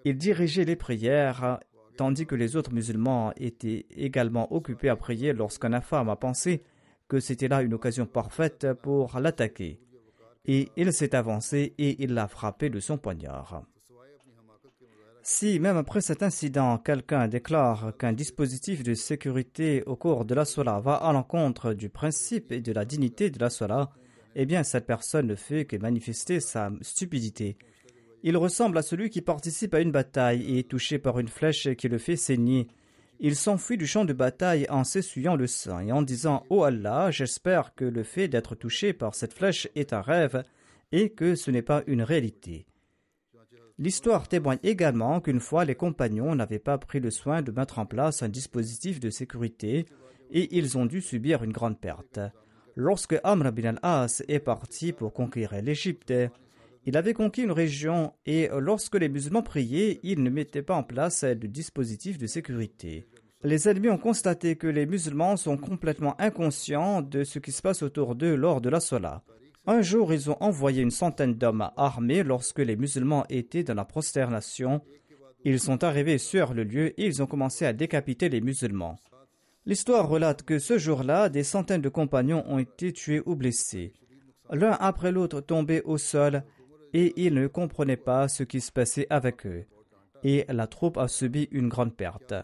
Il 0.04 0.16
dirigeait 0.16 0.64
les 0.64 0.76
prières, 0.76 1.58
tandis 1.96 2.26
que 2.26 2.34
les 2.34 2.56
autres 2.56 2.72
musulmans 2.72 3.32
étaient 3.36 3.86
également 3.96 4.52
occupés 4.52 4.88
à 4.88 4.96
prier 4.96 5.32
lorsqu'un 5.32 5.72
infâme 5.72 6.08
a 6.08 6.16
pensé 6.16 6.62
que 7.08 7.20
c'était 7.20 7.48
là 7.48 7.62
une 7.62 7.74
occasion 7.74 8.06
parfaite 8.06 8.72
pour 8.82 9.18
l'attaquer. 9.18 9.80
Et 10.44 10.70
il 10.76 10.92
s'est 10.92 11.14
avancé 11.14 11.74
et 11.78 12.02
il 12.02 12.14
l'a 12.14 12.26
frappé 12.26 12.70
de 12.70 12.80
son 12.80 12.98
poignard. 12.98 13.62
Si, 15.24 15.60
même 15.60 15.76
après 15.76 16.00
cet 16.00 16.24
incident, 16.24 16.78
quelqu'un 16.78 17.28
déclare 17.28 17.96
qu'un 17.96 18.12
dispositif 18.12 18.82
de 18.82 18.94
sécurité 18.94 19.84
au 19.86 19.94
cours 19.94 20.24
de 20.24 20.34
la 20.34 20.44
Sola 20.44 20.80
va 20.80 20.94
à 20.94 21.12
l'encontre 21.12 21.74
du 21.74 21.88
principe 21.88 22.50
et 22.50 22.60
de 22.60 22.72
la 22.72 22.84
dignité 22.84 23.30
de 23.30 23.38
la 23.38 23.48
Sola, 23.48 23.90
eh 24.34 24.46
bien 24.46 24.64
cette 24.64 24.86
personne 24.86 25.28
ne 25.28 25.36
fait 25.36 25.64
que 25.64 25.76
manifester 25.76 26.40
sa 26.40 26.72
stupidité. 26.80 27.56
Il 28.24 28.36
ressemble 28.36 28.76
à 28.78 28.82
celui 28.82 29.10
qui 29.10 29.20
participe 29.20 29.74
à 29.74 29.80
une 29.80 29.92
bataille 29.92 30.42
et 30.42 30.58
est 30.58 30.68
touché 30.68 30.98
par 30.98 31.20
une 31.20 31.28
flèche 31.28 31.68
qui 31.76 31.88
le 31.88 31.98
fait 31.98 32.16
saigner. 32.16 32.66
Il 33.20 33.36
s'enfuit 33.36 33.78
du 33.78 33.86
champ 33.86 34.04
de 34.04 34.12
bataille 34.12 34.66
en 34.70 34.82
s'essuyant 34.82 35.36
le 35.36 35.46
sang 35.46 35.78
et 35.78 35.92
en 35.92 36.02
disant 36.02 36.44
Oh 36.50 36.64
Allah, 36.64 37.12
j'espère 37.12 37.76
que 37.76 37.84
le 37.84 38.02
fait 38.02 38.26
d'être 38.26 38.56
touché 38.56 38.92
par 38.92 39.14
cette 39.14 39.34
flèche 39.34 39.68
est 39.76 39.92
un 39.92 40.00
rêve 40.00 40.42
et 40.90 41.10
que 41.10 41.36
ce 41.36 41.52
n'est 41.52 41.62
pas 41.62 41.84
une 41.86 42.02
réalité. 42.02 42.66
L'histoire 43.78 44.28
témoigne 44.28 44.58
également 44.62 45.20
qu'une 45.20 45.40
fois 45.40 45.64
les 45.64 45.74
compagnons 45.74 46.34
n'avaient 46.34 46.58
pas 46.58 46.78
pris 46.78 47.00
le 47.00 47.10
soin 47.10 47.42
de 47.42 47.52
mettre 47.52 47.78
en 47.78 47.86
place 47.86 48.22
un 48.22 48.28
dispositif 48.28 49.00
de 49.00 49.10
sécurité 49.10 49.86
et 50.30 50.56
ils 50.56 50.76
ont 50.78 50.86
dû 50.86 51.00
subir 51.00 51.42
une 51.42 51.52
grande 51.52 51.80
perte. 51.80 52.20
Lorsque 52.74 53.18
Amr 53.24 53.52
bin 53.52 53.76
al-As 53.76 54.22
est 54.28 54.40
parti 54.40 54.92
pour 54.92 55.12
conquérir 55.12 55.62
l'Égypte, 55.62 56.12
il 56.84 56.96
avait 56.96 57.14
conquis 57.14 57.42
une 57.42 57.52
région 57.52 58.12
et 58.26 58.48
lorsque 58.58 58.96
les 58.96 59.08
musulmans 59.08 59.42
priaient, 59.42 60.00
ils 60.02 60.22
ne 60.22 60.30
mettaient 60.30 60.62
pas 60.62 60.74
en 60.74 60.82
place 60.82 61.24
de 61.24 61.46
dispositif 61.46 62.18
de 62.18 62.26
sécurité. 62.26 63.06
Les 63.44 63.68
ennemis 63.68 63.88
ont 63.88 63.98
constaté 63.98 64.56
que 64.56 64.66
les 64.66 64.86
musulmans 64.86 65.36
sont 65.36 65.56
complètement 65.56 66.20
inconscients 66.20 67.02
de 67.02 67.24
ce 67.24 67.38
qui 67.38 67.52
se 67.52 67.62
passe 67.62 67.82
autour 67.82 68.14
d'eux 68.14 68.36
lors 68.36 68.60
de 68.60 68.68
la 68.68 68.80
Salah. 68.80 69.22
Un 69.66 69.80
jour, 69.80 70.12
ils 70.12 70.28
ont 70.28 70.36
envoyé 70.40 70.82
une 70.82 70.90
centaine 70.90 71.34
d'hommes 71.34 71.70
armés 71.76 72.24
lorsque 72.24 72.58
les 72.58 72.74
musulmans 72.74 73.24
étaient 73.28 73.62
dans 73.62 73.74
la 73.74 73.84
prosternation. 73.84 74.80
Ils 75.44 75.60
sont 75.60 75.84
arrivés 75.84 76.18
sur 76.18 76.52
le 76.52 76.64
lieu 76.64 76.88
et 77.00 77.06
ils 77.06 77.22
ont 77.22 77.26
commencé 77.26 77.64
à 77.64 77.72
décapiter 77.72 78.28
les 78.28 78.40
musulmans. 78.40 78.98
L'histoire 79.64 80.08
relate 80.08 80.42
que 80.42 80.58
ce 80.58 80.78
jour-là, 80.78 81.28
des 81.28 81.44
centaines 81.44 81.80
de 81.80 81.88
compagnons 81.88 82.44
ont 82.48 82.58
été 82.58 82.92
tués 82.92 83.22
ou 83.24 83.36
blessés. 83.36 83.92
L'un 84.50 84.72
après 84.72 85.12
l'autre 85.12 85.40
tombaient 85.40 85.82
au 85.84 85.96
sol 85.96 86.42
et 86.92 87.12
ils 87.16 87.34
ne 87.34 87.46
comprenaient 87.46 87.96
pas 87.96 88.26
ce 88.26 88.42
qui 88.42 88.60
se 88.60 88.72
passait 88.72 89.06
avec 89.10 89.46
eux. 89.46 89.64
Et 90.24 90.44
la 90.48 90.66
troupe 90.66 90.98
a 90.98 91.06
subi 91.06 91.48
une 91.52 91.68
grande 91.68 91.96
perte. 91.96 92.34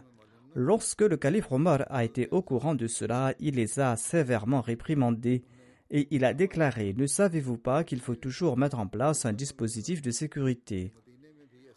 Lorsque 0.54 1.02
le 1.02 1.16
calife 1.16 1.50
Omar 1.50 1.84
a 1.90 2.04
été 2.04 2.28
au 2.30 2.42
courant 2.42 2.76
de 2.76 2.86
cela, 2.86 3.34
il 3.40 3.56
les 3.56 3.80
a 3.80 3.96
sévèrement 3.96 4.60
réprimandés 4.60 5.42
et 5.90 6.08
il 6.10 6.24
a 6.24 6.34
déclaré 6.34 6.94
Ne 6.96 7.06
savez-vous 7.06 7.58
pas 7.58 7.84
qu'il 7.84 8.00
faut 8.00 8.14
toujours 8.14 8.56
mettre 8.56 8.78
en 8.78 8.86
place 8.86 9.24
un 9.26 9.32
dispositif 9.32 10.02
de 10.02 10.10
sécurité? 10.10 10.92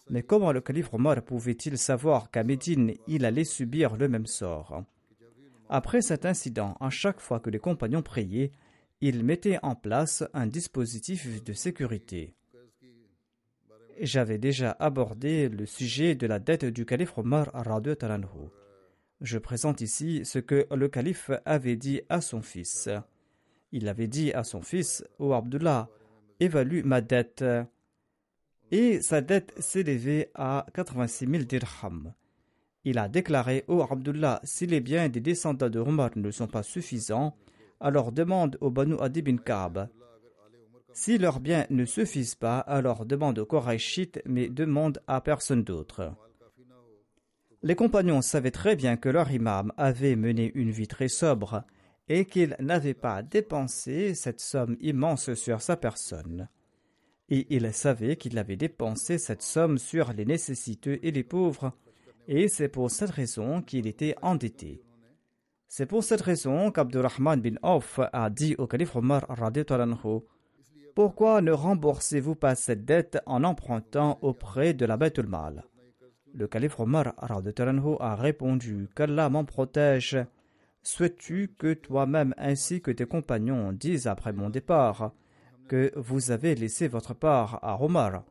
Mais 0.09 0.23
comment 0.23 0.51
le 0.51 0.61
calife 0.61 0.93
Omar 0.93 1.21
pouvait-il 1.21 1.77
savoir 1.77 2.31
qu'à 2.31 2.43
Médine 2.43 2.93
il 3.07 3.25
allait 3.25 3.45
subir 3.45 3.95
le 3.95 4.09
même 4.09 4.25
sort? 4.25 4.83
Après 5.69 6.01
cet 6.01 6.25
incident, 6.25 6.75
à 6.81 6.89
chaque 6.89 7.21
fois 7.21 7.39
que 7.39 7.49
les 7.49 7.59
compagnons 7.59 8.01
priaient, 8.01 8.51
il 8.99 9.23
mettait 9.23 9.57
en 9.63 9.73
place 9.73 10.23
un 10.33 10.47
dispositif 10.47 11.43
de 11.43 11.53
sécurité. 11.53 12.35
J'avais 14.01 14.37
déjà 14.37 14.75
abordé 14.79 15.47
le 15.47 15.65
sujet 15.65 16.15
de 16.15 16.27
la 16.27 16.39
dette 16.39 16.65
du 16.65 16.85
calife 16.85 17.17
Omar. 17.17 17.51
Je 19.21 19.37
présente 19.37 19.81
ici 19.81 20.25
ce 20.25 20.39
que 20.39 20.67
le 20.75 20.89
calife 20.89 21.31
avait 21.45 21.77
dit 21.77 22.01
à 22.09 22.19
son 22.19 22.41
fils. 22.41 22.89
Il 23.71 23.87
avait 23.87 24.07
dit 24.07 24.33
à 24.33 24.43
son 24.43 24.61
fils, 24.61 25.03
Ô 25.19 25.33
Abdullah, 25.33 25.89
évalue 26.39 26.83
ma 26.83 27.01
dette. 27.01 27.43
Et 28.71 29.01
sa 29.01 29.21
dette 29.21 29.53
s'élevait 29.59 30.31
à 30.35 30.65
86 30.73 31.27
000 31.29 31.43
dirhams. 31.43 32.13
Il 32.83 32.97
a 32.97 33.07
déclaré, 33.07 33.63
Ô 33.67 33.81
Abdullah, 33.81 34.41
si 34.43 34.65
les 34.65 34.81
biens 34.81 35.07
des 35.09 35.21
descendants 35.21 35.69
de 35.69 35.79
Omar 35.79 36.11
ne 36.15 36.31
sont 36.31 36.47
pas 36.47 36.63
suffisants, 36.63 37.35
alors 37.79 38.11
demande 38.11 38.57
au 38.61 38.69
Banu 38.69 38.95
Adi 38.99 39.21
bin 39.21 39.37
Ka'b. 39.37 39.87
Si 40.93 41.17
leurs 41.17 41.39
biens 41.39 41.65
ne 41.69 41.85
suffisent 41.85 42.35
pas, 42.35 42.59
alors 42.59 43.05
demande 43.05 43.39
aux 43.39 43.45
Korachites, 43.45 44.21
mais 44.25 44.49
demande 44.49 45.01
à 45.07 45.21
personne 45.21 45.63
d'autre. 45.63 46.13
Les 47.63 47.75
compagnons 47.75 48.21
savaient 48.21 48.51
très 48.51 48.75
bien 48.75 48.97
que 48.97 49.07
leur 49.07 49.31
imam 49.31 49.71
avait 49.77 50.15
mené 50.15 50.51
une 50.55 50.71
vie 50.71 50.87
très 50.87 51.07
sobre 51.07 51.63
et 52.13 52.25
qu'il 52.25 52.57
n'avait 52.59 52.93
pas 52.93 53.23
dépensé 53.23 54.15
cette 54.15 54.41
somme 54.41 54.75
immense 54.81 55.33
sur 55.33 55.61
sa 55.61 55.77
personne. 55.77 56.49
Et 57.29 57.47
il 57.55 57.73
savait 57.73 58.17
qu'il 58.17 58.37
avait 58.37 58.57
dépensé 58.57 59.17
cette 59.17 59.41
somme 59.41 59.77
sur 59.77 60.11
les 60.11 60.25
nécessiteux 60.25 60.99
et 61.03 61.11
les 61.11 61.23
pauvres, 61.23 61.71
et 62.27 62.49
c'est 62.49 62.67
pour 62.67 62.91
cette 62.91 63.11
raison 63.11 63.61
qu'il 63.61 63.87
était 63.87 64.15
endetté. 64.21 64.83
C'est 65.69 65.85
pour 65.85 66.03
cette 66.03 66.19
raison 66.19 66.69
qu'Abdurrahman 66.69 67.39
bin 67.39 67.55
Auf 67.61 68.01
a 68.11 68.29
dit 68.29 68.55
au 68.57 68.67
calife 68.67 68.97
Omar 68.97 69.25
Pourquoi 70.93 71.41
ne 71.41 71.53
remboursez-vous 71.53 72.35
pas 72.35 72.55
cette 72.55 72.83
dette 72.83 73.19
en 73.25 73.45
empruntant 73.45 74.19
auprès 74.21 74.73
de 74.73 74.85
la 74.85 74.97
Bête 74.97 75.19
Mal? 75.19 75.63
Le 76.33 76.49
calife 76.49 76.77
Omar 76.77 77.13
a 77.17 78.15
répondu 78.17 78.89
Qu'Allah 78.93 79.29
m'en 79.29 79.45
protège 79.45 80.17
Souhaites-tu 80.83 81.53
que 81.57 81.73
toi-même 81.73 82.33
ainsi 82.37 82.81
que 82.81 82.91
tes 82.91 83.05
compagnons 83.05 83.71
disent 83.71 84.07
après 84.07 84.33
mon 84.33 84.49
départ 84.49 85.13
que 85.67 85.91
vous 85.95 86.31
avez 86.31 86.55
laissé 86.55 86.87
votre 86.87 87.13
part 87.13 87.59
à 87.61 87.81
Omar? 87.83 88.23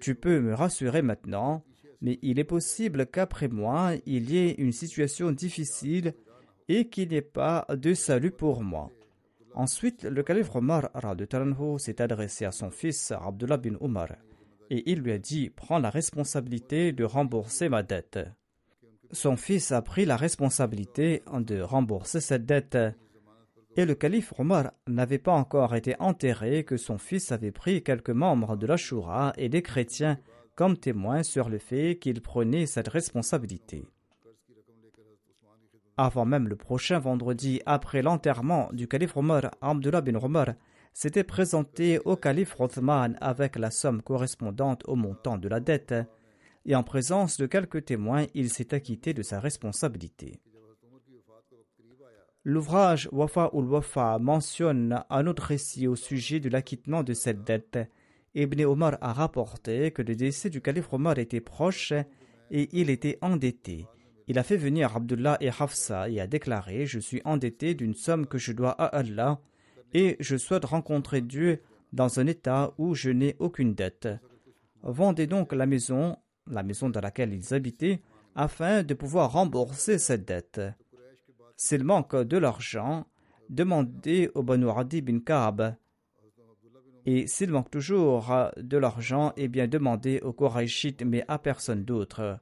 Tu 0.00 0.14
peux 0.14 0.40
me 0.40 0.54
rassurer 0.54 1.02
maintenant, 1.02 1.64
mais 2.00 2.18
il 2.22 2.38
est 2.38 2.44
possible 2.44 3.06
qu'après 3.06 3.48
moi, 3.48 3.92
il 4.04 4.30
y 4.30 4.38
ait 4.38 4.52
une 4.52 4.72
situation 4.72 5.32
difficile 5.32 6.14
et 6.68 6.88
qu'il 6.88 7.08
n'y 7.08 7.16
ait 7.16 7.22
pas 7.22 7.66
de 7.70 7.94
salut 7.94 8.32
pour 8.32 8.62
moi. 8.62 8.90
Ensuite, 9.54 10.04
le 10.04 10.22
calife 10.22 10.54
Omar 10.54 10.90
s'est 11.78 12.02
adressé 12.02 12.44
à 12.44 12.52
son 12.52 12.70
fils 12.70 13.12
Abdullah 13.12 13.56
bin 13.56 13.76
Omar 13.80 14.08
et 14.70 14.90
il 14.90 15.00
lui 15.00 15.12
a 15.12 15.18
dit 15.18 15.50
Prends 15.50 15.78
la 15.78 15.90
responsabilité 15.90 16.92
de 16.92 17.04
rembourser 17.04 17.68
ma 17.68 17.82
dette. 17.82 18.18
Son 19.12 19.36
fils 19.36 19.72
a 19.72 19.82
pris 19.82 20.04
la 20.04 20.16
responsabilité 20.16 21.22
de 21.32 21.60
rembourser 21.60 22.20
cette 22.20 22.46
dette. 22.46 22.78
Et 23.76 23.84
le 23.84 23.94
calife 23.94 24.32
Omar 24.38 24.72
n'avait 24.86 25.18
pas 25.18 25.32
encore 25.32 25.74
été 25.74 25.94
enterré 25.98 26.64
que 26.64 26.76
son 26.76 26.98
fils 26.98 27.30
avait 27.30 27.52
pris 27.52 27.82
quelques 27.82 28.10
membres 28.10 28.56
de 28.56 28.66
la 28.66 28.76
Shura 28.76 29.32
et 29.36 29.48
des 29.48 29.62
chrétiens 29.62 30.18
comme 30.54 30.78
témoins 30.78 31.22
sur 31.22 31.48
le 31.48 31.58
fait 31.58 31.98
qu'il 32.00 32.22
prenait 32.22 32.66
cette 32.66 32.88
responsabilité. 32.88 33.84
Avant 35.98 36.24
même 36.24 36.48
le 36.48 36.56
prochain 36.56 36.98
vendredi, 36.98 37.60
après 37.64 38.02
l'enterrement 38.02 38.68
du 38.72 38.88
calife 38.88 39.16
Omar, 39.16 39.50
Abdullah 39.60 40.00
bin 40.00 40.16
Omar 40.16 40.48
s'était 40.92 41.24
présenté 41.24 41.98
au 42.06 42.16
calife 42.16 42.58
Othman 42.58 43.16
avec 43.20 43.56
la 43.56 43.70
somme 43.70 44.02
correspondante 44.02 44.82
au 44.86 44.96
montant 44.96 45.36
de 45.36 45.48
la 45.48 45.60
dette, 45.60 45.94
et 46.66 46.74
en 46.74 46.82
présence 46.82 47.38
de 47.38 47.46
quelques 47.46 47.84
témoins, 47.84 48.26
il 48.34 48.50
s'est 48.50 48.74
acquitté 48.74 49.14
de 49.14 49.22
sa 49.22 49.40
responsabilité. 49.40 50.40
L'ouvrage 52.42 53.08
Wafa 53.12 53.50
ul 53.54 53.64
Wafa 53.64 54.18
mentionne 54.18 55.02
un 55.10 55.26
autre 55.26 55.44
récit 55.44 55.86
au 55.86 55.96
sujet 55.96 56.38
de 56.38 56.48
l'acquittement 56.48 57.02
de 57.02 57.12
cette 57.12 57.42
dette. 57.44 57.78
Ibn 58.34 58.62
Omar 58.64 58.98
a 59.00 59.12
rapporté 59.12 59.90
que 59.90 60.02
le 60.02 60.14
décès 60.14 60.50
du 60.50 60.60
calife 60.60 60.92
Omar 60.92 61.18
était 61.18 61.40
proche 61.40 61.92
et 62.50 62.68
il 62.72 62.90
était 62.90 63.18
endetté. 63.20 63.86
Il 64.28 64.38
a 64.38 64.42
fait 64.42 64.56
venir 64.56 64.94
Abdullah 64.94 65.38
et 65.40 65.48
Hafsa 65.48 66.08
et 66.08 66.20
a 66.20 66.26
déclaré 66.26 66.86
Je 66.86 66.98
suis 66.98 67.22
endetté 67.24 67.74
d'une 67.74 67.94
somme 67.94 68.26
que 68.26 68.38
je 68.38 68.52
dois 68.52 68.72
à 68.72 68.86
Allah 68.86 69.40
et 69.92 70.16
je 70.20 70.36
souhaite 70.36 70.64
rencontrer 70.64 71.20
Dieu 71.20 71.62
dans 71.92 72.20
un 72.20 72.26
état 72.26 72.74
où 72.76 72.94
je 72.94 73.10
n'ai 73.10 73.36
aucune 73.38 73.74
dette. 73.74 74.08
Vendez 74.82 75.26
donc 75.26 75.52
la 75.52 75.66
maison, 75.66 76.16
la 76.48 76.62
maison 76.62 76.88
dans 76.88 77.00
laquelle 77.00 77.32
ils 77.32 77.54
habitaient, 77.54 78.00
afin 78.34 78.82
de 78.82 78.94
pouvoir 78.94 79.32
rembourser 79.32 79.98
cette 79.98 80.26
dette. 80.26 80.60
S'il 81.56 81.84
manque 81.84 82.14
de 82.16 82.36
l'argent, 82.36 83.06
demandez 83.48 84.30
au 84.34 84.42
Banu 84.42 84.68
Adi 84.68 85.00
bin 85.00 85.20
Kaab. 85.20 85.76
Et 87.06 87.26
s'il 87.26 87.50
manque 87.50 87.70
toujours 87.70 88.32
de 88.56 88.76
l'argent, 88.76 89.32
eh 89.36 89.48
bien 89.48 89.66
demandez 89.68 90.20
au 90.20 90.32
Quraishit, 90.32 91.02
mais 91.04 91.24
à 91.28 91.38
personne 91.38 91.84
d'autre. 91.84 92.38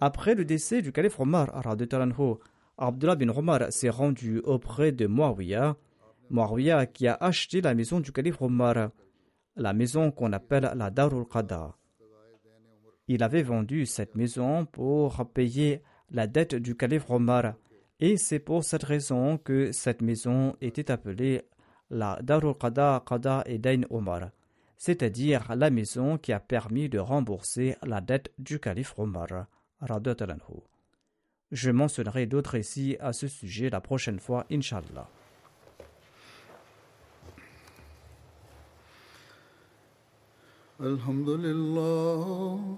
Après 0.00 0.34
le 0.34 0.44
décès 0.44 0.80
du 0.80 0.92
calife 0.92 1.20
Omar, 1.20 1.50
Abdullah 2.76 3.16
bin 3.16 3.28
Omar 3.28 3.72
s'est 3.72 3.90
rendu 3.90 4.40
auprès 4.40 4.90
de 4.92 5.06
Muawiyah 5.06 5.76
Muawiyah 6.30 6.86
qui 6.86 7.06
a 7.06 7.14
acheté 7.14 7.60
la 7.60 7.74
maison 7.74 8.00
du 8.00 8.10
calife 8.10 8.40
Omar, 8.40 8.90
la 9.56 9.72
maison 9.72 10.10
qu'on 10.10 10.32
appelle 10.32 10.72
la 10.74 10.90
Darul 10.90 11.26
Qada. 11.28 11.76
Il 13.07 13.23
avait 13.23 13.43
vendu 13.43 13.85
cette 13.85 14.15
maison 14.15 14.65
pour 14.65 15.25
payer 15.33 15.81
la 16.11 16.27
dette 16.27 16.55
du 16.55 16.75
calife 16.75 17.09
Omar 17.09 17.55
et 17.99 18.17
c'est 18.17 18.39
pour 18.39 18.63
cette 18.63 18.83
raison 18.83 19.37
que 19.37 19.71
cette 19.71 20.01
maison 20.01 20.55
était 20.61 20.91
appelée 20.91 21.43
la 21.89 22.19
Darul 22.21 22.55
Qada 22.55 23.03
Qada 23.05 23.43
et 23.45 23.57
Dain 23.57 23.81
Omar, 23.89 24.29
c'est-à-dire 24.77 25.53
la 25.55 25.69
maison 25.69 26.17
qui 26.17 26.31
a 26.31 26.39
permis 26.39 26.87
de 26.87 26.99
rembourser 26.99 27.75
la 27.83 27.99
dette 27.99 28.31
du 28.37 28.59
calife 28.59 28.93
Omar. 28.97 29.47
Je 31.51 31.71
mentionnerai 31.71 32.25
d'autres 32.27 32.51
récits 32.51 32.95
à 32.99 33.11
ce 33.11 33.27
sujet 33.27 33.69
la 33.69 33.81
prochaine 33.81 34.19
fois, 34.19 34.45
Inshallah. 34.51 35.09
الحمد 40.79 41.29
لله 41.29 42.77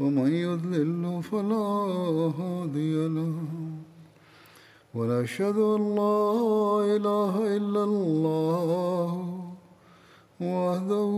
ومن 0.00 0.32
يضلل 0.32 1.22
فلا 1.22 1.66
هادي 2.40 3.08
له. 3.08 3.34
ونشهد 4.94 5.56
أن 5.56 5.94
لا 5.94 6.26
إله 6.96 7.56
إلا 7.56 7.84
الله 7.84 9.12
وحده. 10.40 11.12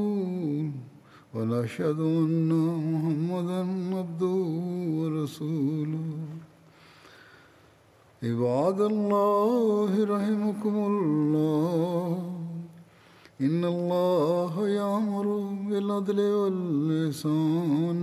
ونشهد 1.34 2.00
أن 2.00 2.50
محمدا 2.92 3.60
عبده 3.98 4.38
ورسوله. 4.98 6.08
عباد 8.22 8.80
الله 8.80 10.04
رحمكم 10.04 10.74
الله. 10.76 12.32
إن 13.40 13.64
الله 13.64 14.68
يأمر 14.68 15.26
بالعدل 15.68 16.20
واللسان 16.20 18.02